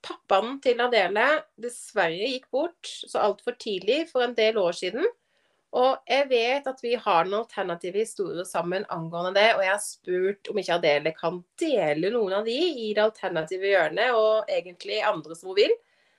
pappaen 0.03 0.59
til 0.63 0.83
Adele 0.83 1.29
dessverre 1.55 2.27
gikk 2.33 2.51
bort 2.51 2.91
så 3.07 3.23
altfor 3.23 3.55
tidlig 3.55 4.03
for 4.11 4.27
en 4.27 4.35
del 4.35 4.59
år 4.59 4.75
siden. 4.75 5.07
Og 5.75 6.07
jeg 6.07 6.29
vet 6.29 6.67
at 6.69 6.79
vi 6.81 6.93
har 6.95 7.27
noen 7.27 7.43
alternative 7.43 7.99
historier 7.99 8.47
sammen 8.47 8.85
angående 8.93 9.33
det, 9.35 9.49
og 9.57 9.63
jeg 9.65 9.73
har 9.73 9.83
spurt 9.83 10.49
om 10.51 10.61
ikke 10.61 10.77
Adele 10.77 11.11
kan 11.17 11.41
dele 11.59 12.11
noen 12.13 12.37
av 12.39 12.47
de 12.47 12.55
i 12.55 12.93
det 12.95 13.03
alternative 13.03 13.67
hjørnet, 13.73 14.15
og 14.15 14.47
egentlig 14.51 15.01
andre 15.03 15.35
som 15.35 15.51
hun 15.51 15.59
vil. 15.59 15.75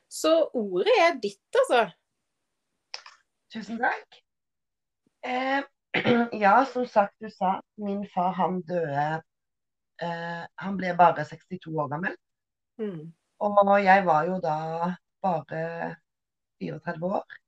Så 0.08 0.34
ordet 0.56 0.94
er 1.00 1.16
ditt, 1.22 1.60
altså. 1.62 1.86
Tusen 3.52 3.80
takk. 3.80 4.20
Eh, 5.24 5.64
ja, 6.44 6.54
som 6.68 6.86
sagt, 6.86 7.16
du 7.20 7.30
sa 7.32 7.58
min 7.80 8.04
far 8.12 8.36
han 8.36 8.60
døde 8.68 9.06
eh, 10.04 10.44
Han 10.62 10.76
ble 10.78 10.92
bare 10.96 11.24
62 11.24 11.72
år 11.72 11.88
gammel. 11.92 12.16
Mm. 12.78 13.08
Og 13.40 13.74
jeg 13.82 14.04
var 14.06 14.28
jo 14.28 14.38
da 14.44 14.58
bare 15.24 15.96
34 16.60 17.12
år. 17.16 17.38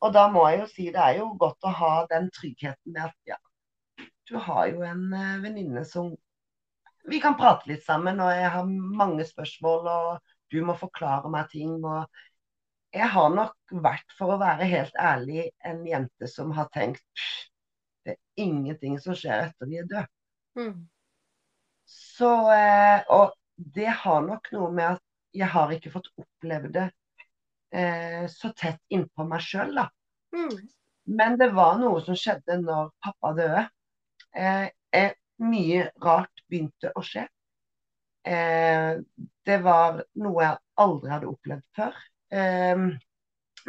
Og 0.00 0.14
da 0.16 0.26
må 0.32 0.46
jeg 0.48 0.62
jo 0.62 0.66
si 0.70 0.88
det 0.94 1.02
er 1.02 1.20
jo 1.20 1.30
godt 1.40 1.68
å 1.68 1.74
ha 1.76 1.92
den 2.10 2.30
tryggheten 2.34 2.94
med 2.94 3.10
at 3.10 3.34
ja, 3.34 3.38
du 4.30 4.36
har 4.40 4.70
jo 4.70 4.84
en 4.86 5.06
eh, 5.12 5.38
venninne 5.44 5.84
som 5.88 6.12
Vi 7.10 7.18
kan 7.20 7.34
prate 7.36 7.64
litt 7.70 7.82
sammen, 7.82 8.20
og 8.20 8.28
jeg 8.36 8.48
har 8.52 8.66
mange 9.00 9.24
spørsmål, 9.24 9.86
og 9.88 10.34
du 10.52 10.58
må 10.68 10.74
forklare 10.76 11.30
meg 11.32 11.48
ting. 11.48 11.78
og 11.80 12.04
jeg 12.92 13.08
har 13.14 13.30
nok 13.32 13.74
vært, 13.86 14.12
for 14.18 14.34
å 14.34 14.40
være 14.40 14.68
helt 14.68 14.96
ærlig, 15.00 15.46
en 15.64 15.80
jente 15.86 16.28
som 16.28 16.52
har 16.52 16.68
tenkt 16.74 17.24
det 18.04 18.14
er 18.14 18.44
ingenting 18.44 18.96
som 19.00 19.16
skjer 19.16 19.46
etter 19.46 19.68
vi 19.68 19.80
er 19.80 19.88
døde. 19.88 20.06
Mm. 20.58 20.88
Så, 21.90 22.30
eh, 22.54 23.02
og 23.12 23.34
det 23.76 23.90
har 24.02 24.24
nok 24.24 24.50
noe 24.54 24.70
med 24.72 24.96
at 24.96 25.04
jeg 25.36 25.50
har 25.52 25.72
ikke 25.74 25.92
fått 25.92 26.10
oppleve 26.18 26.70
det 26.74 26.88
eh, 27.72 28.26
så 28.30 28.52
tett 28.56 28.80
innpå 28.92 29.26
meg 29.28 29.42
sjøl, 29.44 29.74
da. 29.76 29.88
Mm. 30.34 30.56
Men 31.10 31.36
det 31.40 31.50
var 31.56 31.78
noe 31.80 32.00
som 32.04 32.16
skjedde 32.18 32.60
når 32.62 32.90
pappa 33.02 33.32
døde. 33.38 33.66
Eh, 34.36 34.66
eh, 34.94 35.14
mye 35.42 35.90
rart 36.02 36.42
begynte 36.48 36.92
å 36.94 37.02
skje. 37.04 37.26
Eh, 38.26 39.00
det 39.46 39.58
var 39.64 40.02
noe 40.20 40.44
jeg 40.44 40.60
aldri 40.84 41.12
hadde 41.14 41.30
opplevd 41.30 41.64
før. 41.76 41.96
Eh, 42.30 42.84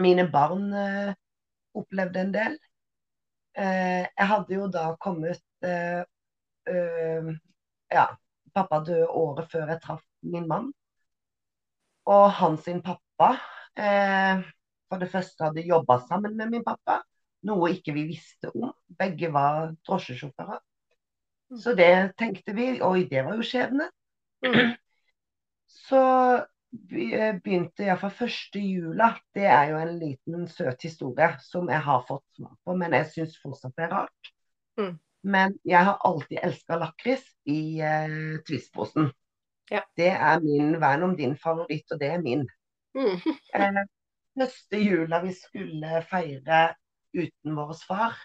mine 0.01 0.27
barn 0.31 0.67
eh, 0.75 1.13
opplevde 1.77 2.25
en 2.25 2.35
del. 2.35 2.59
Eh, 3.57 4.03
jeg 4.05 4.27
hadde 4.33 4.55
jo 4.59 4.67
da 4.71 4.91
kommet 5.01 5.41
Ja, 7.91 8.05
pappa 8.55 8.79
døde 8.85 9.07
året 9.17 9.49
før 9.51 9.69
jeg 9.69 9.81
traff 9.83 10.01
min 10.33 10.47
mann. 10.49 10.69
Og 12.09 12.31
hans 12.37 12.63
sin 12.65 12.79
pappa 12.85 13.35
eh, 13.77 14.43
for 14.91 15.01
det 15.01 15.11
første 15.11 15.47
hadde 15.47 15.67
jobba 15.67 15.99
sammen 16.07 16.35
med 16.37 16.51
min 16.51 16.65
pappa, 16.65 17.01
noe 17.47 17.71
ikke 17.73 17.95
vi 17.95 18.07
visste 18.09 18.51
om. 18.51 18.71
Begge 18.99 19.31
var 19.33 19.71
drosjesjåfører. 19.87 20.59
Så 21.59 21.73
det 21.75 22.13
tenkte 22.19 22.55
vi, 22.55 22.73
oi, 22.83 23.05
det 23.11 23.25
var 23.25 23.35
jo 23.39 23.45
skjebne. 23.45 23.89
Mm. 24.45 24.75
Så 25.87 26.03
begynte 26.71 27.83
jeg 27.83 27.99
fra 27.99 28.09
første 28.15 28.59
jula. 28.59 29.11
Det 29.35 29.47
er 29.47 29.71
jo 29.71 29.79
en 29.81 29.95
liten 29.99 30.45
søt 30.51 30.83
historie 30.87 31.33
som 31.43 31.69
jeg 31.71 31.83
har 31.87 32.05
fått 32.07 32.25
smak 32.37 32.57
på, 32.63 32.75
men 32.79 32.95
jeg 32.95 33.09
syns 33.11 33.39
fortsatt 33.41 33.75
det 33.75 33.87
er 33.87 33.95
rart. 33.95 34.31
Mm. 34.79 34.93
Men 35.21 35.57
jeg 35.67 35.85
har 35.85 35.99
alltid 36.07 36.39
elska 36.41 36.79
lakris 36.81 37.25
i 37.49 37.79
eh, 37.83 38.39
Twist-posen. 38.47 39.11
Ja. 39.71 39.83
Det 39.95 40.09
er 40.11 40.41
min 40.43 40.79
vern 40.81 41.03
om 41.09 41.15
din 41.15 41.35
favoritt, 41.39 41.91
og 41.91 41.99
det 41.99 42.09
er 42.15 42.23
min. 42.23 42.47
Mm. 42.97 43.17
Eh, 43.53 43.83
neste 44.35 44.77
jula 44.77 45.21
vi 45.21 45.33
skulle 45.35 46.01
feire 46.09 46.75
uten 47.13 47.55
vår 47.55 47.73
far, 47.87 48.15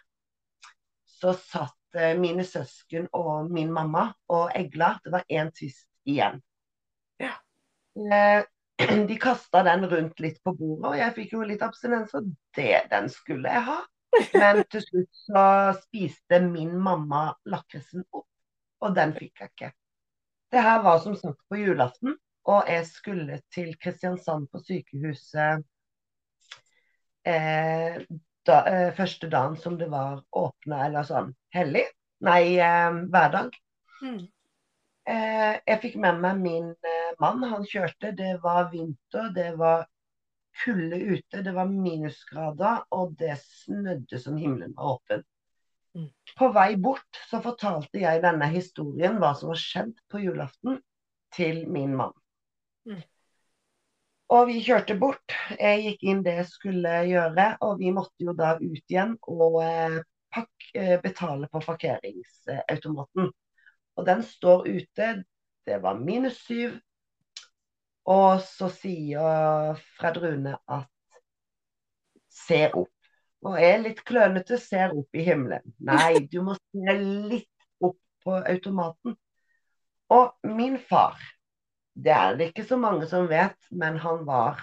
så 1.07 1.35
satt 1.35 1.95
eh, 1.99 2.14
mine 2.19 2.45
søsken 2.45 3.09
og 3.12 3.51
min 3.51 3.73
mamma 3.73 4.09
og 4.33 4.51
egla. 4.55 4.97
Det 5.05 5.12
var 5.14 5.25
én 5.29 5.51
tyst 5.55 5.89
igjen. 6.07 6.43
Ja. 7.23 7.35
Eh, 7.97 8.45
de 9.09 9.17
kasta 9.21 9.62
den 9.62 9.87
rundt 9.91 10.21
litt 10.21 10.43
på 10.45 10.53
bordet, 10.53 10.91
og 10.91 10.99
jeg 10.99 11.14
fikk 11.17 11.37
jo 11.39 11.47
litt 11.49 11.62
abstinens, 11.64 12.12
og 12.14 12.29
det 12.59 12.83
den 12.93 13.09
skulle 13.12 13.53
jeg 13.53 13.69
ha. 13.71 13.81
Men 14.37 14.62
til 14.73 14.85
slutt 14.85 15.19
så 15.27 15.43
spiste 15.81 16.41
min 16.45 16.77
mamma 16.81 17.31
lakrisen 17.49 18.05
opp, 18.12 18.29
og 18.85 18.95
den 18.97 19.14
fikk 19.17 19.43
jeg 19.43 19.53
ikke. 19.53 19.73
Det 20.53 20.62
her 20.62 20.83
var 20.85 21.01
som 21.03 21.17
sagt 21.19 21.41
på 21.51 21.59
julaften, 21.59 22.17
og 22.47 22.71
jeg 22.71 22.87
skulle 22.87 23.41
til 23.55 23.75
Kristiansand 23.83 24.47
på 24.53 24.61
sykehuset 24.63 25.65
eh, 27.27 27.99
da, 28.47 28.57
eh, 28.71 28.95
første 28.95 29.31
dagen 29.33 29.57
som 29.59 29.79
det 29.81 29.89
var 29.91 30.23
åpna, 30.31 30.85
eller 30.87 31.07
sånn 31.07 31.33
hellig. 31.55 31.85
Nei, 32.27 32.57
eh, 32.63 33.03
hverdag. 33.11 33.57
Mm. 34.03 34.23
Eh, 35.07 35.53
jeg 35.67 35.83
fikk 35.83 35.99
med 36.03 36.23
meg 36.23 36.41
min 36.43 36.71
eh, 36.71 37.13
mann. 37.23 37.43
Han 37.51 37.67
kjørte. 37.67 38.15
Det 38.17 38.37
var 38.43 38.71
vinter, 38.73 39.31
det 39.35 39.53
var 39.59 39.87
kulde 40.65 40.97
ute, 40.97 41.43
det 41.45 41.53
var 41.53 41.69
minusgrader, 41.69 42.87
og 42.97 43.17
det 43.21 43.35
snødde 43.43 44.21
som 44.23 44.39
himmelen 44.41 44.73
var 44.77 44.97
åpen. 44.97 45.25
Mm. 45.97 46.09
På 46.39 46.49
vei 46.53 46.71
bort 46.81 47.21
så 47.29 47.43
fortalte 47.45 48.01
jeg 48.01 48.23
denne 48.25 48.49
historien, 48.53 49.19
hva 49.21 49.35
som 49.37 49.53
var 49.53 49.61
skjedd 49.61 49.93
på 50.13 50.23
julaften, 50.25 50.81
til 51.37 51.67
min 51.69 51.93
mann. 51.99 52.15
Og 54.35 54.49
vi 54.49 54.59
kjørte 54.64 54.97
bort. 54.99 55.35
Jeg 55.55 55.83
gikk 55.85 56.05
inn 56.11 56.22
det 56.27 56.35
jeg 56.41 56.49
skulle 56.51 56.95
gjøre, 57.07 57.47
og 57.62 57.79
vi 57.79 57.93
måtte 57.95 58.27
jo 58.27 58.35
da 58.35 58.57
ut 58.59 58.91
igjen 58.91 59.14
og 59.31 59.61
eh, 59.62 60.01
pakk, 60.35 60.70
eh, 60.74 60.97
betale 61.03 61.47
på 61.53 61.62
parkeringsautomaten. 61.62 63.31
Og 63.97 64.09
den 64.09 64.24
står 64.27 64.66
ute. 64.66 65.12
Det 65.66 65.79
var 65.83 65.99
minus 65.99 66.41
syv. 66.47 66.74
Og 68.07 68.43
så 68.47 68.68
sier 68.70 69.79
Fred 69.99 70.18
Rune 70.22 70.55
at 70.70 71.20
se 72.31 72.66
opp. 72.68 72.93
Og 73.47 73.57
jeg 73.61 73.72
er 73.77 73.83
litt 73.83 74.03
klønete, 74.07 74.59
ser 74.59 74.95
opp 74.97 75.14
i 75.14 75.24
himmelen. 75.27 75.74
Nei, 75.87 76.27
du 76.31 76.41
må 76.47 76.57
se 76.59 76.99
litt 76.99 77.51
opp 77.85 77.99
på 78.27 78.37
automaten. 78.43 79.16
Og 80.14 80.51
min 80.57 80.79
far, 80.79 81.18
det 81.97 82.13
er 82.13 82.37
det 82.37 82.51
ikke 82.51 82.67
så 82.69 82.77
mange 82.81 83.07
som 83.09 83.29
vet, 83.31 83.57
men 83.71 83.99
han 84.03 84.25
var 84.29 84.61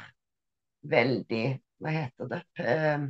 veldig 0.84 1.46
Hva 1.84 1.92
heter 1.92 2.30
det? 2.32 2.42
Eh, 2.64 3.02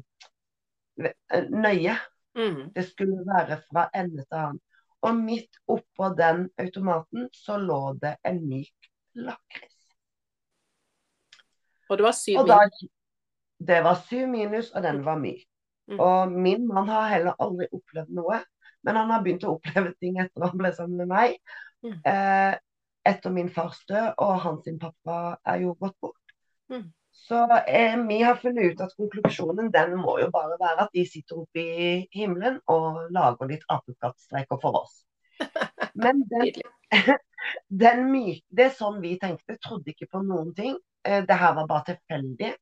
nøye. 1.52 1.98
Mm. 2.38 2.72
Det 2.74 2.86
skulle 2.88 3.26
være 3.28 3.60
fra 3.68 3.84
ende 3.94 4.24
til 4.24 4.40
annen. 4.40 4.62
Og 5.04 5.20
midt 5.20 5.60
oppå 5.68 6.10
den 6.18 6.48
automaten 6.58 7.28
så 7.36 7.60
lå 7.62 7.82
det 8.02 8.16
en 8.26 8.40
myk 8.50 8.90
lakris. 9.14 9.78
Og 11.90 12.00
det 12.00 12.08
var 12.08 12.18
syv 12.18 12.40
minus? 12.48 12.84
det 13.68 13.82
var 13.84 14.00
syv 14.10 14.28
minus, 14.28 14.72
og 14.72 14.84
den 14.84 15.04
var 15.06 15.20
myk. 15.20 15.46
Mm. 15.88 16.00
Og 16.00 16.32
min 16.32 16.68
mann 16.68 16.88
har 16.90 17.10
heller 17.12 17.36
aldri 17.44 17.68
opplevd 17.72 18.12
noe, 18.16 18.40
men 18.84 19.00
han 19.00 19.12
har 19.12 19.24
begynt 19.24 19.46
å 19.48 19.58
oppleve 19.58 19.94
ting 20.00 20.20
etter 20.24 20.48
han 20.48 20.60
ble 20.60 20.72
sammen 20.76 21.04
med 21.04 21.12
meg. 21.12 21.36
Mm. 21.84 21.98
Eh, 22.08 22.56
etter 23.06 23.34
min 23.36 23.50
fars 23.52 23.80
død, 23.90 24.14
og 24.18 24.42
hans 24.44 24.68
pappa 24.82 25.38
er 25.46 25.64
jo 25.66 25.74
gått 25.80 25.96
bort. 26.02 26.36
Mm. 26.72 26.92
Så 27.14 27.40
eh, 27.68 27.98
vi 28.08 28.22
har 28.24 28.40
funnet 28.42 28.74
ut 28.74 28.82
at 28.82 28.96
konklusjonen 28.98 29.70
den 29.72 29.96
må 30.02 30.18
jo 30.20 30.30
bare 30.34 30.58
være 30.60 30.88
at 30.88 30.96
de 30.96 31.04
sitter 31.08 31.44
oppe 31.44 31.62
i 31.62 31.90
himmelen 32.16 32.58
og 32.74 33.12
lager 33.14 33.52
litt 33.52 33.66
apekattstreker 33.70 34.60
for 34.64 34.80
oss. 34.82 35.04
Men 36.04 36.24
den, 36.32 36.64
den 37.84 38.08
myk, 38.10 38.42
det 38.50 38.70
er 38.70 38.78
sånn 38.80 38.98
vi 39.04 39.14
tenkte, 39.22 39.60
trodde 39.62 39.94
ikke 39.94 40.10
på 40.16 40.24
noen 40.26 40.56
ting. 40.58 40.80
Eh, 41.06 41.22
Det 41.28 41.38
her 41.38 41.54
var 41.60 41.70
bare 41.70 41.94
tilfeldig. 41.94 42.56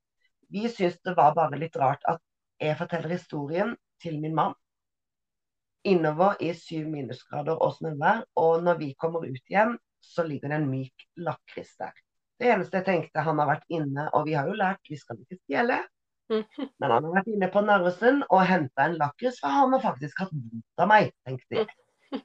Vi 0.51 0.67
syntes 0.67 0.99
det 1.05 1.15
var 1.15 1.37
bare 1.37 1.59
litt 1.61 1.79
rart 1.79 2.03
at 2.11 2.19
jeg 2.61 2.77
forteller 2.77 3.15
historien 3.15 3.77
til 4.03 4.19
min 4.21 4.35
mann 4.35 4.57
innover 5.83 6.35
i 6.43 6.51
syv 6.53 6.89
minusgrader 6.91 7.57
og 7.57 7.73
snøvær, 7.77 8.25
og 8.37 8.63
når 8.65 8.77
vi 8.77 8.91
kommer 8.99 9.23
ut 9.25 9.49
igjen, 9.49 9.77
så 10.01 10.25
ligger 10.27 10.51
det 10.51 10.59
en 10.59 10.69
myk 10.69 11.07
lakris 11.21 11.73
der. 11.79 11.93
Det 12.41 12.49
eneste 12.49 12.79
jeg 12.79 12.87
tenkte, 12.87 13.23
han 13.25 13.39
har 13.39 13.49
vært 13.51 13.67
inne, 13.69 14.07
og 14.17 14.25
vi 14.25 14.33
har 14.37 14.49
jo 14.49 14.57
lært, 14.57 14.81
vi 14.89 14.97
skal 14.97 15.19
ikke 15.21 15.37
stjele, 15.43 15.77
men 16.31 16.87
han 16.87 17.05
har 17.05 17.13
vært 17.19 17.29
inne 17.29 17.49
på 17.53 17.61
Narvesen 17.65 18.23
og 18.29 18.43
henta 18.49 18.87
en 18.87 18.97
lakris, 18.97 19.37
for 19.43 19.53
han 19.53 19.75
har 19.75 19.83
faktisk 19.83 20.23
hatt 20.23 20.33
vondt 20.33 20.83
av 20.83 20.89
meg, 20.91 21.13
tenkte 21.27 21.61
jeg. 21.61 21.71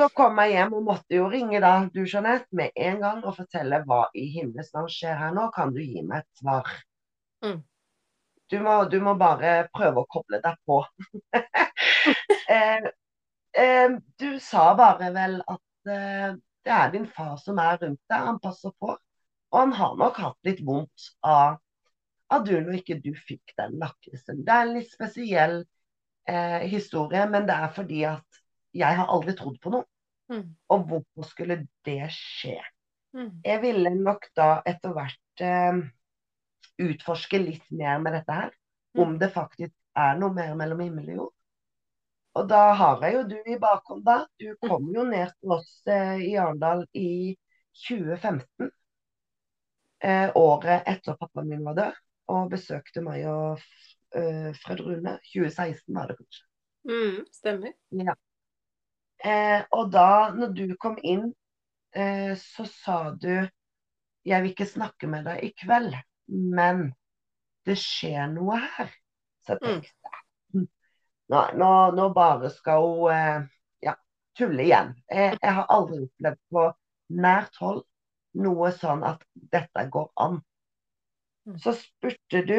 Så 0.00 0.06
kom 0.16 0.38
jeg 0.40 0.54
hjem 0.54 0.74
og 0.78 0.86
måtte 0.86 1.12
jo 1.12 1.26
ringe 1.28 1.58
da, 1.60 1.74
du 1.92 2.06
Jeanette, 2.06 2.48
med 2.56 2.72
en 2.88 3.02
gang 3.02 3.18
og 3.20 3.34
fortelle 3.36 3.82
hva 3.84 4.06
i 4.16 4.30
himmelens 4.32 4.70
navn 4.72 4.88
skjer 4.88 5.18
her 5.20 5.34
nå. 5.36 5.50
Kan 5.52 5.74
du 5.74 5.82
gi 5.82 6.00
meg 6.00 6.22
et 6.22 6.40
svar? 6.40 6.70
Mm. 7.44 7.58
Du, 8.50 8.56
må, 8.64 8.76
du 8.88 8.96
må 9.04 9.12
bare 9.20 9.66
prøve 9.76 10.00
å 10.00 10.08
koble 10.08 10.40
deg 10.40 10.56
på. 10.64 10.78
eh, 12.56 12.88
eh, 13.60 13.98
du 14.22 14.30
sa 14.40 14.70
bare 14.78 15.10
vel 15.18 15.36
at 15.44 15.60
eh, 15.88 16.34
det 16.64 16.72
er 16.76 16.92
din 16.92 17.06
far 17.08 17.36
som 17.40 17.58
er 17.62 17.78
rundt 17.80 18.00
deg, 18.10 18.26
han 18.28 18.40
passer 18.42 18.74
på. 18.80 18.94
Og 19.50 19.58
han 19.58 19.72
har 19.74 19.96
nok 19.98 20.18
hatt 20.22 20.38
litt 20.46 20.60
vondt 20.66 21.10
av 21.26 21.58
at 22.30 22.44
du 22.46 22.52
når 22.60 22.80
ikke 22.80 23.00
du 23.02 23.10
fikk 23.18 23.54
den 23.58 23.78
lakrisen. 23.80 24.44
Det 24.46 24.54
er 24.54 24.66
en 24.66 24.74
litt 24.76 24.92
spesiell 24.92 25.56
eh, 26.30 26.66
historie, 26.70 27.24
men 27.30 27.48
det 27.48 27.56
er 27.56 27.72
fordi 27.74 28.04
at 28.06 28.42
jeg 28.76 28.98
har 29.00 29.10
aldri 29.10 29.34
trodd 29.38 29.58
på 29.62 29.72
noe. 29.74 29.88
Mm. 30.30 30.44
Og 30.70 30.84
hvorfor 30.86 31.26
skulle 31.26 31.56
det 31.86 32.04
skje? 32.14 32.60
Mm. 33.16 33.40
Jeg 33.42 33.62
ville 33.64 33.90
nok 33.96 34.28
da 34.38 34.60
etter 34.68 34.94
hvert 34.94 35.42
eh, 35.42 35.80
utforske 36.86 37.40
litt 37.42 37.66
mer 37.74 37.98
med 38.04 38.14
dette 38.20 38.36
her. 38.36 38.54
Mm. 38.94 39.02
Om 39.02 39.18
det 39.18 39.32
faktisk 39.34 39.74
er 39.98 40.18
noe 40.20 40.34
mer 40.34 40.54
mellom 40.58 40.84
himmel 40.84 41.10
og 41.10 41.22
jord. 41.22 41.34
Og 42.40 42.46
da 42.48 42.60
har 42.78 43.02
jeg 43.04 43.14
jo 43.18 43.22
du 43.28 43.38
i 43.52 43.58
bakhånda. 43.60 44.18
da. 44.20 44.26
Du 44.40 44.68
kom 44.68 44.86
jo 44.94 45.04
ned 45.08 45.32
til 45.40 45.54
oss 45.58 45.72
eh, 45.90 46.20
i 46.30 46.36
Arendal 46.40 46.86
i 46.96 47.36
2015. 47.86 48.70
Eh, 50.00 50.30
året 50.40 50.86
etter 50.88 51.18
pappaen 51.20 51.50
min 51.50 51.64
var 51.66 51.76
død. 51.76 51.98
Og 52.30 52.50
besøkte 52.52 53.02
meg 53.04 53.26
og 53.28 53.60
eh, 54.16 54.50
Fred 54.62 54.80
Rune. 54.86 55.16
2016 55.32 55.96
var 55.98 56.08
det 56.12 56.16
kanskje. 56.20 56.44
Mm. 56.88 57.16
Stemmer. 57.36 57.74
Ja. 58.06 58.14
Eh, 59.24 59.64
og 59.76 59.90
da, 59.92 60.06
når 60.32 60.54
du 60.56 60.64
kom 60.80 60.96
inn, 61.04 61.26
eh, 61.92 62.32
så 62.40 62.64
sa 62.64 63.00
du 63.12 63.32
Jeg 64.24 64.42
vil 64.42 64.50
ikke 64.52 64.66
snakke 64.68 65.08
med 65.08 65.24
deg 65.24 65.44
i 65.46 65.52
kveld, 65.62 65.94
men 66.28 66.90
det 67.64 67.76
skjer 67.80 68.26
noe 68.32 68.58
her. 68.60 68.90
Så 69.46 69.54
jeg 69.56 69.60
Mm. 69.62 69.80
tenkte 69.80 70.10
hm, 70.12 70.19
Nei, 71.30 71.46
nå, 71.62 71.70
nå 71.94 72.08
bare 72.14 72.50
skal 72.50 72.84
hun 72.86 73.12
eh, 73.14 73.42
ja, 73.86 73.94
tulle 74.38 74.64
igjen. 74.66 74.92
Jeg, 75.10 75.36
jeg 75.42 75.56
har 75.58 75.68
aldri 75.76 76.02
opplevd 76.06 76.40
på 76.54 76.64
nært 77.24 77.58
hold 77.62 77.82
noe 78.44 78.70
sånn 78.74 79.04
at 79.06 79.22
dette 79.54 79.84
går 79.94 80.08
an. 80.24 80.40
Mm. 81.46 81.58
Så 81.62 81.74
spurte 81.78 82.42
du 82.46 82.56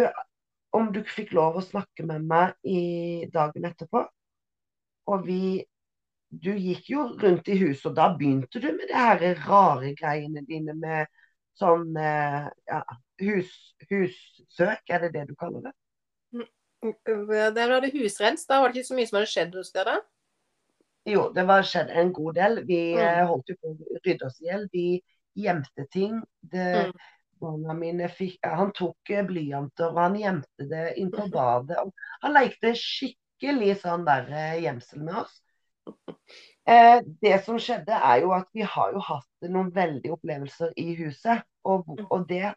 om 0.77 0.91
du 0.95 1.01
fikk 1.07 1.33
lov 1.35 1.59
å 1.59 1.65
snakke 1.65 2.05
med 2.07 2.27
meg 2.31 2.55
i 2.63 3.27
dagen 3.33 3.67
etterpå. 3.67 4.05
Og 5.11 5.27
vi 5.27 5.41
Du 6.31 6.53
gikk 6.55 6.85
jo 6.87 7.01
rundt 7.19 7.49
i 7.51 7.57
huset, 7.59 7.89
og 7.89 7.95
da 7.97 8.05
begynte 8.15 8.59
du 8.63 8.69
med 8.71 8.87
de 8.87 8.95
her 8.95 9.23
rare 9.43 9.89
greiene 9.99 10.39
dine 10.47 10.71
med 10.79 11.09
sånn 11.59 11.89
eh, 11.99 12.45
ja, 12.71 12.77
hus, 13.19 13.51
hussøk, 13.89 14.85
er 14.95 15.03
det 15.03 15.09
det 15.17 15.25
du 15.27 15.33
kaller 15.35 15.65
det? 15.65 15.73
Der 16.81 17.69
var 17.69 17.81
det 17.83 17.93
husrens. 17.93 18.45
Da 18.49 18.59
var 18.61 18.71
det 18.71 18.81
ikke 18.81 18.87
så 18.89 18.97
mye 18.97 19.07
som 19.09 19.19
hadde 19.19 19.31
skjedd 19.31 19.55
hos 19.59 19.71
dere. 19.75 19.99
Jo, 21.09 21.27
det 21.33 21.45
var 21.49 21.63
skjedd 21.65 21.89
en 21.97 22.11
god 22.13 22.35
del. 22.37 22.59
Vi 22.65 22.79
Mm. 22.95 22.99
eh, 23.01 23.25
holdt 23.27 23.49
jo 23.49 23.55
på 23.61 23.71
å 23.73 23.97
rydde 24.05 24.25
oss 24.25 24.41
i 24.41 24.45
hjel. 24.49 24.67
Vi 24.73 24.85
gjemte 25.37 25.87
ting. 25.91 26.21
Det, 26.41 26.67
Mm. 26.91 26.93
Barna 27.41 27.73
mine 27.73 28.07
fikk 28.07 28.37
Han 28.45 28.71
tok 28.71 29.09
eh, 29.09 29.23
blyanter, 29.25 29.89
og 29.89 29.97
han 29.97 30.15
gjemte 30.15 30.67
det 30.69 30.97
inn 30.97 31.09
på 31.11 31.25
badet. 31.31 31.77
Og 31.81 31.91
han 32.21 32.33
lekte 32.33 32.73
skikkelig 32.77 33.79
sånn 33.81 34.05
der 34.05 34.27
eh, 34.29 34.61
gjemsel 34.61 35.01
med 35.01 35.15
oss. 35.23 35.41
Eh, 36.67 37.01
det 37.21 37.43
som 37.43 37.57
skjedde, 37.57 37.89
er 37.97 38.21
jo 38.21 38.31
at 38.37 38.47
vi 38.53 38.61
har 38.61 38.91
jo 38.93 38.99
hatt 38.99 39.25
noen 39.49 39.71
veldige 39.73 40.13
opplevelser 40.13 40.73
i 40.77 40.93
huset. 41.01 41.41
Og, 41.65 41.85
og 42.11 42.27
det, 42.29 42.53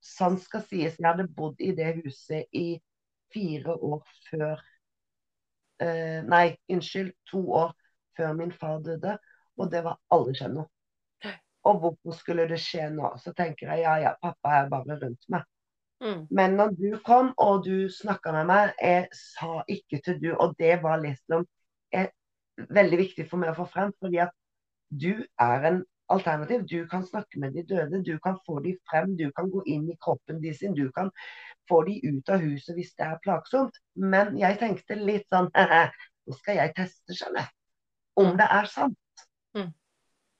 sant 0.00 0.40
skal 0.40 0.62
sies, 0.62 0.96
jeg 0.96 1.04
hadde 1.04 1.28
bodd 1.28 1.60
i 1.60 1.72
det 1.76 2.02
huset 2.02 2.46
i 2.52 2.80
fire 3.34 3.74
år 3.74 4.02
før 4.30 4.62
eh, 5.82 6.24
Nei, 6.26 6.56
unnskyld, 6.72 7.12
to 7.30 7.42
år 7.62 7.74
før 8.16 8.34
min 8.38 8.52
far 8.52 8.80
døde. 8.84 9.18
Og 9.58 9.70
det 9.72 9.84
var 9.84 9.98
aldri 10.14 10.34
skjedd 10.38 10.56
noe. 10.56 10.70
Og 11.68 11.80
hvorfor 11.82 12.16
skulle 12.16 12.46
det 12.48 12.60
skje 12.62 12.88
nå? 12.94 13.12
Så 13.20 13.34
tenker 13.36 13.72
jeg 13.72 13.84
ja, 13.84 13.96
ja, 14.02 14.14
pappa 14.22 14.60
er 14.60 14.70
bare 14.72 14.98
rundt 15.02 15.30
meg. 15.32 15.46
Mm. 16.00 16.26
Men 16.30 16.54
når 16.54 16.74
du 16.78 16.98
kom 17.04 17.32
og 17.42 17.64
du 17.66 17.88
snakka 17.90 18.32
med 18.36 18.46
meg, 18.46 18.72
jeg 18.78 19.08
sa 19.18 19.62
ikke 19.68 19.98
til 20.04 20.20
du, 20.22 20.28
og 20.36 20.54
det 20.58 20.78
var 20.82 21.02
liksom 21.02 21.46
er 21.92 22.12
veldig 22.74 22.98
viktig 23.00 23.26
for 23.30 23.42
meg 23.42 23.52
å 23.52 23.58
få 23.58 23.66
frem, 23.72 23.92
fordi 24.02 24.20
at 24.22 24.34
du 24.88 25.24
er 25.42 25.66
en 25.68 25.80
alternativ. 26.08 26.64
Du 26.68 26.86
kan 26.88 27.04
snakke 27.06 27.40
med 27.40 27.54
de 27.56 27.64
døde, 27.68 28.02
du 28.04 28.18
kan 28.24 28.38
få 28.46 28.60
de 28.64 28.74
frem, 28.90 29.16
du 29.16 29.30
kan 29.36 29.50
gå 29.50 29.62
inn 29.66 29.88
i 29.90 29.96
kroppen 30.04 30.42
de 30.42 30.54
sin, 30.54 30.74
du 30.74 30.90
kan 30.92 31.10
få 31.68 31.82
de 31.88 31.98
ut 32.08 32.30
av 32.32 32.44
huset 32.44 32.76
hvis 32.76 32.94
det 32.98 33.06
er 33.06 33.20
plagsomt. 33.24 33.76
Men 33.94 34.36
jeg 34.40 34.58
tenkte 34.62 34.98
litt 34.98 35.28
sånn 35.32 35.50
Nå 35.54 36.36
skal 36.36 36.58
jeg 36.58 36.74
teste, 36.76 37.16
skjønner 37.16 37.46
jeg, 37.46 37.52
om 38.20 38.34
det 38.36 38.48
er 38.52 38.66
sant. 38.68 39.22
Mm. 39.56 39.70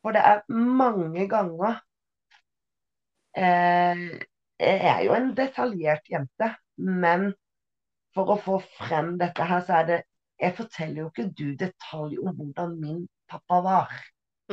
For 0.04 0.16
det 0.16 0.24
er 0.30 0.42
mange 0.52 1.24
ganger 1.30 1.78
eh, 3.36 4.02
Jeg 4.60 4.90
er 4.90 5.00
jo 5.06 5.14
en 5.16 5.30
detaljert 5.38 6.10
jente, 6.12 6.50
men 6.76 7.30
for 8.16 8.34
å 8.34 8.38
få 8.42 8.58
frem 8.76 9.14
dette 9.20 9.46
her, 9.48 9.64
så 9.64 9.80
er 9.80 9.88
det 9.92 10.02
Jeg 10.38 10.54
forteller 10.54 11.02
jo 11.02 11.08
ikke 11.08 11.30
du 11.34 11.48
detalj 11.58 12.20
om 12.22 12.36
hvordan 12.36 12.76
min 12.78 13.00
pappa 13.30 13.58
var. 13.64 13.96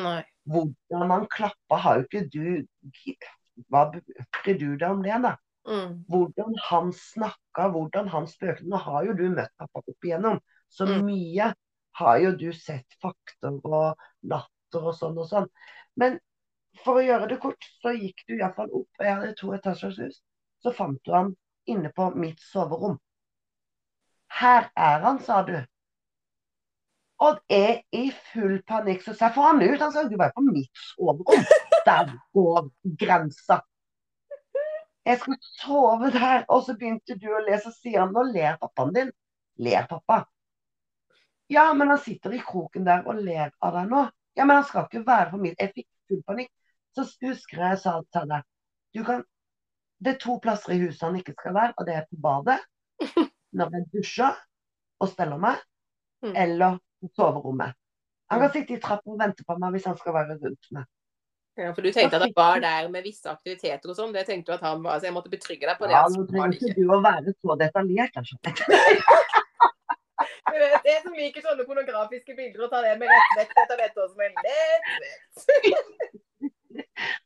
Nei. 0.02 0.24
Hvordan 0.46 1.12
han 1.12 1.28
klappa, 1.32 1.78
har 1.82 2.00
jo 2.00 2.06
ikke 2.06 2.30
du 2.30 2.46
Hva 3.72 3.86
bryr 3.92 4.58
du 4.60 4.76
deg 4.76 4.90
om 4.90 5.04
det, 5.04 5.16
da? 5.24 5.36
Mm. 5.66 5.94
Hvordan 6.12 6.58
han 6.68 6.92
snakka, 6.94 7.70
hvordan 7.74 8.10
han 8.12 8.28
spøkte. 8.28 8.68
Nå 8.70 8.78
har 8.84 9.06
jo 9.08 9.14
du 9.18 9.24
møtt 9.32 9.54
pappa 9.58 9.80
opp 9.82 10.06
igjennom, 10.06 10.42
så 10.70 10.86
Mm. 10.86 11.06
mye 11.08 11.54
har 11.96 12.18
jo 12.20 12.32
du 12.36 12.52
sett 12.54 12.98
fakter 13.02 13.56
og 13.64 13.96
latter 14.24 14.84
og 14.92 14.94
sånn 14.94 15.18
og 15.18 15.30
sånn. 15.30 15.48
Men 15.96 16.20
for 16.84 17.00
å 17.00 17.06
gjøre 17.06 17.30
det 17.30 17.40
kort, 17.40 17.64
så 17.82 17.96
gikk 17.96 18.26
du 18.28 18.36
iallfall 18.36 18.70
opp, 18.70 18.90
og 19.00 19.06
jeg 19.06 19.16
hadde 19.16 19.36
to 19.40 19.54
etasjers 19.56 19.98
hus. 20.04 20.22
Så 20.62 20.74
fant 20.76 21.00
du 21.06 21.12
han 21.16 21.36
inne 21.66 21.90
på 21.96 22.10
mitt 22.16 22.40
soverom. 22.40 23.00
Her 24.28 24.70
er 24.76 25.00
han, 25.00 25.20
sa 25.20 25.42
du. 25.48 25.56
Og 27.24 27.38
jeg 27.50 27.78
i 27.96 28.10
full 28.34 28.58
panikk 28.68 29.06
så 29.06 29.14
ser 29.16 29.32
han 29.38 29.62
ut, 29.64 29.80
han 29.80 29.92
skal 29.94 30.12
jo 30.12 30.20
være 30.20 30.36
på 30.36 30.44
mitt 30.50 30.82
soverom. 30.90 31.46
Der 31.86 32.12
går 32.36 32.70
grensa. 33.00 33.62
Jeg 35.06 35.20
skulle 35.22 35.38
sove 35.62 36.10
der. 36.12 36.44
Og 36.50 36.66
så 36.66 36.76
begynte 36.76 37.16
du 37.22 37.30
å 37.32 37.44
le, 37.46 37.60
så 37.62 37.72
sier 37.72 38.02
han, 38.02 38.12
nå 38.16 38.26
ler 38.34 38.58
pappaen 38.62 38.94
din. 38.96 39.12
Ler 39.64 39.86
pappa? 39.88 40.24
Ja, 41.48 41.70
men 41.78 41.94
han 41.94 42.02
sitter 42.02 42.34
i 42.34 42.42
kroken 42.42 42.88
der 42.88 43.06
og 43.06 43.22
ler 43.22 43.54
av 43.64 43.78
deg 43.78 43.92
nå. 43.92 44.02
Ja, 44.36 44.44
men 44.44 44.58
han 44.58 44.66
skal 44.68 44.90
ikke 44.90 45.06
være 45.08 45.30
på 45.32 45.40
mitt. 45.40 45.60
Jeg 45.62 45.72
fikk 45.76 45.88
full 46.10 46.24
panikk. 46.28 46.52
Så 46.98 47.06
husker 47.22 47.62
jeg 47.62 47.76
jeg 47.76 47.82
sa 47.84 47.94
til 48.16 48.28
deg, 48.32 48.44
du 48.96 49.02
kan, 49.04 49.24
det 50.00 50.14
er 50.14 50.20
to 50.24 50.38
plasser 50.44 50.74
i 50.74 50.82
huset 50.82 51.04
han 51.04 51.18
ikke 51.20 51.34
skal 51.36 51.56
være, 51.56 51.74
og 51.78 51.88
det 51.88 51.96
er 52.00 52.06
på 52.08 52.20
badet, 52.24 52.60
når 53.56 53.74
jeg 53.76 53.88
dusjer 53.94 54.38
og 55.04 55.10
steller 55.12 55.40
meg, 55.44 55.60
Mm. 56.24 56.32
eller 56.36 56.78
soverommet. 57.16 57.76
Han 58.34 58.42
kan 58.42 58.52
sitte 58.56 58.74
i 58.74 58.82
trappa 58.82 59.12
og 59.14 59.20
vente 59.22 59.46
på 59.46 59.58
meg 59.62 59.76
hvis 59.76 59.86
han 59.90 59.98
skal 60.00 60.16
være 60.16 60.38
rundt 60.42 60.72
meg. 60.74 60.88
Ja, 61.56 61.70
for 61.72 61.86
du 61.86 61.92
tenkte 61.96 62.18
at 62.18 62.26
han 62.26 62.34
var 62.36 62.60
der 62.60 62.90
med 62.92 63.06
visse 63.06 63.30
aktiviteter 63.32 63.92
og 63.92 63.96
sånn. 63.96 64.12
Det 64.16 64.26
tenkte 64.28 64.52
du 64.52 64.56
at 64.58 64.66
han 64.66 64.82
var, 64.84 65.00
så 65.00 65.08
jeg 65.08 65.16
måtte 65.16 65.32
betrygge 65.32 65.70
deg 65.70 65.78
på 65.80 65.88
det. 65.88 65.94
Ja, 65.96 66.02
altså, 66.04 66.24
nå 66.24 66.28
trenger 66.32 66.58
ikke. 66.58 66.74
du 66.76 66.92
å 66.92 67.00
være 67.06 67.36
så 67.38 67.56
detaljert. 67.62 68.12
kanskje. 68.18 68.36
Det. 70.16 70.54
Du 70.56 70.60
vet, 70.62 70.86
Jeg 70.88 71.02
som 71.04 71.16
liker 71.18 71.44
sånne 71.44 71.66
pornografiske 71.68 72.36
bilder 72.38 72.66
og 72.66 72.70
tar 72.72 72.86
det 72.86 72.94
med 73.02 73.10
rett 73.12 73.34
vett 73.40 73.58
etter 73.64 73.82
dette 73.82 74.04
også 74.04 74.16
med 74.20 74.32
lett. 74.46 74.86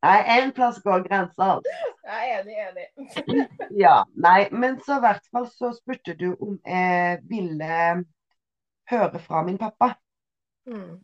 Nei, 0.04 0.16
en 0.38 0.54
plass 0.56 0.80
går 0.82 1.04
grensa. 1.06 1.50
altså. 1.58 1.76
Jeg 2.10 2.30
er 2.30 2.40
enig, 2.40 2.56
enig. 2.66 3.44
Ja, 3.78 3.96
nei, 4.16 4.48
men 4.52 4.80
så 4.86 4.98
i 4.98 5.04
hvert 5.04 5.26
fall 5.34 5.46
så 5.54 5.72
spurte 5.78 6.16
du 6.18 6.32
om 6.40 6.58
jeg 6.66 7.20
ville 7.30 7.74
høre 8.90 9.22
fra 9.24 9.44
min 9.46 9.60
pappa. 9.62 9.94
Mm. 10.70 11.00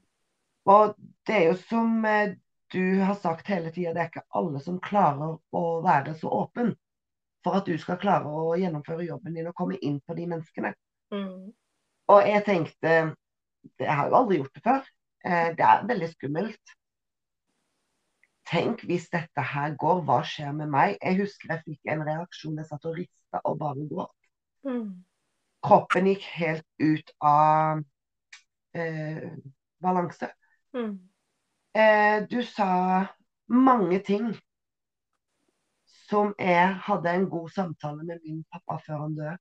Og 0.66 0.96
det 1.28 1.36
er 1.36 1.46
jo 1.52 1.58
som 1.68 2.06
eh, 2.10 2.36
du 2.74 3.02
har 3.06 3.18
sagt 3.22 3.48
hele 3.48 3.72
tida, 3.72 3.94
det 3.94 4.02
er 4.02 4.10
ikke 4.10 4.26
alle 4.36 4.62
som 4.64 4.82
klarer 4.84 5.38
å 5.56 5.64
være 5.86 6.16
så 6.20 6.32
åpen 6.34 6.74
for 7.46 7.60
at 7.60 7.68
du 7.70 7.76
skal 7.78 8.00
klare 8.02 8.26
å 8.26 8.56
gjennomføre 8.58 9.06
jobben 9.06 9.38
din 9.38 9.52
og 9.52 9.58
komme 9.58 9.78
inn 9.86 10.00
på 10.02 10.16
de 10.18 10.26
menneskene. 10.32 10.74
Mm. 11.14 11.54
Og 12.10 12.28
jeg 12.28 12.44
tenkte 12.46 12.96
Jeg 13.82 13.94
har 13.98 14.10
jo 14.10 14.18
aldri 14.18 14.36
gjort 14.38 14.58
det 14.58 14.62
før. 14.66 14.90
Eh, 15.26 15.48
Det 15.58 15.66
er 15.66 15.88
veldig 15.90 16.10
skummelt. 16.12 16.74
Tenk 18.46 18.84
hvis 18.86 19.08
dette 19.10 19.42
her 19.42 19.74
går, 19.82 20.04
hva 20.06 20.20
skjer 20.22 20.52
med 20.54 20.70
meg? 20.70 20.98
Jeg 21.02 21.18
husker 21.24 21.56
jeg 21.56 21.64
fikk 21.66 21.90
en 21.90 22.04
reaksjon. 22.06 22.60
Jeg 22.62 22.70
satt 22.70 22.86
og 22.86 22.98
rista 23.00 23.42
og 23.42 23.58
bare 23.58 23.88
gråt. 23.90 24.14
Mm. 24.68 25.02
Kroppen 25.66 26.08
gikk 26.12 26.26
helt 26.38 26.66
ut 26.80 27.12
av 27.26 27.82
eh, 28.78 29.32
balanse. 29.82 30.30
Mm. 30.76 31.00
Eh, 31.76 32.18
du 32.30 32.44
sa 32.46 33.08
mange 33.50 34.00
ting 34.06 34.30
som 36.06 36.34
jeg 36.38 36.76
hadde 36.86 37.14
en 37.18 37.28
god 37.30 37.50
samtale 37.50 38.04
med 38.06 38.22
min 38.24 38.44
pappa 38.52 38.78
før 38.86 39.06
han 39.06 39.16
døde. 39.18 39.38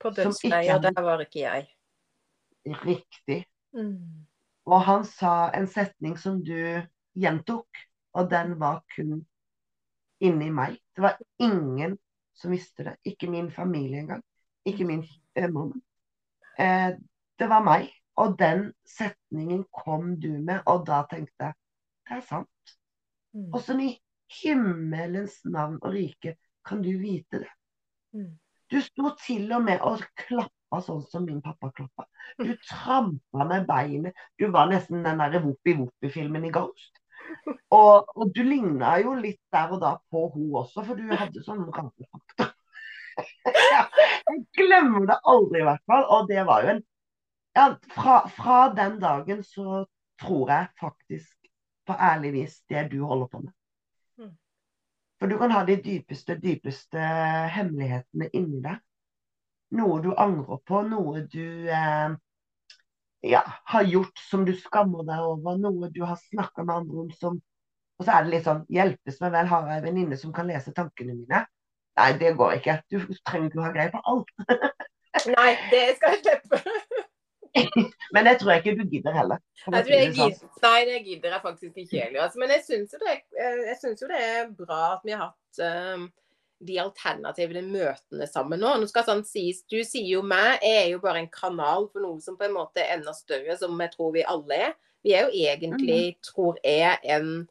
På 0.00 0.10
dødsleiet, 0.10 0.80
ikke- 0.80 0.94
der 0.94 1.02
var 1.02 1.20
ikke 1.20 1.40
jeg. 1.40 1.68
Riktig. 2.66 3.44
Mm. 3.74 4.26
Og 4.66 4.80
han 4.82 5.04
sa 5.04 5.50
en 5.54 5.66
setning 5.66 6.18
som 6.18 6.44
du 6.44 6.82
gjentok, 7.14 7.66
og 8.14 8.30
den 8.30 8.58
var 8.60 8.82
kun 8.96 9.26
inni 10.20 10.50
meg. 10.50 10.78
Det 10.96 11.02
var 11.02 11.18
ingen 11.38 11.98
som 12.34 12.50
visste 12.50 12.84
det. 12.84 12.96
Ikke 13.04 13.30
min 13.30 13.50
familie 13.50 13.98
engang. 14.00 14.22
Ikke 14.64 14.84
min 14.84 15.04
eh. 15.36 15.50
Eh, 16.58 16.92
det 17.38 17.48
var 17.48 17.64
meg. 17.66 17.90
Og 18.20 18.36
den 18.38 18.72
setningen 18.84 19.64
kom 19.72 20.16
du 20.20 20.28
med, 20.36 20.60
og 20.68 20.84
da 20.86 21.02
tenkte 21.10 21.48
jeg 21.48 21.58
det 22.08 22.18
er 22.18 22.24
sant. 22.26 22.72
Mm. 23.32 23.48
Åssen 23.56 23.80
i 23.80 23.90
himmelens 24.42 25.38
navn 25.48 25.78
og 25.80 25.94
rike 25.94 26.34
kan 26.66 26.82
du 26.84 26.90
vite 27.00 27.40
det? 27.44 27.52
Mm. 28.12 28.34
Du 28.72 28.80
sto 28.84 29.12
til 29.20 29.52
og 29.52 29.64
med 29.64 29.80
og 29.84 30.02
klappa 30.18 30.80
sånn 30.84 31.02
som 31.08 31.24
min 31.28 31.40
pappa 31.44 31.70
klappa. 31.76 32.06
Du 32.38 32.52
trampa 32.70 33.46
med 33.48 33.66
beinet. 33.68 34.26
Du 34.40 34.48
var 34.52 34.68
nesten 34.70 35.04
den 35.06 35.20
derre 35.22 35.42
Woppi-Woppi-filmen 35.44 36.48
i 36.48 36.52
Ghost. 36.52 37.00
Og, 37.72 38.08
og 38.16 38.32
du 38.34 38.42
ligna 38.44 38.96
jo 39.00 39.14
litt 39.16 39.40
der 39.54 39.72
og 39.72 39.80
da 39.82 39.94
på 40.12 40.26
hun 40.34 40.50
også, 40.62 40.84
for 40.84 40.98
du 40.98 41.12
hadde 41.16 41.44
sånn 41.44 41.64
rare 41.70 42.08
fakta. 42.08 42.51
ja, 43.74 43.82
jeg 44.28 44.40
glemmer 44.56 45.06
det 45.10 45.18
aldri, 45.28 45.60
i 45.62 45.66
hvert 45.68 45.84
fall. 45.90 46.06
Og 46.14 46.30
det 46.30 46.46
var 46.48 46.66
jo 46.66 46.76
en 46.76 46.82
Ja, 47.52 47.66
fra, 47.92 48.22
fra 48.32 48.58
den 48.72 48.94
dagen 49.00 49.42
så 49.44 49.82
tror 50.22 50.50
jeg 50.50 50.68
faktisk 50.80 51.50
på 51.86 51.96
ærlig 52.00 52.32
vis 52.32 52.54
det 52.70 52.86
du 52.92 53.02
holder 53.04 53.26
på 53.26 53.40
med. 53.42 53.52
Mm. 54.18 54.30
For 55.20 55.28
du 55.28 55.36
kan 55.38 55.52
ha 55.52 55.64
de 55.68 55.76
dypeste, 55.84 56.38
dypeste 56.40 57.02
hemmelighetene 57.52 58.30
inni 58.32 58.62
deg. 58.64 58.80
Noe 59.76 60.00
du 60.04 60.12
angrer 60.16 60.60
på, 60.68 60.82
noe 60.88 61.26
du 61.32 61.68
eh, 61.68 62.16
ja, 63.22 63.42
har 63.64 63.82
gjort 63.82 64.18
som 64.18 64.44
du 64.44 64.52
skammer 64.58 65.06
deg 65.08 65.24
over, 65.24 65.56
noe 65.60 65.90
du 65.94 66.02
har 66.04 66.20
snakka 66.20 66.64
med 66.64 66.76
andre 66.76 67.06
om 67.06 67.10
som 67.20 67.40
Og 68.00 68.06
så 68.06 68.16
er 68.16 68.24
det 68.24 68.32
litt 68.32 68.46
sånn 68.48 68.64
Hjelpes 68.72 69.20
meg 69.22 69.32
vel, 69.34 69.46
har 69.46 69.68
jeg 69.68 69.80
en 69.80 69.84
venninne 69.86 70.16
som 70.18 70.32
kan 70.34 70.48
lese 70.48 70.72
tankene 70.74 71.14
mine? 71.14 71.44
Nei, 72.00 72.12
det 72.20 72.36
går 72.38 72.58
ikke. 72.58 72.78
Du 72.90 72.98
trenger 73.26 73.50
ikke 73.50 73.60
å 73.60 73.66
ha 73.66 73.72
greie 73.74 73.92
på 73.92 74.00
alt. 74.12 74.32
Nei, 75.36 75.50
det 75.72 75.82
skal 75.98 76.16
jeg 76.16 76.22
slippe. 76.24 76.62
Men 78.14 78.24
det 78.28 78.38
tror 78.40 78.54
jeg 78.54 78.62
ikke 78.62 78.78
du 78.80 78.88
gidder 78.88 79.16
heller. 79.16 79.40
Jeg 79.66 79.84
jeg 79.90 80.14
sånn. 80.16 80.32
gidder, 80.32 80.62
nei, 80.64 80.78
det 80.88 80.98
gidder 81.04 81.34
jeg 81.34 81.42
faktisk 81.42 81.82
ikke 81.82 82.00
heller. 82.00 82.22
Altså. 82.24 82.40
Men 82.40 82.54
jeg 82.54 82.64
syns 82.64 82.94
jo, 82.96 83.00
det- 83.02 83.18
eh, 83.36 83.86
jo 84.00 84.08
det 84.08 84.20
er 84.24 84.50
bra 84.56 84.80
at 84.94 85.04
vi 85.04 85.12
har 85.12 85.26
hatt 85.26 85.60
um, 85.96 86.06
de 86.64 86.78
alternative 86.80 87.62
møtene 87.66 88.28
sammen 88.30 88.62
nå. 88.62 88.72
Nå 88.80 88.88
skal 88.88 89.04
sånn 89.04 89.24
sies, 89.28 89.62
Du 89.68 89.82
sier 89.84 90.08
jo 90.14 90.22
meg, 90.22 90.62
jeg 90.62 90.86
er 90.86 90.88
jo 90.94 91.02
bare 91.02 91.22
en 91.22 91.32
kanal 91.32 91.88
for 91.92 92.04
noe 92.04 92.20
som 92.24 92.38
på 92.38 92.48
en 92.48 92.56
måte 92.56 92.80
er 92.80 92.96
enda 92.96 93.12
større, 93.16 93.56
som 93.60 93.76
jeg 93.84 93.92
tror 93.96 94.12
vi 94.16 94.24
alle 94.24 94.60
er. 94.70 94.74
Vi 95.02 95.16
er 95.18 95.26
jo 95.26 95.32
egentlig, 95.34 96.16
tror 96.22 96.60
jeg, 96.64 96.98
en 97.04 97.48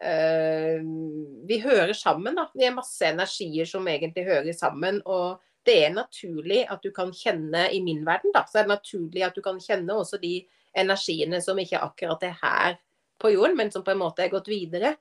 Vi 0.00 1.56
hører 1.60 1.92
sammen, 1.92 2.38
da. 2.38 2.46
Vi 2.56 2.64
er 2.64 2.72
masse 2.72 3.04
energier 3.04 3.68
som 3.68 3.88
egentlig 3.90 4.24
hører 4.24 4.54
sammen. 4.56 5.02
og 5.04 5.42
det 5.66 5.76
er 5.84 5.92
naturlig 5.92 6.62
at 6.72 6.82
du 6.82 6.90
kan 6.94 7.12
kjenne 7.12 7.66
i 7.74 7.82
min 7.84 8.00
verden, 8.06 8.32
da, 8.34 8.44
så 8.48 8.60
er 8.60 8.66
det 8.66 8.74
naturlig 8.78 9.24
at 9.26 9.36
du 9.36 9.42
kan 9.44 9.60
kjenne 9.60 9.92
også 9.92 10.20
de 10.22 10.38
energiene 10.76 11.40
som 11.44 11.58
ikke 11.60 11.82
akkurat 11.84 12.24
er 12.24 12.36
her 12.40 12.78
på 13.20 13.32
jorden, 13.34 13.58
men 13.58 13.72
som 13.72 13.84
på 13.84 13.92
en 13.92 14.00
måte 14.00 14.24
er 14.24 14.32
gått 14.32 14.48
videre. 14.48 14.94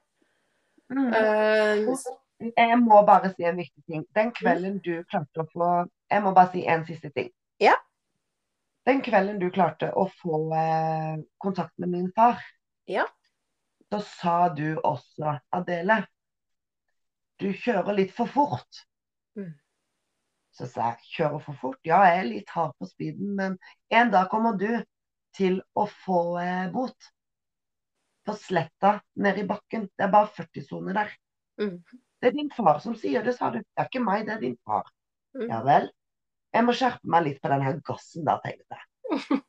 Mm. 0.91 1.14
Eh, 1.14 2.54
Jeg 2.58 2.80
må 2.80 3.02
bare 3.06 3.34
si 3.36 3.43
en 3.43 3.58
viktig 3.60 3.84
ting. 3.86 4.06
Den 4.16 4.32
kvelden 4.32 4.80
du 4.84 5.04
klarte 5.12 5.43
å 5.43 5.47
få 5.52 5.70
Jeg 6.10 6.24
må 6.24 6.32
bare 6.34 6.52
si 6.54 6.64
en 6.66 6.86
siste 6.88 7.12
ting. 7.14 7.30
Ja. 7.62 7.76
Den 8.88 9.04
kvelden 9.06 9.39
du 9.39 9.50
klarte 9.54 9.91
å 9.93 10.08
få 10.22 10.39
eh, 10.56 11.20
kontakt 11.38 11.76
med 11.78 11.89
min 11.95 12.12
far, 12.16 12.41
Ja. 12.89 13.06
Så 13.90 14.02
sa 14.06 14.38
du 14.54 14.78
også, 14.86 15.40
Adele, 15.56 16.04
du 17.40 17.50
kjører 17.56 17.96
litt 17.98 18.14
for 18.14 18.30
fort. 18.30 18.84
Mm. 19.40 19.54
Så 20.54 20.68
sa 20.70 20.92
jeg, 20.92 21.08
kjører 21.16 21.44
for 21.46 21.58
fort? 21.62 21.80
Ja, 21.88 22.02
jeg 22.06 22.20
er 22.20 22.28
litt 22.28 22.52
hard 22.54 22.76
på 22.78 22.90
speeden, 22.90 23.34
men 23.40 23.58
en 23.90 24.12
dag 24.14 24.30
kommer 24.32 24.60
du 24.60 24.70
til 25.38 25.62
å 25.78 25.88
få 26.04 26.22
eh, 26.42 26.68
bot. 26.74 27.10
På 28.28 28.36
sletta 28.38 28.98
nede 29.24 29.44
i 29.44 29.50
bakken. 29.50 29.88
Det 29.96 30.06
er 30.06 30.14
bare 30.14 30.30
40-sone 30.36 30.94
der. 30.98 31.14
Mm. 31.62 31.80
Det 32.20 32.30
er 32.30 32.36
din 32.36 32.52
far 32.52 32.82
som 32.84 32.98
sier 33.00 33.24
det, 33.26 33.38
sa 33.38 33.50
du. 33.54 33.62
Det 33.62 33.80
er 33.80 33.90
ikke 33.90 34.04
meg, 34.04 34.26
det 34.28 34.36
er 34.36 34.44
din 34.44 34.58
far. 34.68 34.90
Mm. 35.38 35.48
Ja 35.48 35.62
vel. 35.66 35.90
Jeg 36.54 36.66
må 36.66 36.74
skjerpe 36.76 37.10
meg 37.14 37.26
litt 37.26 37.42
på 37.42 37.52
den 37.54 37.64
her 37.64 37.80
gassen 37.86 38.26
da, 38.28 38.40
tenkte 38.44 38.78
jeg. 38.78 39.40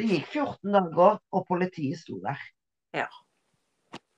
Det 0.00 0.06
gikk 0.08 0.30
14 0.32 0.72
dager, 0.72 1.18
og 1.36 1.42
politiet 1.44 1.98
sto 2.00 2.16
der. 2.24 2.40
Ja. 2.96 3.04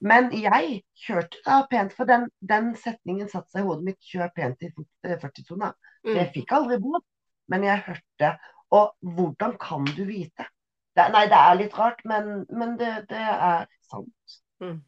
Men 0.03 0.33
jeg 0.35 0.81
kjørte 0.99 1.39
da 1.47 1.61
pent, 1.71 1.93
for 1.95 2.09
den, 2.09 2.27
den 2.43 2.73
setningen 2.79 3.29
satte 3.31 3.53
seg 3.55 3.63
i 3.63 3.69
hodet 3.69 3.87
mitt. 3.87 4.01
Kjør 4.03 4.33
pent 4.35 4.65
i 4.67 4.71
eh, 4.71 5.19
40-sona. 5.23 5.71
Mm. 6.03 6.15
Jeg 6.17 6.31
fikk 6.35 6.55
aldri 6.57 6.79
bot, 6.83 7.05
men 7.53 7.67
jeg 7.69 7.85
hørte. 7.87 8.33
Og 8.75 9.15
hvordan 9.17 9.55
kan 9.63 9.87
du 9.87 10.03
vite? 10.09 10.49
Det, 10.97 11.07
nei, 11.15 11.27
det 11.31 11.39
er 11.39 11.59
litt 11.61 11.77
rart, 11.79 12.03
men, 12.09 12.43
men 12.51 12.75
det, 12.81 12.91
det 13.13 13.21
er 13.21 13.69
sant. 13.89 14.39
Mm. 14.65 14.81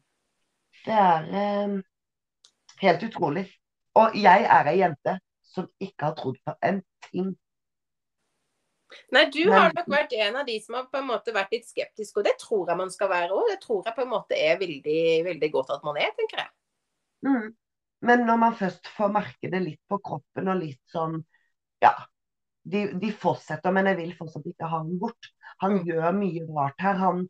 Det 0.85 0.97
er 1.05 1.29
eh, 1.41 1.77
helt 2.83 3.07
utrolig. 3.07 3.47
Og 3.95 4.17
jeg 4.19 4.45
er 4.51 4.69
ei 4.69 4.77
jente 4.81 5.15
som 5.55 5.69
ikke 5.79 6.09
har 6.09 6.15
trodd 6.19 6.37
på 6.43 6.57
en 6.67 6.81
ting. 7.07 7.31
Nei, 9.15 9.25
du 9.33 9.41
har 9.51 9.73
nok 9.73 9.87
vært 9.91 10.13
en 10.13 10.35
av 10.39 10.45
de 10.47 10.55
som 10.61 10.77
har 10.77 10.85
på 10.91 10.99
en 11.01 11.07
måte 11.09 11.33
vært 11.35 11.53
litt 11.55 11.67
skeptisk, 11.67 12.19
og 12.19 12.25
det 12.27 12.35
tror 12.41 12.69
jeg 12.69 12.79
man 12.79 12.91
skal 12.93 13.09
være 13.11 13.33
òg. 13.33 13.47
Det 13.51 13.59
tror 13.63 13.81
jeg 13.87 13.95
på 13.97 14.03
en 14.05 14.11
måte 14.11 14.37
er 14.37 14.59
veldig, 14.61 14.99
veldig 15.25 15.49
godt 15.55 15.73
at 15.77 15.85
man 15.87 15.97
er, 16.01 16.11
tenker 16.17 16.43
jeg. 16.43 16.51
Mm. 17.25 17.47
Men 18.05 18.25
når 18.27 18.37
man 18.37 18.57
først 18.59 18.87
får 18.97 19.13
merke 19.15 19.49
det 19.51 19.61
litt 19.63 19.81
på 19.89 19.97
kroppen 20.03 20.51
og 20.51 20.61
litt 20.61 20.81
sånn 20.93 21.21
Ja, 21.83 21.91
de, 22.65 22.85
de 23.01 23.09
fortsetter, 23.13 23.73
men 23.73 23.89
jeg 23.89 23.97
vil 23.99 24.13
fortsatt 24.17 24.45
ikke 24.49 24.69
ha 24.69 24.79
ham 24.81 24.95
bort. 25.01 25.31
Han 25.63 25.79
Mm. 25.79 25.83
gjør 25.89 26.15
mye 26.17 26.45
rart 26.55 26.81
her. 26.81 26.95
Han, 27.01 27.25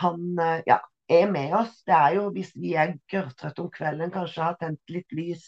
han 0.00 0.38
eh, 0.40 0.62
ja, 0.68 0.78
er 1.08 1.30
med 1.30 1.54
oss. 1.56 1.78
Det 1.86 1.94
er 1.96 2.16
jo 2.18 2.30
hvis 2.34 2.52
vi 2.56 2.74
er 2.80 2.96
gørrtrøtte 3.12 3.64
om 3.64 3.70
kvelden, 3.72 4.12
kanskje 4.12 4.42
har 4.44 4.58
tent 4.60 4.80
litt 4.92 5.12
lys. 5.16 5.46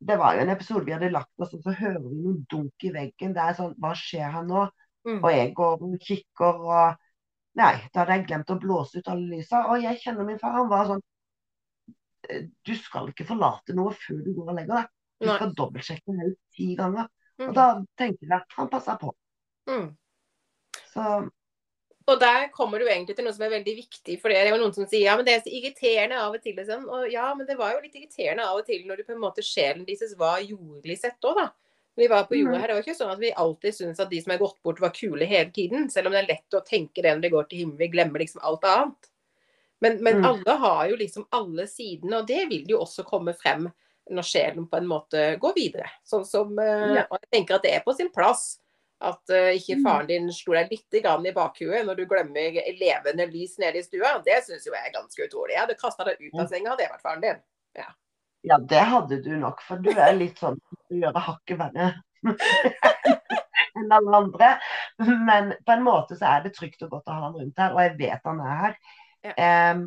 Det 0.00 0.16
var 0.18 0.34
jo 0.34 0.42
en 0.44 0.52
episode 0.52 0.84
vi 0.84 0.92
hadde 0.92 1.12
lagt 1.14 1.40
oss, 1.40 1.54
og 1.54 1.62
så 1.64 1.72
hører 1.78 2.00
vi 2.02 2.18
noe 2.18 2.42
dunk 2.50 2.84
i 2.84 2.92
veggen. 2.92 3.32
Det 3.36 3.42
er 3.44 3.56
sånn 3.56 3.74
Hva 3.80 3.94
skjer 3.98 4.32
her 4.34 4.44
nå? 4.46 4.66
Mm. 5.04 5.20
Og 5.20 5.30
jeg 5.32 5.50
går 5.56 5.82
og 5.84 5.96
kikker 6.00 6.62
og 6.64 7.00
Nei, 7.54 7.74
da 7.94 8.02
hadde 8.02 8.16
jeg 8.16 8.24
glemt 8.26 8.48
å 8.50 8.56
blåse 8.58 8.98
ut 8.98 9.08
alle 9.12 9.36
lysa. 9.36 9.60
Og 9.70 9.78
jeg 9.78 10.00
kjenner 10.02 10.26
min 10.26 10.40
far. 10.40 10.56
Han 10.56 10.66
var 10.72 10.88
sånn 10.88 11.02
«Eh, 12.26 12.48
Du 12.66 12.72
skal 12.74 13.12
ikke 13.12 13.26
forlate 13.28 13.76
noe 13.78 13.92
før 13.94 14.24
du 14.24 14.32
går 14.34 14.48
og 14.48 14.56
legger 14.58 14.80
deg. 14.80 14.88
Du 15.22 15.28
Nei. 15.28 15.36
skal 15.36 15.52
dobbeltsjekke 15.60 16.16
helt 16.18 16.40
ti 16.56 16.72
ganger. 16.74 17.06
Mm. 17.38 17.46
Og 17.46 17.54
da 17.54 17.66
tenker 18.00 18.26
jeg 18.26 18.34
at 18.40 18.56
han 18.58 18.70
passer 18.72 18.98
på. 18.98 19.14
Mm. 19.70 19.86
Så 20.90 21.06
Og 22.06 22.20
der 22.20 22.48
kommer 22.52 22.78
du 22.78 22.84
egentlig 22.86 23.16
til 23.16 23.24
noe 23.24 23.32
som 23.32 23.46
er 23.46 23.54
veldig 23.54 23.74
viktig. 23.78 24.20
For 24.20 24.28
det 24.28 24.36
er 24.36 24.50
jo 24.52 24.58
noen 24.60 24.74
som 24.76 24.84
sier 24.86 25.06
ja, 25.06 25.16
men 25.16 25.24
det 25.24 25.34
er 25.38 25.40
så 25.46 25.52
irriterende 25.56 26.18
av 26.20 26.34
og 26.36 26.42
til. 26.44 26.58
Sånn. 26.68 26.84
Og 26.92 27.06
ja, 27.10 27.30
men 27.34 27.46
det 27.48 27.56
var 27.56 27.72
jo 27.72 27.80
litt 27.80 27.94
irriterende 27.96 28.44
av 28.44 28.58
og 28.60 28.66
til 28.66 28.82
når 28.86 28.96
du 29.00 29.04
på 29.04 29.14
en 29.14 29.22
måte 29.22 29.40
sjelen 29.42 29.86
deres 29.88 30.12
var 30.20 30.40
jordlig 30.44 30.98
sett 31.00 31.16
òg, 31.24 31.36
da. 31.40 31.46
Vi 31.96 32.08
var 32.10 32.24
på 32.26 32.34
jorda 32.36 32.56
Mhm. 32.58 32.60
her, 32.60 32.66
Det 32.68 32.74
var 32.74 32.82
ikke 32.82 32.98
sånn 32.98 33.12
at 33.12 33.18
vi 33.20 33.30
alltid 33.32 33.72
syntes 33.74 34.00
at 34.00 34.10
de 34.10 34.20
som 34.20 34.32
er 34.32 34.38
gått 34.38 34.62
bort, 34.62 34.80
var 34.80 34.90
kule 34.90 35.24
hele 35.24 35.50
tiden. 35.50 35.88
Selv 35.90 36.06
om 36.06 36.12
det 36.12 36.24
er 36.24 36.32
lett 36.34 36.50
å 36.52 36.64
tenke 36.66 37.00
det 37.02 37.04
når 37.14 37.20
det 37.22 37.30
går 37.32 37.48
til 37.48 37.58
himmelen. 37.60 37.78
Vi 37.78 37.88
glemmer 37.88 38.18
liksom 38.18 38.40
alt 38.42 38.62
annet. 38.64 39.10
Men, 39.80 40.02
men 40.02 40.16
Mm. 40.20 40.24
alle 40.24 40.58
har 40.58 40.88
jo 40.88 40.96
liksom 40.96 41.26
alle 41.32 41.66
sidene, 41.66 42.18
og 42.18 42.26
det 42.26 42.48
vil 42.48 42.66
jo 42.68 42.80
også 42.80 43.04
komme 43.04 43.32
frem 43.34 43.72
når 44.10 44.22
sjelen 44.22 44.68
på 44.68 44.76
en 44.76 44.86
måte 44.86 45.38
går 45.40 45.54
videre. 45.54 45.88
Sånn 46.04 46.26
som 46.26 46.58
eh, 46.58 46.94
Ja. 46.96 47.06
Og 47.10 47.18
jeg 47.22 47.30
tenker 47.46 47.54
at 47.54 47.62
det 47.62 47.72
er 47.74 47.80
på 47.80 47.94
sin 47.96 48.10
plass 48.10 48.58
at 49.00 49.30
eh, 49.30 49.54
ikke 49.58 49.76
Mm. 49.78 49.84
faren 49.84 50.06
din 50.06 50.32
slo 50.32 50.54
deg 50.54 50.70
litt 50.70 50.94
i 50.94 51.32
bakhuet 51.34 51.84
når 51.86 51.96
du 51.96 52.06
glemmer 52.06 52.52
levende 52.78 53.26
lys 53.26 53.58
nede 53.58 53.78
i 53.78 53.82
stua. 53.82 54.22
Det 54.24 54.44
syns 54.44 54.64
jo 54.66 54.72
jeg 54.72 54.86
er 54.86 54.92
ganske 54.94 55.26
utrolig. 55.26 55.52
Jeg 55.54 55.60
hadde 55.60 55.74
kasta 55.80 56.04
deg 56.04 56.16
ut 56.20 56.40
av 56.40 56.48
senga, 56.48 56.70
hadde 56.70 56.82
jeg 56.82 56.92
vært 56.92 57.02
faren 57.02 57.20
din. 57.20 57.42
ja, 58.44 58.58
det 58.58 58.80
hadde 58.80 59.22
du 59.22 59.36
nok. 59.36 59.60
For 59.62 59.76
du 59.78 59.90
er 59.90 60.12
litt 60.12 60.38
sånn 60.38 60.58
Du 60.90 60.96
gjør 61.00 61.12
det 61.14 61.22
hakket 61.22 61.58
verre 61.58 61.94
enn 63.76 63.92
alle 63.92 64.16
andre. 64.16 64.50
Men 65.26 65.52
på 65.66 65.72
en 65.74 65.82
måte 65.84 66.16
så 66.18 66.28
er 66.36 66.44
det 66.46 66.54
trygt 66.56 66.82
og 66.86 66.90
godt 66.94 67.08
å 67.10 67.16
ha 67.16 67.24
han 67.26 67.34
rundt 67.38 67.58
her, 67.58 67.74
og 67.74 67.80
jeg 67.82 67.96
vet 67.98 68.20
han 68.24 68.40
er 68.40 68.56
her. 68.62 68.76
Ja. 69.24 69.34
Um, 69.74 69.84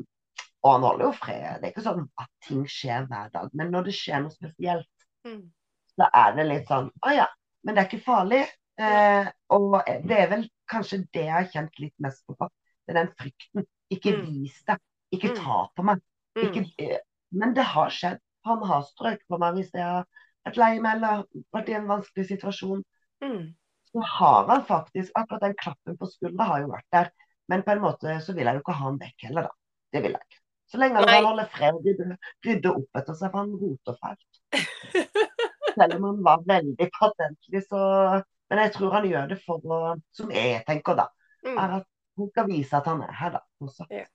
og 0.65 0.71
han 0.73 0.85
holder 0.87 1.05
jo 1.05 1.11
fred. 1.15 1.59
Det 1.61 1.67
er 1.69 1.71
ikke 1.71 1.85
sånn 1.85 2.07
at 2.19 2.29
ting 2.47 2.63
skjer 2.67 3.05
hver 3.07 3.29
dag. 3.33 3.49
Men 3.53 3.69
når 3.71 3.87
det 3.87 3.93
skjer 3.97 4.23
noe 4.25 4.33
spesielt, 4.35 4.89
Mm. 5.25 5.49
da 5.97 6.07
er 6.13 6.35
det 6.37 6.43
litt 6.47 6.67
sånn 6.69 6.91
Å 7.03 7.11
ja, 7.11 7.25
men 7.65 7.75
det 7.75 7.81
er 7.81 7.87
ikke 7.89 8.03
farlig. 8.05 8.43
Eh, 8.77 9.29
og 9.49 9.79
det 10.05 10.17
er 10.19 10.29
vel 10.29 10.45
kanskje 10.69 11.01
det 11.13 11.25
jeg 11.25 11.33
har 11.33 11.49
kjent 11.53 11.79
litt 11.81 11.95
mest 12.03 12.23
på. 12.27 12.49
Det 12.85 12.93
er 12.93 12.99
den 13.01 13.13
frykten. 13.17 13.65
Ikke 13.91 14.13
Mm. 14.13 14.25
vis 14.25 14.63
det. 14.67 14.77
Ikke 15.13 15.31
Mm. 15.31 15.35
ta 15.35 15.67
på 15.75 15.83
meg. 15.83 16.01
Ikke, 16.37 16.61
Mm. 16.61 16.73
eh, 16.79 16.99
men 17.31 17.53
det 17.53 17.63
har 17.63 17.89
skjedd. 17.89 18.19
Han 18.45 18.63
har 18.63 18.83
strøket 18.83 19.27
på 19.29 19.39
meg 19.39 19.55
hvis 19.55 19.71
jeg 19.73 19.83
har 19.83 20.05
vært 20.45 20.57
lei 20.57 20.79
meg 20.79 20.95
eller 20.95 21.23
vært 21.53 21.69
i 21.69 21.73
en 21.73 21.87
vanskelig 21.87 22.27
situasjon. 22.27 22.83
Mm. 23.23 23.55
Så 23.91 24.03
har 24.03 24.47
han 24.47 24.65
faktisk 24.65 25.11
Akkurat 25.15 25.41
den 25.41 25.55
klappen 25.55 25.97
på 25.97 26.05
skuldra 26.11 26.45
har 26.45 26.59
jo 26.61 26.67
vært 26.67 26.91
der. 26.91 27.09
Men 27.49 27.63
på 27.63 27.71
en 27.71 27.81
måte 27.81 28.21
så 28.21 28.35
vil 28.35 28.45
jeg 28.45 28.55
jo 28.55 28.59
ikke 28.61 28.73
ha 28.73 28.85
han 28.85 28.99
vekk 28.99 29.23
heller, 29.23 29.41
da. 29.43 29.49
Det 29.93 30.03
vil 30.03 30.11
jeg 30.11 30.21
ikke. 30.21 30.41
Så 30.69 30.77
lenge 30.77 30.95
han 30.95 31.07
holder 31.07 31.15
kan 31.15 31.25
holde 31.25 31.47
fred 31.47 31.73
og 31.73 32.17
rydde 32.45 32.75
opp 32.75 32.99
etter 32.99 33.13
seg, 33.15 33.31
for 33.31 33.37
han 33.37 33.53
roter 33.55 33.95
fælt. 34.03 34.33
Selv 35.77 35.95
om 35.95 36.03
han 36.03 36.23
var 36.23 36.43
veldig 36.43 36.89
patentlig, 36.91 37.63
så 37.69 38.23
Men 38.49 38.63
jeg 38.63 38.73
tror 38.77 38.95
han 38.95 39.07
gjør 39.09 39.31
det 39.33 39.39
for 39.43 39.63
å 39.63 39.79
Som 40.15 40.31
jeg 40.33 40.61
tenker, 40.67 40.97
da. 40.99 41.09
Mm. 41.45 41.55
Er 41.55 41.75
at 41.81 41.89
han 42.17 42.31
skal 42.31 42.47
vise 42.49 42.77
at 42.77 42.87
han 42.89 43.03
er 43.05 43.13
her, 43.19 43.35
da. 43.37 43.43
Også. 43.63 43.87
Ja. 43.93 44.05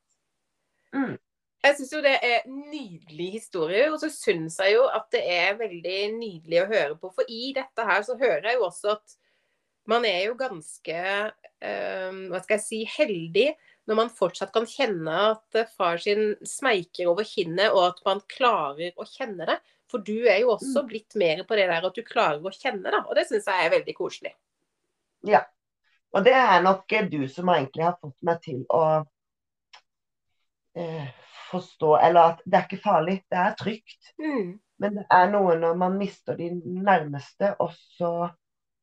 Mm. 0.97 1.17
Jeg 1.63 1.77
syns 1.79 1.93
jo 1.95 2.01
det 2.03 2.17
er 2.27 2.47
nydelig 2.51 3.29
historie, 3.37 3.85
og 3.93 4.01
så 4.03 4.09
syns 4.11 4.57
jeg 4.59 4.75
jo 4.75 4.87
at 4.91 5.05
det 5.15 5.21
er 5.31 5.59
veldig 5.61 5.99
nydelig 6.17 6.63
å 6.65 6.71
høre 6.73 6.97
på. 6.99 7.13
For 7.15 7.29
i 7.31 7.53
dette 7.55 7.87
her 7.87 8.03
så 8.07 8.17
hører 8.19 8.49
jeg 8.51 8.59
jo 8.59 8.65
også 8.67 8.97
at 8.97 9.15
man 9.91 10.07
er 10.07 10.25
jo 10.29 10.35
ganske 10.39 10.97
um, 11.29 12.19
hva 12.31 12.41
skal 12.43 12.59
jeg 12.59 12.65
si, 12.67 12.81
heldig 12.97 13.49
når 13.91 13.99
man 13.99 14.13
fortsatt 14.15 14.53
kan 14.55 14.67
kjenne 14.69 15.15
at 15.33 15.63
far 15.75 15.99
sin 16.03 16.37
smeiker 16.47 17.11
over 17.11 17.27
kinnet, 17.27 17.71
og 17.71 17.89
at 17.93 18.03
man 18.07 18.23
klarer 18.31 18.95
å 18.95 19.07
kjenne 19.07 19.47
det. 19.49 19.59
For 19.93 20.01
du 20.05 20.25
er 20.25 20.41
jo 20.41 20.55
også 20.55 20.83
blitt 20.89 21.15
mer 21.21 21.43
på 21.45 21.57
det 21.59 21.69
der 21.69 21.85
at 21.89 21.97
du 21.99 22.03
klarer 22.07 22.41
å 22.41 22.53
kjenne 22.55 22.89
da. 22.95 23.03
og 23.05 23.15
det 23.19 23.27
syns 23.29 23.49
jeg 23.51 23.67
er 23.67 23.75
veldig 23.77 23.95
koselig. 23.99 24.33
Ja. 25.29 25.43
Og 26.13 26.25
det 26.27 26.33
er 26.37 26.63
nok 26.65 26.93
eh, 26.93 27.07
du 27.09 27.27
som 27.29 27.49
egentlig 27.53 27.85
har 27.87 27.99
fått 28.01 28.17
meg 28.25 28.41
til 28.45 28.65
å 28.73 28.83
eh, 30.77 31.09
forstå 31.53 31.95
Eller 32.01 32.35
at 32.35 32.43
det 32.45 32.59
er 32.59 32.67
ikke 32.69 32.83
farlig, 32.85 33.19
det 33.31 33.39
er 33.39 33.57
trygt. 33.61 34.13
Mm. 34.21 34.55
Men 34.83 34.97
det 34.99 35.05
er 35.15 35.29
noe 35.31 35.57
når 35.61 35.77
man 35.79 35.99
mister 36.01 36.37
de 36.37 36.49
nærmeste, 36.65 37.53
og 37.63 37.77
så 37.97 38.31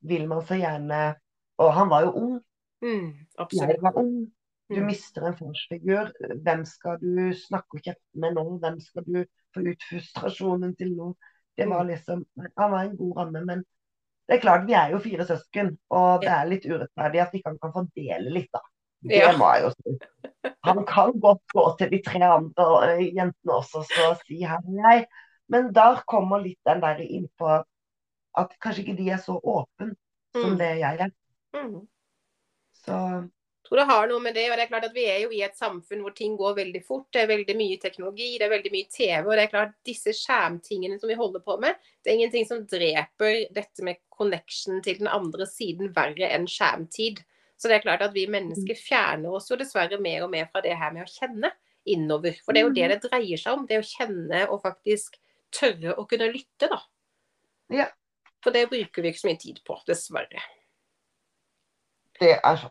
vil 0.06 0.26
man 0.30 0.46
så 0.46 0.56
gjerne 0.56 1.00
Og 1.60 1.74
han 1.76 1.90
var 1.90 2.06
jo 2.06 2.14
ung, 2.22 2.38
Mm. 2.80 3.08
jeg 3.12 3.36
Absolutt. 3.38 3.82
var 3.82 3.98
ung. 4.00 4.30
Du 4.70 4.76
Mm. 4.80 4.86
mister 4.86 5.26
en 5.26 5.34
farsfigur. 5.34 6.12
Hvem 6.44 6.64
skal 6.64 6.98
du 7.02 7.32
snakke 7.34 7.74
og 7.78 7.82
kjefte 7.82 8.20
med 8.22 8.34
nå? 8.36 8.44
Hvem 8.62 8.80
skal 8.80 9.02
du 9.04 9.24
få 9.54 9.64
ut 9.66 9.82
frustrasjonen 9.88 10.76
til 10.78 10.92
nå? 10.96 11.08
Det 11.58 11.66
var 11.68 11.84
liksom 11.84 12.24
Han 12.56 12.70
var 12.70 12.84
en 12.84 12.96
god 12.96 13.16
ramme, 13.16 13.44
men 13.44 13.64
det 14.28 14.36
er 14.36 14.40
klart, 14.40 14.66
vi 14.66 14.72
er 14.78 14.90
jo 14.92 14.98
fire 15.02 15.26
søsken, 15.26 15.72
og 15.90 16.20
det 16.22 16.30
er 16.30 16.44
litt 16.46 16.64
urettferdig 16.70 17.20
at 17.20 17.32
ikke 17.34 17.50
han 17.50 17.58
kan 17.58 17.72
fordele 17.74 18.30
litt, 18.30 18.48
da. 18.54 18.60
Det 19.02 19.18
Ja. 19.18 19.32
må 19.36 19.48
jeg 19.54 19.62
jo 19.64 19.70
si. 19.70 19.98
Han 20.64 20.84
kan 20.86 21.12
godt 21.20 21.42
gå 21.54 21.64
til 21.78 21.90
de 21.90 22.02
tre 22.06 22.20
andre 22.22 22.96
jentene 23.10 23.52
også 23.58 23.82
og 24.10 24.16
si 24.26 24.42
her 24.44 24.60
nei. 24.68 25.04
Men 25.48 25.72
der 25.72 26.02
kommer 26.06 26.38
litt 26.38 26.58
den 26.64 26.80
der 26.80 26.96
innpå 27.02 27.64
at 28.38 28.54
kanskje 28.62 28.84
ikke 28.84 28.96
de 28.96 29.10
er 29.10 29.16
så 29.18 29.40
åpne 29.42 29.96
som 30.36 30.52
Mm. 30.52 30.58
det 30.58 30.78
jeg 30.78 31.00
er. 31.00 31.10
Mm. 31.54 31.88
Så 32.74 33.28
tror 33.70 33.80
det 33.80 33.86
har 33.86 34.08
noe 34.10 34.22
med 34.24 34.34
det, 34.34 34.48
og 34.50 34.56
det 34.58 34.64
er 34.64 34.70
klart 34.72 34.86
at 34.88 34.94
Vi 34.96 35.04
er 35.06 35.18
jo 35.22 35.30
i 35.30 35.42
et 35.46 35.58
samfunn 35.58 36.02
hvor 36.02 36.14
ting 36.16 36.36
går 36.38 36.56
veldig 36.58 36.82
fort. 36.82 37.06
Det 37.14 37.22
er 37.22 37.30
veldig 37.30 37.54
mye 37.58 37.78
teknologi, 37.82 38.32
det 38.38 38.48
er 38.48 38.54
veldig 38.56 38.72
mye 38.74 38.88
TV. 38.90 39.20
og 39.22 39.32
det 39.36 39.44
er 39.44 39.52
klart 39.52 39.76
Disse 39.86 40.14
skjermtingene 40.16 40.98
som 40.98 41.10
vi 41.10 41.18
holder 41.18 41.44
på 41.44 41.56
med, 41.62 41.78
det 42.02 42.10
er 42.10 42.18
ingenting 42.18 42.48
som 42.48 42.64
dreper 42.66 43.44
dette 43.54 43.86
med 43.86 44.02
connection 44.10 44.82
til 44.82 44.98
den 44.98 45.10
andre 45.10 45.46
siden 45.46 45.94
verre 45.94 46.32
enn 46.34 46.48
skjermtid. 46.50 47.22
Så 47.60 47.68
det 47.68 47.78
er 47.78 47.84
klart 47.84 48.02
at 48.02 48.14
vi 48.16 48.26
mennesker 48.30 48.78
fjerner 48.78 49.36
oss 49.36 49.50
jo 49.52 49.58
dessverre 49.60 50.00
mer 50.00 50.24
og 50.24 50.32
mer 50.32 50.48
fra 50.50 50.62
det 50.64 50.74
her 50.80 50.94
med 50.96 51.04
å 51.04 51.12
kjenne 51.12 51.52
innover. 51.86 52.38
For 52.44 52.56
det 52.56 52.62
er 52.62 52.66
jo 52.66 52.76
det 52.76 52.88
det 52.90 53.02
dreier 53.04 53.40
seg 53.40 53.58
om. 53.58 53.66
Det 53.68 53.80
å 53.80 53.86
kjenne 53.86 54.46
og 54.48 54.62
faktisk 54.64 55.18
tørre 55.54 55.94
å 55.94 56.06
kunne 56.10 56.30
lytte, 56.32 56.70
da. 56.72 56.80
Ja. 57.70 57.86
For 58.40 58.56
det 58.56 58.70
bruker 58.72 59.04
vi 59.04 59.12
ikke 59.12 59.22
så 59.22 59.28
mye 59.28 59.40
tid 59.40 59.60
på, 59.66 59.76
dessverre. 59.86 60.42
det 62.20 62.34
er 62.36 62.64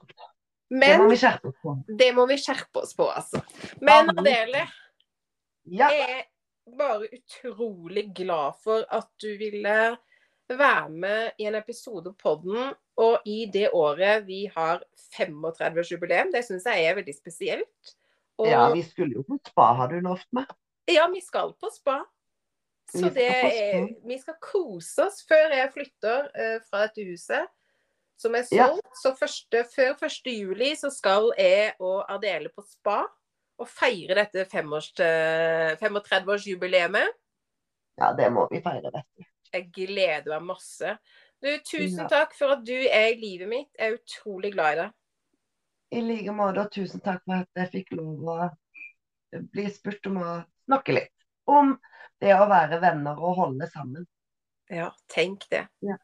sånn. 0.69 0.77
det 0.79 0.97
må 1.01 1.07
vi 1.09 1.17
skjerpe 1.19 1.49
oss 1.51 1.61
på. 1.63 1.75
det 2.01 2.09
må 2.17 2.25
vi 2.29 2.37
skjerpe 2.41 2.83
oss 2.83 2.93
på, 2.97 3.07
altså. 3.09 3.41
Men 3.81 4.11
Adele, 4.13 4.67
Ja, 5.69 5.89
jeg 5.93 6.19
er 6.19 6.27
bare 6.77 7.09
utrolig 7.13 8.05
glad 8.15 8.59
for 8.63 8.85
at 8.93 9.09
du 9.21 9.31
ville 9.39 9.79
være 10.49 10.89
med 10.89 11.41
i 11.41 11.45
en 11.49 11.57
episode 11.59 12.13
på 12.13 12.21
podden, 12.23 12.73
og 12.99 13.25
i 13.29 13.43
det 13.53 13.69
året 13.73 14.25
vi 14.27 14.45
har 14.55 14.81
35-årsjubileum. 15.17 16.33
Det 16.33 16.43
syns 16.45 16.65
jeg 16.67 16.85
er 16.85 16.97
veldig 16.97 17.15
spesielt. 17.15 17.93
Og 18.39 18.47
ja, 18.49 18.63
vi 18.73 18.83
skulle 18.87 19.19
jo 19.19 19.25
på 19.27 19.37
spa, 19.49 19.73
har 19.77 19.91
du 19.91 19.99
lovt 20.03 20.27
meg. 20.35 20.49
Ja, 20.89 21.05
vi 21.11 21.21
skal 21.21 21.53
på 21.59 21.69
spa. 21.73 22.01
Så 22.89 23.11
det 23.13 23.27
er, 23.29 23.83
vi 24.07 24.17
skal 24.17 24.39
kose 24.41 25.05
oss 25.05 25.21
før 25.29 25.53
jeg 25.53 25.69
flytter 25.75 26.29
uh, 26.33 26.57
fra 26.65 26.87
dette 26.87 27.05
huset 27.05 27.45
som 28.19 28.35
er 28.35 28.45
Ja. 28.51 28.67
solgt. 28.67 28.89
Så 28.99 29.13
første, 29.17 29.63
før 29.71 29.95
1. 29.95 30.33
juli 30.35 30.73
så 30.75 30.91
skal 30.91 31.31
jeg 31.37 31.73
og 31.79 32.05
Adele 32.11 32.49
på 32.55 32.65
spa 32.67 33.05
og 33.59 33.67
feire 33.67 34.15
dette 34.15 34.45
eh, 34.45 35.75
35-årsjubileet. 35.79 37.09
Ja, 37.99 38.13
det 38.15 38.29
må 38.31 38.47
vi 38.51 38.61
feire, 38.63 38.91
vet 38.93 39.07
du. 39.17 39.25
Jeg 39.53 39.71
gleder 39.73 40.39
meg 40.39 40.45
masse. 40.55 40.97
Du, 41.41 41.47
tusen 41.63 42.03
Ja. 42.03 42.07
takk 42.07 42.33
for 42.35 42.51
at 42.53 42.63
du 42.67 42.75
er 42.75 43.09
i 43.13 43.19
livet 43.19 43.47
mitt. 43.49 43.69
Jeg 43.77 43.91
er 43.93 43.97
utrolig 43.97 44.53
glad 44.53 44.73
i 44.73 44.81
deg. 44.81 44.93
I 45.91 46.01
like 46.05 46.31
måte, 46.35 46.61
og 46.61 46.71
tusen 46.71 47.01
takk 47.01 47.23
for 47.25 47.33
at 47.41 47.47
jeg 47.55 47.71
fikk 47.71 47.95
lov 47.97 48.27
å 48.29 48.49
bli 49.51 49.65
spurt 49.73 50.05
om 50.05 50.17
å 50.21 50.45
snakke 50.67 50.93
litt 50.93 51.13
om 51.47 51.79
det 52.21 52.35
å 52.35 52.47
være 52.49 52.79
venner 52.81 53.17
og 53.17 53.35
holde 53.39 53.67
sammen. 53.71 54.05
Ja, 54.69 54.91
tenk 55.09 55.47
det. 55.49 55.67
Ja. 55.81 55.97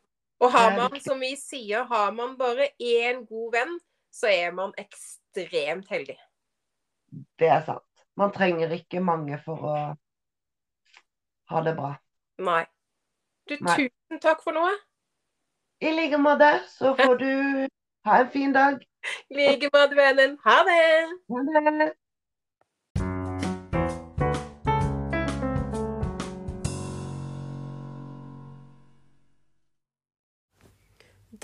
Og 0.43 0.51
har 0.51 0.71
er 0.71 0.77
man, 0.77 1.01
som 1.01 1.19
vi 1.19 1.31
sier, 1.39 1.86
har 1.88 2.11
man 2.11 2.36
bare 2.38 2.69
én 2.81 3.23
god 3.27 3.51
venn, 3.55 3.75
så 4.11 4.27
er 4.31 4.51
man 4.55 4.73
ekstremt 4.79 5.88
heldig. 5.91 6.17
Det 7.39 7.47
er 7.47 7.61
sant. 7.67 8.05
Man 8.19 8.31
trenger 8.36 8.71
ikke 8.75 9.03
mange 9.03 9.39
for 9.43 9.63
å 9.67 9.77
ha 11.51 11.61
det 11.63 11.75
bra. 11.77 11.93
Nei. 12.43 12.63
Du, 13.47 13.55
Nei. 13.61 13.75
tusen 13.77 14.21
takk 14.23 14.43
for 14.43 14.55
noe. 14.55 14.71
I 15.83 15.91
like 15.93 16.17
måte 16.19 16.49
så 16.71 16.95
får 16.97 17.19
du 17.19 17.31
ha 18.07 18.19
en 18.23 18.31
fin 18.31 18.55
dag. 18.55 18.79
I 19.31 19.38
like 19.38 19.69
måte, 19.73 19.95
vennen. 19.99 20.39
Ha 20.45 20.57
det! 20.67 20.81
Ha 21.31 21.45
det. 21.51 21.91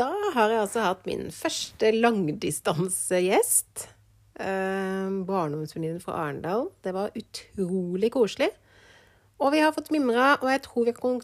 Da 0.01 0.09
har 0.33 0.49
jeg 0.49 0.63
altså 0.63 0.81
hatt 0.81 1.03
min 1.05 1.27
første 1.35 1.91
langdistansegjest. 1.93 3.83
Eh, 4.41 5.09
Barndomsvenninnen 5.27 6.01
fra 6.01 6.15
Arendal. 6.23 6.71
Det 6.81 6.93
var 6.95 7.13
utrolig 7.17 8.09
koselig. 8.15 8.49
Og 9.41 9.53
vi 9.53 9.61
har 9.61 9.73
fått 9.75 9.91
mimra, 9.93 10.39
og 10.41 10.49
jeg 10.49 10.63
tror 10.65 10.87
vi 10.87 10.95
kan 10.97 11.21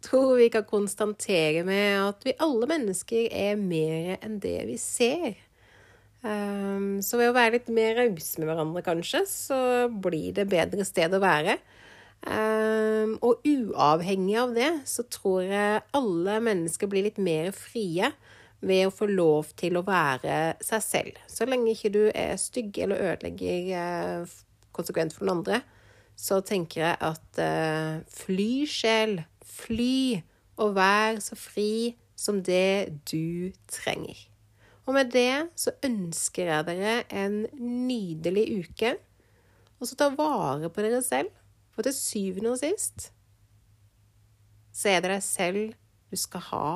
tror 0.00 0.36
vi 0.36 0.48
kan 0.52 0.64
konstatere 0.64 1.64
med 1.64 1.96
at 2.00 2.24
vi 2.24 2.36
alle 2.40 2.68
mennesker 2.68 3.28
er 3.32 3.56
mer 3.60 4.18
enn 4.20 4.38
det 4.40 4.58
vi 4.68 4.76
ser. 4.80 5.36
Um, 6.20 7.00
så 7.04 7.20
ved 7.20 7.30
å 7.30 7.36
være 7.36 7.56
litt 7.56 7.68
mer 7.72 7.96
rause 7.96 8.40
med 8.40 8.48
hverandre, 8.48 8.84
kanskje, 8.84 9.24
så 9.28 9.60
blir 9.88 10.34
det 10.36 10.48
bedre 10.52 10.84
sted 10.88 11.12
å 11.16 11.22
være. 11.22 11.56
Um, 12.20 13.14
og 13.24 13.40
uavhengig 13.48 14.36
av 14.36 14.52
det, 14.52 14.70
så 14.84 15.06
tror 15.08 15.40
jeg 15.46 15.80
alle 15.96 16.36
mennesker 16.44 16.90
blir 16.90 17.06
litt 17.06 17.20
mer 17.22 17.48
frie 17.56 18.10
ved 18.60 18.86
å 18.86 18.92
få 18.92 19.08
lov 19.08 19.54
til 19.58 19.78
å 19.80 19.84
være 19.86 20.58
seg 20.64 20.84
selv. 20.84 21.20
Så 21.30 21.48
lenge 21.48 21.72
ikke 21.72 21.92
du 21.94 22.02
er 22.12 22.36
stygg 22.40 22.76
eller 22.84 23.00
ødelegger 23.12 23.70
eh, 23.80 24.34
konsekvent 24.76 25.16
for 25.16 25.24
den 25.24 25.38
andre, 25.38 25.62
så 26.12 26.42
tenker 26.44 26.84
jeg 26.84 26.98
at 27.08 27.40
eh, 27.40 28.02
fly 28.12 28.50
sjel, 28.68 29.22
fly, 29.40 30.20
og 30.60 30.74
vær 30.76 31.22
så 31.24 31.38
fri 31.40 31.96
som 32.20 32.42
det 32.44 33.00
du 33.08 33.48
trenger. 33.72 34.26
Og 34.84 34.96
med 34.96 35.12
det 35.14 35.52
så 35.60 35.72
ønsker 35.86 36.50
jeg 36.50 36.66
dere 36.68 36.94
en 37.14 37.44
nydelig 37.56 38.44
uke. 38.60 38.96
Og 39.80 39.88
så 39.88 39.96
ta 39.96 40.10
vare 40.12 40.68
på 40.68 40.84
dere 40.84 41.00
selv. 41.04 41.30
Og 41.80 41.84
til 41.84 41.94
syvende 41.96 42.50
og 42.52 42.58
sist 42.60 43.06
så 44.76 44.88
er 44.92 45.00
det 45.00 45.10
deg 45.14 45.22
selv 45.24 45.72
du 46.12 46.16
skal 46.20 46.42
ha 46.50 46.66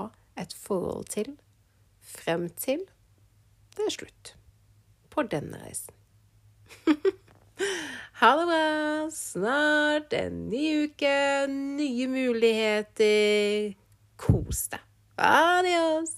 et 0.40 0.54
forhold 0.56 1.04
til 1.12 1.34
frem 2.00 2.46
til 2.56 2.86
det 3.76 3.84
er 3.84 3.92
slutt 3.92 4.30
på 5.12 5.26
denne 5.28 5.60
reisen. 5.60 5.92
ha 8.22 8.30
det 8.38 8.46
bra! 8.48 8.64
Snart 9.12 10.16
en 10.16 10.48
ny 10.48 10.64
uke, 10.86 11.46
nye 11.52 12.08
muligheter. 12.08 13.76
Kos 14.16 14.68
deg. 14.72 14.80
Adios! 15.18 16.16